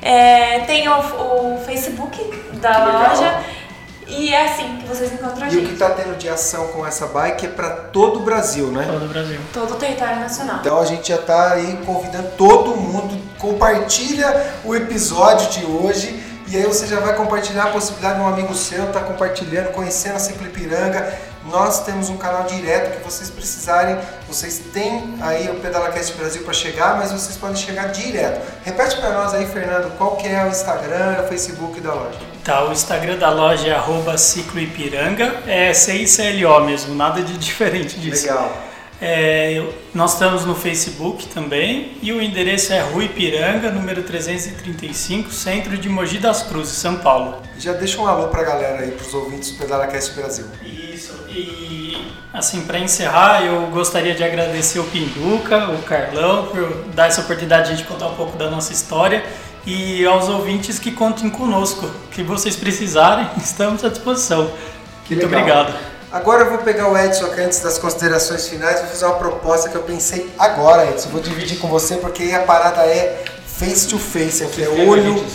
É, 0.00 0.60
tem 0.60 0.88
o, 0.88 0.98
o 0.98 1.62
Facebook 1.66 2.16
da 2.60 2.84
loja. 2.84 3.53
E 4.06 4.32
é 4.32 4.52
assim 4.52 4.78
que 4.78 4.86
vocês 4.86 5.12
encontram 5.12 5.46
a 5.46 5.50
gente. 5.50 5.62
E 5.62 5.64
o 5.64 5.68
que 5.68 5.72
está 5.74 5.90
tendo 5.90 6.16
de 6.16 6.28
ação 6.28 6.68
com 6.68 6.86
essa 6.86 7.06
bike 7.06 7.46
é 7.46 7.48
para 7.48 7.70
todo 7.70 8.20
o 8.20 8.22
Brasil, 8.22 8.68
né? 8.68 8.86
Todo 8.90 9.04
o 9.04 9.08
Brasil. 9.08 9.40
Todo 9.52 9.74
o 9.74 9.76
território 9.76 10.20
nacional. 10.20 10.58
Então 10.60 10.80
a 10.80 10.84
gente 10.84 11.08
já 11.08 11.16
está 11.16 11.52
aí 11.52 11.78
convidando 11.84 12.28
todo 12.36 12.76
mundo, 12.76 13.20
compartilha 13.38 14.52
o 14.64 14.74
episódio 14.74 15.48
de 15.50 15.66
hoje 15.66 16.22
e 16.46 16.56
aí 16.56 16.64
você 16.64 16.86
já 16.86 17.00
vai 17.00 17.16
compartilhar 17.16 17.64
a 17.64 17.70
possibilidade 17.70 18.16
de 18.16 18.20
um 18.20 18.28
amigo 18.28 18.54
seu 18.54 18.84
estar 18.84 19.00
tá 19.00 19.06
compartilhando, 19.06 19.72
conhecendo 19.72 20.16
a 20.16 20.18
Ciclo 20.18 20.46
Ipiranga. 20.46 21.12
Nós 21.46 21.84
temos 21.84 22.10
um 22.10 22.16
canal 22.16 22.44
direto 22.44 22.98
que 22.98 23.04
vocês 23.04 23.30
precisarem. 23.30 23.98
Vocês 24.28 24.60
têm 24.72 25.16
aí 25.22 25.50
o 25.50 25.60
PedalaCast 25.60 26.14
Brasil 26.16 26.42
para 26.42 26.52
chegar, 26.52 26.96
mas 26.98 27.12
vocês 27.12 27.36
podem 27.36 27.56
chegar 27.56 27.88
direto. 27.88 28.40
Repete 28.62 28.96
para 28.98 29.10
nós 29.12 29.32
aí, 29.32 29.46
Fernando, 29.46 29.96
qual 29.96 30.16
que 30.16 30.28
é 30.28 30.44
o 30.44 30.48
Instagram, 30.48 31.22
o 31.24 31.28
Facebook 31.28 31.80
da 31.80 31.94
loja? 31.94 32.33
Tá, 32.44 32.62
o 32.68 32.72
Instagram 32.72 33.16
da 33.16 33.30
loja 33.30 33.68
é 33.68 33.74
arroba 33.74 34.18
cicloipiranga, 34.18 35.42
é 35.46 35.72
C-I-C-L-O 35.72 36.60
mesmo, 36.60 36.94
nada 36.94 37.22
de 37.22 37.32
diferente 37.38 37.98
disso. 37.98 38.26
Legal. 38.26 38.64
É, 39.00 39.66
nós 39.94 40.12
estamos 40.12 40.44
no 40.44 40.54
Facebook 40.54 41.26
também 41.28 41.96
e 42.02 42.12
o 42.12 42.20
endereço 42.20 42.72
é 42.74 42.80
Rua 42.80 43.04
Ipiranga, 43.04 43.70
número 43.70 44.02
335, 44.02 45.32
centro 45.32 45.78
de 45.78 45.88
Mogi 45.88 46.18
das 46.18 46.42
Cruzes, 46.42 46.76
São 46.76 46.96
Paulo. 46.96 47.40
Já 47.58 47.72
deixa 47.72 47.98
um 47.98 48.06
alô 48.06 48.28
para 48.28 48.42
a 48.42 48.44
galera 48.44 48.82
aí, 48.82 48.90
para 48.90 49.06
os 49.06 49.14
ouvintes 49.14 49.52
do 49.52 49.58
PedalaCast 49.58 50.12
Brasil. 50.12 50.44
Isso, 50.62 51.14
e 51.30 52.12
assim, 52.30 52.60
para 52.66 52.78
encerrar, 52.78 53.42
eu 53.42 53.68
gostaria 53.68 54.14
de 54.14 54.22
agradecer 54.22 54.78
o 54.80 54.84
Pinduca, 54.84 55.70
o 55.70 55.82
Carlão, 55.82 56.46
por 56.48 56.84
dar 56.94 57.06
essa 57.06 57.22
oportunidade 57.22 57.68
de 57.68 57.72
a 57.72 57.76
gente 57.76 57.88
contar 57.88 58.08
um 58.08 58.14
pouco 58.14 58.36
da 58.36 58.50
nossa 58.50 58.72
história 58.72 59.24
e 59.66 60.04
aos 60.04 60.28
ouvintes 60.28 60.78
que 60.78 60.92
contem 60.92 61.30
conosco. 61.30 61.88
que 62.10 62.22
vocês 62.22 62.56
precisarem, 62.56 63.28
estamos 63.42 63.84
à 63.84 63.88
disposição. 63.88 64.50
Que 65.04 65.14
Muito 65.14 65.28
legal. 65.28 65.60
obrigado. 65.62 65.94
Agora 66.12 66.44
eu 66.44 66.50
vou 66.50 66.58
pegar 66.58 66.88
o 66.88 66.96
Edson 66.96 67.26
aqui 67.26 67.40
antes 67.40 67.58
das 67.58 67.76
considerações 67.76 68.46
finais, 68.46 68.78
vou 68.78 68.88
fazer 68.88 69.04
uma 69.04 69.16
proposta 69.16 69.68
que 69.68 69.74
eu 69.74 69.82
pensei 69.82 70.30
agora, 70.38 70.88
Edson. 70.88 71.08
Vou 71.08 71.20
dividir 71.20 71.58
com 71.58 71.66
você 71.66 71.96
porque 71.96 72.30
a 72.30 72.42
parada 72.42 72.82
é 72.86 73.24
face 73.46 73.88
to 73.88 73.98
face, 73.98 74.44
aqui 74.44 74.62
é 74.62 74.68
olho 74.68 75.02
no 75.02 75.18
olho. 75.18 75.26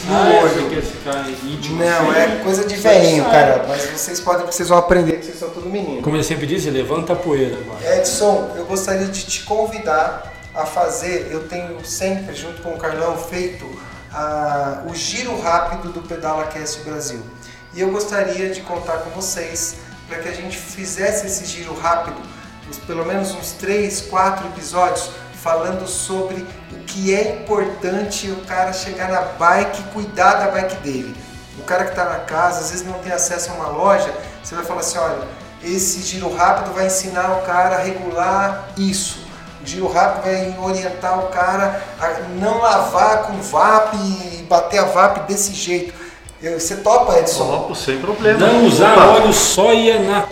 Não, 1.77 2.13
é 2.13 2.39
coisa 2.43 2.63
de 2.63 2.75
velhinho, 2.77 3.25
cara. 3.25 3.65
Mas 3.67 3.89
vocês 3.89 4.21
podem, 4.21 4.45
vocês 4.45 4.69
vão 4.69 4.77
aprender 4.77 5.17
que 5.17 5.25
vocês 5.25 5.37
são 5.37 5.49
tudo 5.49 5.69
menino. 5.69 6.01
Como 6.01 6.15
eu 6.15 6.23
sempre 6.23 6.47
disse, 6.47 6.69
levanta 6.69 7.11
a 7.11 7.15
poeira. 7.15 7.57
Edson, 7.97 8.53
eu 8.55 8.65
gostaria 8.65 9.07
de 9.07 9.25
te 9.25 9.43
convidar 9.43 10.31
a 10.55 10.65
fazer, 10.65 11.27
eu 11.29 11.47
tenho 11.47 11.83
sempre, 11.83 12.33
junto 12.33 12.61
com 12.61 12.69
o 12.69 12.77
Carlão, 12.77 13.17
feito 13.17 13.65
a, 14.11 14.83
o 14.85 14.93
giro 14.93 15.39
rápido 15.41 15.91
do 15.91 16.01
Pedala 16.01 16.45
Cast 16.47 16.81
Brasil. 16.81 17.23
E 17.73 17.81
eu 17.81 17.91
gostaria 17.91 18.49
de 18.49 18.61
contar 18.61 18.97
com 18.99 19.09
vocês 19.11 19.77
para 20.07 20.19
que 20.19 20.27
a 20.27 20.33
gente 20.33 20.57
fizesse 20.57 21.27
esse 21.27 21.45
giro 21.45 21.73
rápido, 21.79 22.17
pelo 22.87 23.05
menos 23.05 23.31
uns 23.31 23.51
3, 23.53 24.01
4 24.01 24.47
episódios, 24.47 25.11
falando 25.41 25.87
sobre 25.87 26.45
o 26.71 26.79
que 26.85 27.13
é 27.13 27.41
importante 27.41 28.29
o 28.29 28.41
cara 28.45 28.73
chegar 28.73 29.09
na 29.09 29.21
bike 29.21 29.81
e 29.81 29.83
cuidar 29.93 30.33
da 30.33 30.51
bike 30.51 30.77
dele. 30.77 31.15
O 31.57 31.63
cara 31.63 31.83
que 31.83 31.91
está 31.91 32.05
na 32.05 32.19
casa, 32.19 32.61
às 32.61 32.71
vezes 32.71 32.85
não 32.85 32.99
tem 32.99 33.11
acesso 33.11 33.51
a 33.51 33.53
uma 33.53 33.67
loja, 33.67 34.13
você 34.43 34.55
vai 34.55 34.65
falar 34.65 34.79
assim, 34.79 34.97
olha, 34.97 35.27
esse 35.63 36.01
giro 36.01 36.33
rápido 36.33 36.73
vai 36.73 36.87
ensinar 36.87 37.37
o 37.37 37.41
cara 37.45 37.75
a 37.75 37.79
regular 37.79 38.69
isso. 38.77 39.28
O 39.61 39.65
giro 39.65 39.87
rápido 39.91 40.23
vai 40.23 40.55
orientar 40.61 41.19
o 41.19 41.27
cara 41.27 41.81
a 41.99 42.09
não 42.39 42.59
lavar 42.59 43.23
com 43.23 43.33
VAP 43.41 43.93
e 43.95 44.45
bater 44.49 44.79
a 44.79 44.85
VAP 44.85 45.27
desse 45.27 45.53
jeito. 45.53 45.93
Você 46.41 46.77
topa, 46.77 47.19
Edson? 47.19 47.45
Topo, 47.45 47.75
sem 47.75 47.99
problema. 47.99 48.39
Não 48.39 48.65
usar 48.65 48.93
Opa. 48.93 49.07
óleo 49.07 49.33
só 49.33 49.73
ia 49.73 49.99
na 49.99 50.23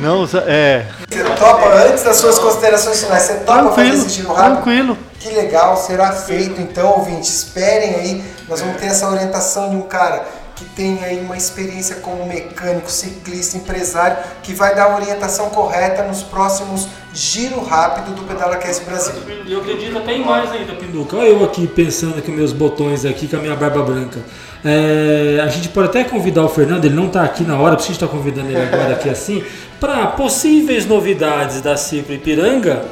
Não 0.00 0.22
usa, 0.22 0.42
é. 0.48 0.84
Você 1.08 1.22
topa, 1.22 1.68
antes 1.88 2.02
das 2.02 2.16
suas 2.16 2.38
considerações 2.40 3.04
finais, 3.04 3.22
você 3.22 3.34
topa 3.34 3.58
fazer 3.70 3.74
Tranquilo, 3.74 3.94
esse 3.94 4.08
giro 4.08 4.32
rápido? 4.32 4.52
tranquilo. 4.54 4.98
Que 5.20 5.28
legal, 5.30 5.76
será 5.76 6.10
feito 6.10 6.60
então, 6.60 6.88
ouvinte. 6.94 7.28
Esperem 7.30 7.94
aí, 7.94 8.24
nós 8.48 8.60
vamos 8.60 8.80
ter 8.80 8.86
essa 8.86 9.08
orientação 9.08 9.70
de 9.70 9.76
um 9.76 9.82
cara 9.82 10.24
que 10.56 10.64
tem 10.64 11.02
aí 11.04 11.20
uma 11.20 11.36
experiência 11.36 11.96
como 11.96 12.26
mecânico, 12.26 12.90
ciclista, 12.90 13.56
empresário, 13.56 14.16
que 14.42 14.54
vai 14.54 14.74
dar 14.74 14.92
a 14.92 14.96
orientação 14.96 15.50
correta 15.50 16.02
nos 16.04 16.22
próximos 16.22 16.88
giro 17.14 17.62
rápido 17.62 18.14
do 18.14 18.22
Pedala 18.22 18.56
Cast 18.56 18.84
Brasil. 18.84 19.14
Eu 19.46 19.60
acredito 19.60 19.98
até 19.98 20.14
em 20.14 20.24
mais 20.24 20.50
ainda, 20.50 20.72
Pinduca. 20.74 21.16
Olha 21.16 21.28
eu 21.28 21.44
aqui 21.44 21.66
pensando 21.66 22.22
com 22.22 22.32
meus 22.32 22.52
botões 22.52 23.04
aqui, 23.04 23.28
com 23.28 23.36
a 23.36 23.38
minha 23.38 23.54
barba 23.54 23.82
branca. 23.82 24.20
É, 24.64 25.40
a 25.42 25.48
gente 25.48 25.68
pode 25.68 25.88
até 25.88 26.04
convidar 26.04 26.44
o 26.44 26.48
Fernando, 26.48 26.84
ele 26.84 26.94
não 26.94 27.06
está 27.06 27.22
aqui 27.24 27.42
na 27.42 27.58
hora, 27.58 27.74
preciso 27.74 27.94
estar 27.94 28.08
convidando 28.08 28.48
ele 28.48 28.62
agora 28.62 28.94
aqui 28.94 29.08
assim, 29.08 29.42
para 29.80 30.06
possíveis 30.06 30.86
novidades 30.86 31.60
da 31.60 31.76
Ciclo 31.76 32.14
Ipiranga, 32.14 32.84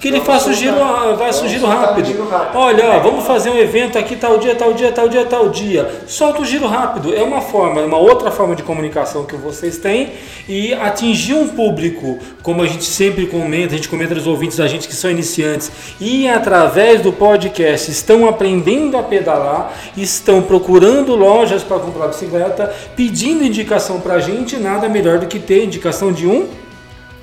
que 0.00 0.08
ele 0.08 0.20
faça 0.22 0.48
o 0.48 0.52
giro, 0.54 0.76
vai 1.18 1.28
o 1.28 1.48
giro 1.48 1.66
rápido. 1.66 2.58
Olha, 2.58 2.98
vamos 3.00 3.26
fazer 3.26 3.50
um 3.50 3.58
evento 3.58 3.98
aqui 3.98 4.16
tal 4.16 4.38
dia, 4.38 4.54
tal 4.54 4.72
dia, 4.72 4.90
tal 4.90 5.08
dia, 5.10 5.26
tal 5.26 5.48
dia. 5.50 6.02
Solta 6.06 6.40
o 6.40 6.44
giro 6.44 6.66
rápido. 6.66 7.14
É 7.14 7.22
uma 7.22 7.42
forma, 7.42 7.82
é 7.82 7.84
uma 7.84 7.98
outra 7.98 8.30
forma 8.30 8.56
de 8.56 8.62
comunicação 8.62 9.26
que 9.26 9.36
vocês 9.36 9.76
têm 9.76 10.12
e 10.48 10.72
atingir 10.72 11.34
um 11.34 11.48
público, 11.48 12.18
como 12.42 12.62
a 12.62 12.66
gente 12.66 12.84
sempre 12.84 13.26
comenta, 13.26 13.74
a 13.74 13.76
gente 13.76 13.90
comenta 13.90 14.14
nos 14.14 14.26
ouvintes 14.26 14.56
da 14.56 14.66
gente 14.66 14.88
que 14.88 14.94
são 14.94 15.10
iniciantes 15.10 15.70
e 16.00 16.26
através 16.26 17.02
do 17.02 17.12
podcast 17.12 17.90
estão 17.90 18.26
aprendendo 18.26 18.96
a 18.96 19.02
pedalar, 19.02 19.74
estão 19.96 20.40
procurando 20.40 21.14
lojas 21.14 21.62
para 21.62 21.78
comprar 21.78 22.08
bicicleta, 22.08 22.74
pedindo 22.96 23.44
indicação 23.44 24.00
para 24.00 24.14
a 24.14 24.20
gente, 24.20 24.56
nada 24.56 24.88
melhor 24.88 25.18
do 25.18 25.26
que 25.26 25.38
ter 25.38 25.64
indicação 25.64 26.10
de 26.10 26.26
um 26.26 26.48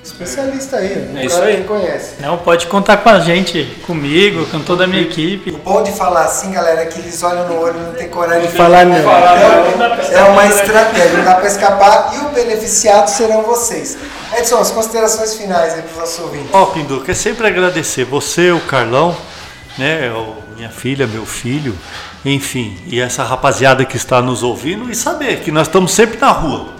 Especialista 0.07 0.77
aí, 0.77 1.09
um 1.11 1.17
é 1.17 1.25
isso 1.25 1.41
aí. 1.41 1.63
conhece. 1.65 2.13
Não, 2.21 2.37
pode 2.37 2.65
contar 2.67 2.97
com 2.97 3.09
a 3.09 3.19
gente, 3.19 3.65
comigo, 3.85 4.45
com 4.45 4.61
toda 4.61 4.85
a 4.85 4.87
minha 4.87 5.01
equipe. 5.01 5.51
O 5.51 5.57
bom 5.57 5.83
de 5.83 5.91
falar 5.91 6.23
assim, 6.23 6.51
galera, 6.51 6.81
é 6.81 6.85
que 6.85 6.99
eles 6.99 7.21
olham 7.21 7.45
no 7.45 7.59
olho 7.59 7.77
e 7.77 7.83
não 7.83 7.93
tem 7.93 8.07
coragem 8.07 8.49
de 8.49 8.55
falar 8.55 8.85
não. 8.85 8.95
É, 8.95 10.13
é 10.13 10.23
uma 10.23 10.45
estratégia, 10.47 11.17
não 11.17 11.25
dá 11.25 11.35
para 11.35 11.47
escapar 11.47 12.13
e 12.15 12.25
o 12.25 12.29
beneficiado 12.29 13.09
serão 13.09 13.43
vocês. 13.43 13.97
Edson, 14.37 14.59
as 14.59 14.71
considerações 14.71 15.35
finais 15.35 15.73
aí 15.73 15.81
para 15.81 15.91
os 15.91 15.97
nossos 15.97 16.19
ouvintes. 16.19 16.49
Ó, 16.53 16.63
oh, 16.63 16.67
Pinduca, 16.67 17.11
é 17.11 17.15
sempre 17.15 17.45
agradecer 17.45 18.05
você, 18.05 18.51
o 18.51 18.61
Carlão, 18.61 19.15
né, 19.77 20.09
minha 20.55 20.69
filha, 20.69 21.05
meu 21.05 21.25
filho, 21.25 21.77
enfim, 22.23 22.77
e 22.87 22.99
essa 23.01 23.23
rapaziada 23.23 23.83
que 23.83 23.97
está 23.97 24.21
nos 24.21 24.41
ouvindo 24.41 24.89
e 24.89 24.95
saber 24.95 25.41
que 25.41 25.51
nós 25.51 25.67
estamos 25.67 25.91
sempre 25.91 26.17
na 26.17 26.31
rua. 26.31 26.76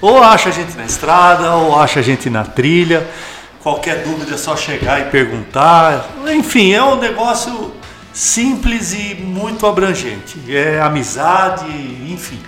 Ou 0.00 0.22
acha 0.22 0.48
a 0.48 0.52
gente 0.52 0.76
na 0.76 0.84
estrada, 0.84 1.54
ou 1.56 1.78
acha 1.78 2.00
a 2.00 2.02
gente 2.02 2.30
na 2.30 2.44
trilha. 2.44 3.06
Qualquer 3.62 4.02
dúvida 4.02 4.34
é 4.34 4.38
só 4.38 4.56
chegar 4.56 5.00
e 5.00 5.04
perguntar. 5.04 6.06
Enfim, 6.28 6.72
é 6.72 6.82
um 6.82 6.96
negócio 6.96 7.74
simples 8.12 8.94
e 8.94 9.14
muito 9.14 9.66
abrangente. 9.66 10.40
É 10.48 10.80
amizade, 10.80 11.66
enfim. 12.10 12.40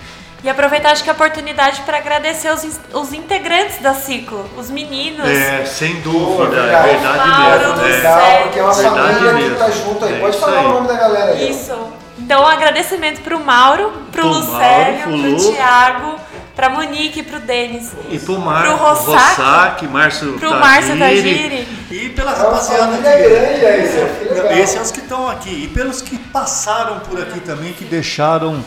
E 0.43 0.49
aproveitar 0.49 0.91
acho 0.91 1.03
que 1.03 1.09
a 1.09 1.13
oportunidade 1.13 1.81
para 1.81 1.97
agradecer 1.97 2.51
os, 2.51 2.67
os 2.93 3.13
integrantes 3.13 3.77
da 3.81 3.93
Ciclo, 3.93 4.45
os 4.57 4.69
meninos. 4.69 5.25
É, 5.25 5.63
sem 5.65 6.01
dúvida, 6.01 6.57
é 6.57 6.83
verdade 6.83 7.29
Mauro, 7.29 7.77
mesmo. 7.77 7.81
É. 7.81 7.95
Legal, 7.95 8.41
porque 8.41 8.59
é 8.59 8.63
uma 8.63 8.73
verdade 8.73 9.13
família 9.13 9.33
mesmo. 9.33 9.51
que 9.51 9.59
tá 9.59 9.69
junto 9.69 10.05
aí. 10.05 10.15
É 10.15 10.19
Pode 10.19 10.37
falar 10.37 10.59
aí. 10.59 10.65
o 10.65 10.69
nome 10.69 10.87
da 10.87 10.95
galera 10.95 11.31
aí. 11.31 11.49
Isso. 11.49 11.77
Então, 12.19 12.41
um 12.43 12.47
agradecimento 12.47 13.21
para 13.21 13.37
o 13.37 13.45
Mauro, 13.45 13.93
para 14.11 14.25
o 14.25 14.27
Lucélio, 14.27 15.03
para 15.03 15.11
o 15.11 15.51
Thiago 15.53 16.15
Pra 16.55 16.69
Monique, 16.69 17.23
pro 17.23 17.39
Denis. 17.39 17.91
E 18.11 18.19
pro 18.19 18.37
Marco, 18.39 18.77
pro 18.77 18.87
Rossac, 18.87 19.87
Márcio 19.87 20.33
pro 20.33 20.51
Márcio 20.51 20.99
Tagiri. 20.99 21.67
E 21.89 22.09
pela 22.09 22.31
rapaziada 22.31 22.97
que... 22.97 23.07
É. 23.07 24.59
Esses 24.59 24.75
são 24.75 24.83
os 24.83 24.91
que 24.91 24.99
estão 24.99 25.27
aqui. 25.27 25.63
E 25.63 25.67
pelos 25.67 26.01
que 26.01 26.17
passaram 26.17 26.99
por 26.99 27.19
aqui 27.19 27.39
também, 27.39 27.73
que 27.73 27.85
deixaram 27.85 28.63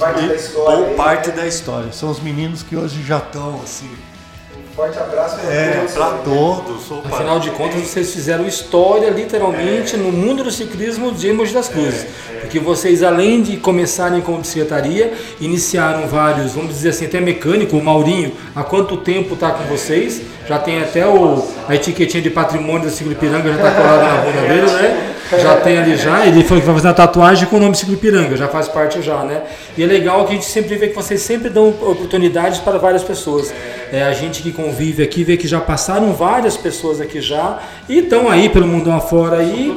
parte, 0.00 0.26
da 0.26 0.34
história, 0.34 0.78
ou 0.78 0.94
parte 0.94 1.30
da 1.30 1.46
história. 1.46 1.92
São 1.92 2.10
os 2.10 2.20
meninos 2.20 2.62
que 2.62 2.76
hoje 2.76 3.02
já 3.02 3.18
estão 3.18 3.60
assim 3.62 3.90
Forte 4.78 4.96
abraço 4.96 5.38
para 5.38 5.52
é. 5.52 5.86
Para 5.92 6.10
todos. 6.18 6.92
Afinal 7.12 7.40
de 7.40 7.50
contas, 7.50 7.80
vocês 7.80 8.12
fizeram 8.12 8.46
história, 8.46 9.10
literalmente, 9.10 9.96
é. 9.96 9.98
no 9.98 10.12
mundo 10.12 10.44
do 10.44 10.52
ciclismo 10.52 11.10
de 11.10 11.26
Emoji 11.26 11.52
das 11.52 11.68
Cruzes. 11.68 12.06
É. 12.32 12.38
Porque 12.42 12.60
vocês, 12.60 13.02
além 13.02 13.42
de 13.42 13.56
começarem 13.56 14.20
com 14.20 14.36
bicicletaria, 14.36 15.12
iniciaram 15.40 16.06
vários, 16.06 16.52
vamos 16.52 16.74
dizer 16.74 16.90
assim, 16.90 17.06
até 17.06 17.20
mecânico. 17.20 17.76
O 17.76 17.82
Maurinho, 17.82 18.32
há 18.54 18.62
quanto 18.62 18.96
tempo 18.98 19.34
está 19.34 19.50
com 19.50 19.64
vocês? 19.64 20.22
Já 20.46 20.60
tem 20.60 20.80
até 20.80 21.04
o, 21.04 21.44
a 21.66 21.74
etiquetinha 21.74 22.22
de 22.22 22.30
patrimônio 22.30 22.84
da 22.84 22.90
Ciclo 22.90 23.10
Ipiranga, 23.10 23.48
já 23.48 23.56
está 23.56 23.72
colada 23.72 24.04
na 24.04 24.16
bunda 24.22 24.40
dele, 24.42 24.70
né? 24.70 25.14
Já 25.36 25.56
tem 25.56 25.78
ali 25.78 25.96
já. 25.96 26.26
Ele 26.26 26.42
falou 26.44 26.60
que 26.60 26.66
vai 26.66 26.74
fazer 26.76 26.88
uma 26.88 26.94
tatuagem 26.94 27.46
com 27.48 27.56
o 27.56 27.60
nome 27.60 27.74
Ciclo 27.74 27.94
Ipiranga, 27.94 28.36
já 28.36 28.48
faz 28.48 28.68
parte 28.68 29.02
já, 29.02 29.22
né? 29.24 29.42
E 29.76 29.82
é 29.82 29.86
legal 29.86 30.24
que 30.24 30.32
a 30.32 30.34
gente 30.34 30.46
sempre 30.46 30.76
vê 30.76 30.88
que 30.88 30.94
vocês 30.94 31.20
sempre 31.20 31.50
dão 31.50 31.68
oportunidades 31.68 32.58
para 32.60 32.78
várias 32.78 33.02
pessoas. 33.02 33.52
É, 33.92 34.02
a 34.02 34.12
gente 34.12 34.42
que 34.42 34.52
convive 34.52 35.02
aqui 35.02 35.24
vê 35.24 35.36
que 35.36 35.48
já 35.48 35.60
passaram 35.60 36.12
várias 36.12 36.56
pessoas 36.56 37.00
aqui 37.00 37.20
já 37.20 37.58
e 37.88 37.98
estão 37.98 38.28
aí 38.28 38.48
pelo 38.48 38.66
mundo 38.66 38.90
afora 38.90 39.38
aí 39.38 39.74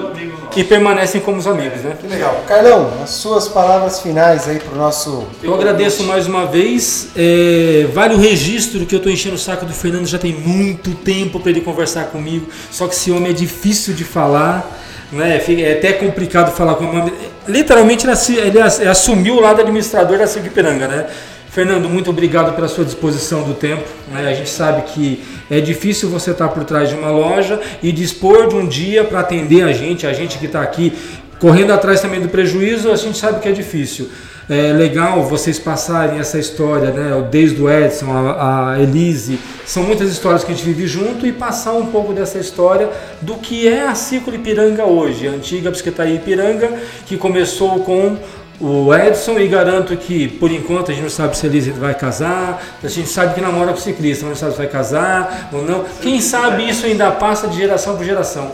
e 0.56 0.64
permanecem 0.64 1.22
como 1.22 1.38
os 1.38 1.48
amigos, 1.48 1.82
né? 1.82 1.96
Que 2.00 2.08
legal. 2.08 2.44
Carlão, 2.48 2.92
as 3.02 3.12
suas 3.12 3.48
palavras 3.48 4.02
finais 4.02 4.48
aí 4.48 4.60
para 4.60 4.74
o 4.74 4.78
nosso. 4.78 5.26
Eu 5.42 5.54
agradeço 5.54 6.04
mais 6.04 6.28
uma 6.28 6.46
vez. 6.46 7.10
É, 7.16 7.88
vale 7.94 8.16
o 8.16 8.18
registro 8.18 8.86
que 8.86 8.96
eu 8.96 8.98
estou 8.98 9.12
enchendo 9.12 9.36
o 9.36 9.40
saco 9.40 9.66
do 9.66 9.74
Fernando 9.74 10.06
já 10.06 10.20
tem 10.20 10.34
muito 10.34 10.94
tempo 10.96 11.40
para 11.40 11.52
ele 11.52 11.62
conversar 11.62 12.06
comigo. 12.06 12.48
Só 12.70 12.88
que 12.88 12.96
esse 12.96 13.12
homem 13.12 13.32
é 13.32 13.34
difícil 13.34 13.94
de 13.94 14.04
falar. 14.04 14.80
Né? 15.12 15.42
É 15.60 15.74
até 15.74 15.94
complicado 15.94 16.56
falar 16.56 16.76
com 16.76 16.86
ele. 16.98 17.14
Literalmente 17.48 18.08
ele 18.08 18.62
assumiu 18.62 19.36
o 19.36 19.42
lado 19.42 19.62
administrador 19.62 20.18
da 20.18 20.28
Piranga, 20.28 20.88
né? 20.88 21.08
Fernando, 21.50 21.90
muito 21.90 22.10
obrigado 22.10 22.56
pela 22.56 22.70
sua 22.70 22.86
disposição 22.86 23.44
do 23.44 23.54
tempo. 23.54 23.84
Né? 24.10 24.30
A 24.30 24.34
gente 24.34 24.50
sabe 24.50 24.84
que 24.84 25.22
é 25.50 25.60
difícil 25.60 26.10
você 26.10 26.32
estar 26.32 26.48
por 26.48 26.64
trás 26.64 26.88
de 26.88 26.96
uma 26.96 27.12
loja 27.12 27.60
e 27.84 27.92
dispor 27.92 28.48
de 28.48 28.56
um 28.56 28.66
dia 28.66 29.04
para 29.04 29.20
atender 29.20 29.64
a 29.64 29.74
gente, 29.74 30.08
a 30.08 30.14
gente 30.14 30.38
que 30.38 30.46
está 30.46 30.62
aqui 30.62 30.94
correndo 31.40 31.74
atrás 31.74 32.00
também 32.00 32.22
do 32.22 32.30
prejuízo, 32.30 32.90
a 32.90 32.96
gente 32.96 33.18
sabe 33.18 33.42
que 33.42 33.50
é 33.50 33.52
difícil. 33.52 34.10
É 34.54 34.74
legal 34.74 35.24
vocês 35.24 35.58
passarem 35.58 36.20
essa 36.20 36.38
história, 36.38 36.92
né? 36.92 37.26
desde 37.32 37.62
o 37.62 37.72
Edson, 37.72 38.12
a, 38.12 38.74
a 38.74 38.82
Elise, 38.82 39.40
são 39.66 39.82
muitas 39.82 40.12
histórias 40.12 40.44
que 40.44 40.52
a 40.52 40.54
gente 40.54 40.66
vive 40.66 40.88
junto 40.88 41.26
e 41.26 41.32
passar 41.32 41.72
um 41.72 41.86
pouco 41.86 42.12
dessa 42.12 42.38
história 42.38 42.90
do 43.22 43.36
que 43.36 43.66
é 43.66 43.88
a 43.88 43.96
Ciclo 43.96 44.36
Ipiranga 44.36 44.84
hoje, 44.84 45.26
a 45.26 45.32
antiga 45.32 45.72
Bicicletaria 45.72 46.16
Ipiranga, 46.16 46.70
que 47.06 47.16
começou 47.16 47.80
com 47.80 48.18
o 48.60 48.94
Edson 48.94 49.40
e 49.40 49.48
garanto 49.48 49.96
que, 49.96 50.28
por 50.28 50.52
enquanto, 50.52 50.92
a 50.92 50.94
gente 50.94 51.04
não 51.04 51.10
sabe 51.10 51.38
se 51.38 51.46
a 51.46 51.50
Elise 51.50 51.72
vai 51.72 51.96
casar, 51.96 52.62
a 52.84 52.88
gente 52.90 53.08
sabe 53.08 53.34
que 53.34 53.40
namora 53.40 53.72
com 53.72 53.80
ciclista, 53.80 54.26
mas 54.26 54.34
não 54.34 54.36
sabe 54.36 54.52
se 54.52 54.58
vai 54.58 54.68
casar 54.68 55.50
ou 55.54 55.64
não. 55.64 55.86
Quem 56.02 56.20
sabe 56.20 56.70
isso 56.70 56.86
ainda 56.86 57.10
passa 57.10 57.48
de 57.48 57.56
geração 57.56 57.96
por 57.96 58.04
geração. 58.04 58.52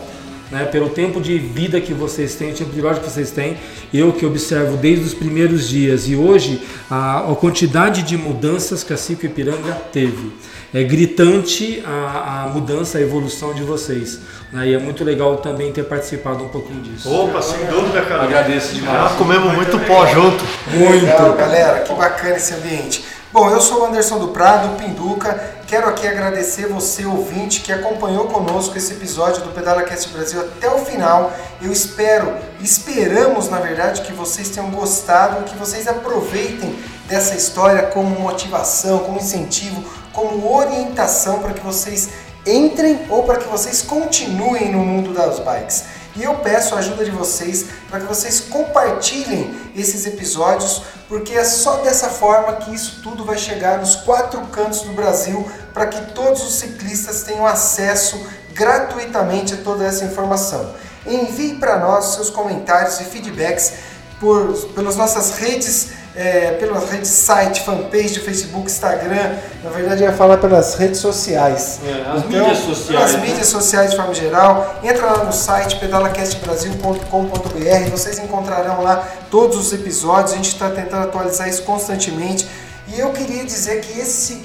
Né, 0.50 0.64
pelo 0.64 0.88
tempo 0.88 1.20
de 1.20 1.38
vida 1.38 1.78
que 1.78 1.92
vocês 1.92 2.34
têm, 2.34 2.52
o 2.52 2.54
tempo 2.54 2.70
de 2.70 2.80
loja 2.80 3.00
que 3.00 3.10
vocês 3.10 3.30
têm, 3.30 3.58
eu 3.92 4.12
que 4.12 4.24
observo 4.24 4.78
desde 4.78 5.04
os 5.04 5.12
primeiros 5.12 5.68
dias 5.68 6.08
e 6.08 6.16
hoje 6.16 6.62
a, 6.90 7.30
a 7.30 7.36
quantidade 7.36 8.02
de 8.02 8.16
mudanças 8.16 8.82
que 8.82 8.92
a 8.92 8.96
Cico 8.96 9.26
Ipiranga 9.26 9.74
teve. 9.92 10.32
É 10.72 10.82
gritante 10.82 11.82
a, 11.86 12.44
a 12.44 12.48
mudança, 12.48 12.98
a 12.98 13.00
evolução 13.00 13.54
de 13.54 13.62
vocês. 13.62 14.20
Né? 14.52 14.68
E 14.68 14.74
é 14.74 14.78
muito 14.78 15.02
legal 15.02 15.36
também 15.38 15.72
ter 15.72 15.84
participado 15.84 16.44
um 16.44 16.48
pouquinho 16.48 16.82
disso. 16.82 17.10
Opa, 17.10 17.40
sem 17.40 17.64
dúvida, 17.66 18.02
cara. 18.02 18.24
Agradeço 18.24 18.74
demais. 18.74 19.10
Já 19.10 19.16
comemos 19.16 19.54
muito 19.54 19.78
pó 19.86 20.06
junto. 20.06 20.44
Muito. 20.72 21.06
Legal, 21.06 21.32
galera, 21.34 21.80
que 21.80 21.92
bacana 21.94 22.36
esse 22.36 22.52
ambiente. 22.54 23.04
Bom, 23.32 23.50
eu 23.50 23.60
sou 23.60 23.82
o 23.82 23.86
Anderson 23.86 24.18
do 24.18 24.28
Prado, 24.28 24.76
Pinduca. 24.76 25.57
Quero 25.68 25.86
aqui 25.86 26.08
agradecer 26.08 26.66
você, 26.66 27.04
ouvinte, 27.04 27.60
que 27.60 27.70
acompanhou 27.70 28.24
conosco 28.28 28.78
esse 28.78 28.94
episódio 28.94 29.42
do 29.42 29.50
Pedala 29.50 29.82
Cast 29.82 30.08
Brasil 30.08 30.40
até 30.40 30.66
o 30.66 30.78
final. 30.78 31.30
Eu 31.60 31.70
espero, 31.70 32.34
esperamos 32.58 33.50
na 33.50 33.58
verdade, 33.58 34.00
que 34.00 34.14
vocês 34.14 34.48
tenham 34.48 34.70
gostado, 34.70 35.44
que 35.44 35.54
vocês 35.58 35.86
aproveitem 35.86 36.74
dessa 37.06 37.34
história 37.34 37.82
como 37.82 38.18
motivação, 38.18 39.00
como 39.00 39.18
incentivo, 39.18 39.84
como 40.14 40.50
orientação 40.56 41.40
para 41.40 41.52
que 41.52 41.60
vocês 41.60 42.08
entrem 42.46 43.00
ou 43.10 43.24
para 43.24 43.36
que 43.36 43.46
vocês 43.46 43.82
continuem 43.82 44.72
no 44.72 44.78
mundo 44.78 45.12
das 45.12 45.38
bikes. 45.38 45.84
E 46.18 46.24
eu 46.24 46.34
peço 46.34 46.74
a 46.74 46.78
ajuda 46.78 47.04
de 47.04 47.12
vocês 47.12 47.66
para 47.88 48.00
que 48.00 48.06
vocês 48.06 48.40
compartilhem 48.40 49.54
esses 49.76 50.04
episódios, 50.04 50.82
porque 51.08 51.32
é 51.32 51.44
só 51.44 51.76
dessa 51.76 52.08
forma 52.08 52.54
que 52.54 52.74
isso 52.74 53.00
tudo 53.04 53.24
vai 53.24 53.38
chegar 53.38 53.78
nos 53.78 53.94
quatro 53.94 54.40
cantos 54.48 54.80
do 54.80 54.92
Brasil 54.94 55.48
para 55.72 55.86
que 55.86 56.12
todos 56.12 56.42
os 56.42 56.58
ciclistas 56.58 57.22
tenham 57.22 57.46
acesso 57.46 58.20
gratuitamente 58.52 59.54
a 59.54 59.58
toda 59.58 59.84
essa 59.84 60.04
informação. 60.04 60.74
Envie 61.06 61.54
para 61.54 61.78
nós 61.78 62.06
seus 62.06 62.30
comentários 62.30 62.98
e 63.00 63.04
feedbacks 63.04 63.74
por, 64.18 64.52
pelas 64.74 64.96
nossas 64.96 65.38
redes 65.38 65.90
é, 66.18 66.50
pelas 66.58 66.90
redes 66.90 67.10
site, 67.10 67.62
fanpage, 67.62 68.18
Facebook, 68.18 68.66
Instagram. 68.66 69.36
Na 69.62 69.70
verdade, 69.70 70.02
ia 70.02 70.12
falar 70.12 70.38
pelas 70.38 70.74
redes 70.74 70.98
sociais. 70.98 71.78
É, 71.86 71.92
as 72.10 72.24
então, 72.24 72.40
mídias 72.40 72.58
sociais. 72.58 73.04
As 73.04 73.12
né? 73.12 73.20
mídias 73.20 73.46
sociais 73.46 73.92
de 73.92 73.96
forma 73.96 74.12
geral. 74.12 74.80
Entra 74.82 75.12
lá 75.12 75.22
no 75.22 75.32
site 75.32 75.76
pedalacastbrasil.com.br. 75.76 77.90
Vocês 77.92 78.18
encontrarão 78.18 78.82
lá 78.82 79.08
todos 79.30 79.56
os 79.56 79.72
episódios. 79.72 80.32
A 80.32 80.36
gente 80.36 80.48
está 80.48 80.68
tentando 80.70 81.04
atualizar 81.04 81.48
isso 81.48 81.62
constantemente. 81.62 82.48
E 82.88 82.98
eu 82.98 83.12
queria 83.12 83.44
dizer 83.44 83.80
que 83.80 84.00
esse. 84.00 84.42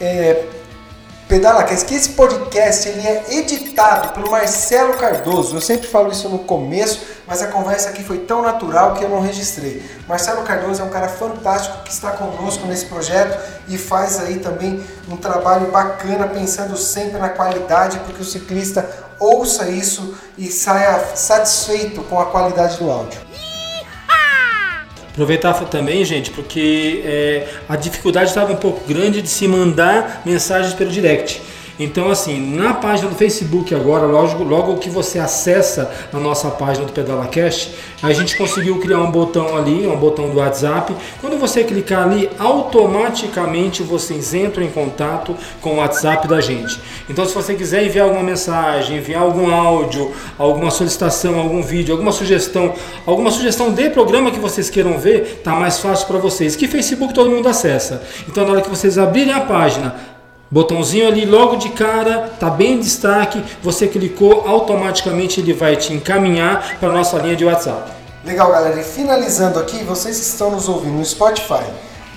É, 0.00 0.44
PedalaCast, 1.30 1.86
que 1.86 1.94
esse 1.94 2.08
podcast 2.08 2.88
ele 2.88 3.06
é 3.06 3.36
editado 3.36 4.08
pelo 4.14 4.32
Marcelo 4.32 4.94
Cardoso. 4.94 5.56
Eu 5.56 5.60
sempre 5.60 5.86
falo 5.86 6.10
isso 6.10 6.28
no 6.28 6.40
começo, 6.40 7.02
mas 7.24 7.40
a 7.40 7.46
conversa 7.46 7.90
aqui 7.90 8.02
foi 8.02 8.18
tão 8.18 8.42
natural 8.42 8.94
que 8.94 9.04
eu 9.04 9.08
não 9.08 9.20
registrei. 9.20 9.80
Marcelo 10.08 10.42
Cardoso 10.42 10.82
é 10.82 10.84
um 10.84 10.90
cara 10.90 11.06
fantástico 11.06 11.84
que 11.84 11.92
está 11.92 12.10
conosco 12.10 12.66
nesse 12.66 12.86
projeto 12.86 13.38
e 13.68 13.78
faz 13.78 14.18
aí 14.18 14.40
também 14.40 14.84
um 15.08 15.16
trabalho 15.16 15.70
bacana, 15.70 16.26
pensando 16.26 16.76
sempre 16.76 17.16
na 17.16 17.28
qualidade, 17.28 18.00
porque 18.00 18.22
o 18.22 18.24
ciclista 18.24 18.90
ouça 19.20 19.68
isso 19.68 20.16
e 20.36 20.50
saia 20.50 21.14
satisfeito 21.14 22.02
com 22.02 22.18
a 22.18 22.26
qualidade 22.26 22.76
do 22.78 22.90
áudio. 22.90 23.29
Aproveitar 25.20 25.52
também, 25.66 26.02
gente, 26.02 26.30
porque 26.30 27.02
é, 27.04 27.46
a 27.68 27.76
dificuldade 27.76 28.30
estava 28.30 28.54
um 28.54 28.56
pouco 28.56 28.88
grande 28.88 29.20
de 29.20 29.28
se 29.28 29.46
mandar 29.46 30.22
mensagens 30.24 30.72
pelo 30.72 30.90
direct. 30.90 31.42
Então, 31.82 32.10
assim, 32.10 32.54
na 32.54 32.74
página 32.74 33.08
do 33.08 33.14
Facebook 33.14 33.74
agora, 33.74 34.04
logo, 34.04 34.44
logo 34.44 34.76
que 34.76 34.90
você 34.90 35.18
acessa 35.18 35.90
a 36.12 36.18
nossa 36.18 36.50
página 36.50 36.84
do 36.84 36.92
PedalaCast, 36.92 37.74
a 38.02 38.12
gente 38.12 38.36
conseguiu 38.36 38.78
criar 38.78 39.00
um 39.00 39.10
botão 39.10 39.56
ali, 39.56 39.86
um 39.86 39.96
botão 39.96 40.28
do 40.28 40.36
WhatsApp. 40.36 40.94
Quando 41.22 41.38
você 41.38 41.64
clicar 41.64 42.02
ali, 42.02 42.28
automaticamente 42.38 43.82
vocês 43.82 44.34
entram 44.34 44.62
em 44.62 44.70
contato 44.70 45.34
com 45.62 45.70
o 45.70 45.76
WhatsApp 45.76 46.28
da 46.28 46.38
gente. 46.38 46.78
Então, 47.08 47.24
se 47.24 47.34
você 47.34 47.54
quiser 47.54 47.86
enviar 47.86 48.04
alguma 48.04 48.24
mensagem, 48.24 48.98
enviar 48.98 49.22
algum 49.22 49.50
áudio, 49.50 50.12
alguma 50.38 50.70
solicitação, 50.70 51.38
algum 51.38 51.62
vídeo, 51.62 51.92
alguma 51.94 52.12
sugestão, 52.12 52.74
alguma 53.06 53.30
sugestão 53.30 53.72
de 53.72 53.88
programa 53.88 54.30
que 54.30 54.38
vocês 54.38 54.68
queiram 54.68 54.98
ver, 54.98 55.40
tá 55.42 55.52
mais 55.52 55.78
fácil 55.78 56.06
para 56.06 56.18
vocês. 56.18 56.54
Que 56.54 56.68
Facebook 56.68 57.14
todo 57.14 57.30
mundo 57.30 57.48
acessa. 57.48 58.02
Então, 58.28 58.44
na 58.44 58.52
hora 58.52 58.60
que 58.60 58.68
vocês 58.68 58.98
abrirem 58.98 59.32
a 59.32 59.40
página, 59.40 60.19
Botãozinho 60.50 61.06
ali 61.06 61.24
logo 61.24 61.54
de 61.56 61.68
cara, 61.68 62.32
tá 62.40 62.50
bem 62.50 62.72
em 62.72 62.80
destaque, 62.80 63.40
você 63.62 63.86
clicou, 63.86 64.48
automaticamente 64.48 65.38
ele 65.38 65.52
vai 65.52 65.76
te 65.76 65.92
encaminhar 65.92 66.76
para 66.80 66.92
nossa 66.92 67.18
linha 67.18 67.36
de 67.36 67.44
WhatsApp. 67.44 67.92
Legal, 68.24 68.50
galera. 68.50 68.80
E 68.80 68.82
finalizando 68.82 69.60
aqui, 69.60 69.84
vocês 69.84 70.18
que 70.18 70.24
estão 70.24 70.50
nos 70.50 70.68
ouvindo 70.68 70.98
no 70.98 71.04
Spotify 71.04 71.64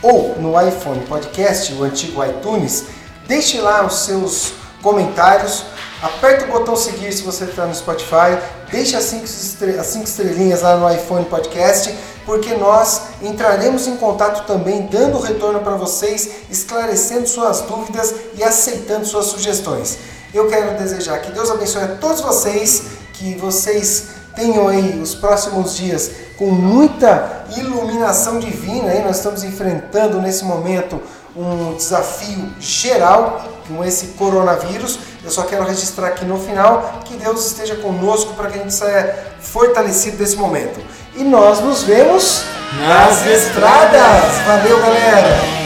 ou 0.02 0.36
no 0.40 0.60
iPhone 0.60 1.02
Podcast, 1.02 1.72
o 1.74 1.84
antigo 1.84 2.26
iTunes, 2.26 2.86
deixe 3.28 3.62
lá 3.62 3.86
os 3.86 4.00
seus 4.00 4.54
comentários, 4.82 5.64
aperta 6.04 6.46
o 6.46 6.48
botão 6.50 6.76
seguir 6.76 7.12
se 7.12 7.24
você 7.24 7.46
está 7.46 7.66
no 7.66 7.74
Spotify, 7.74 8.38
deixe 8.70 8.96
as 8.96 9.06
5 9.06 10.04
estrelinhas 10.04 10.62
lá 10.62 10.78
no 10.78 10.94
iPhone 10.94 11.26
Podcast 11.26 11.96
porque 12.26 12.54
nós 12.56 13.02
entraremos 13.22 13.88
em 13.88 13.98
contato 13.98 14.46
também, 14.46 14.88
dando 14.88 15.20
retorno 15.20 15.60
para 15.60 15.76
vocês, 15.76 16.30
esclarecendo 16.50 17.28
suas 17.28 17.62
dúvidas 17.62 18.14
e 18.36 18.44
aceitando 18.44 19.06
suas 19.06 19.26
sugestões. 19.26 19.98
Eu 20.34 20.48
quero 20.48 20.78
desejar 20.78 21.20
que 21.20 21.32
Deus 21.32 21.52
abençoe 21.52 21.84
a 21.84 21.96
todos 21.96 22.22
vocês, 22.22 22.84
que 23.14 23.36
vocês 23.36 24.06
tenham 24.36 24.68
aí 24.68 25.00
os 25.00 25.14
próximos 25.14 25.76
dias 25.76 26.12
com 26.38 26.48
muita 26.48 27.46
iluminação 27.56 28.40
divina. 28.40 28.92
Aí 28.92 29.04
nós 29.04 29.18
estamos 29.18 29.44
enfrentando 29.44 30.20
nesse 30.20 30.44
momento 30.44 31.00
um 31.36 31.76
desafio 31.76 32.52
geral 32.60 33.44
com 33.68 33.84
esse 33.84 34.08
coronavírus. 34.10 35.00
Eu 35.24 35.32
só 35.32 35.44
quero 35.44 35.64
registrar 35.64 36.08
aqui 36.08 36.26
no 36.26 36.38
final 36.38 37.02
que 37.06 37.16
Deus 37.16 37.46
esteja 37.48 37.76
conosco 37.78 38.34
para 38.34 38.50
que 38.50 38.60
a 38.60 38.62
gente 38.62 38.74
saia 38.74 39.36
fortalecido 39.40 40.18
desse 40.18 40.36
momento. 40.36 40.80
E 41.16 41.24
nós 41.24 41.60
nos 41.60 41.84
vemos 41.84 42.44
nas 42.88 43.26
estradas. 43.26 44.40
Valeu, 44.46 44.80
galera! 44.80 45.63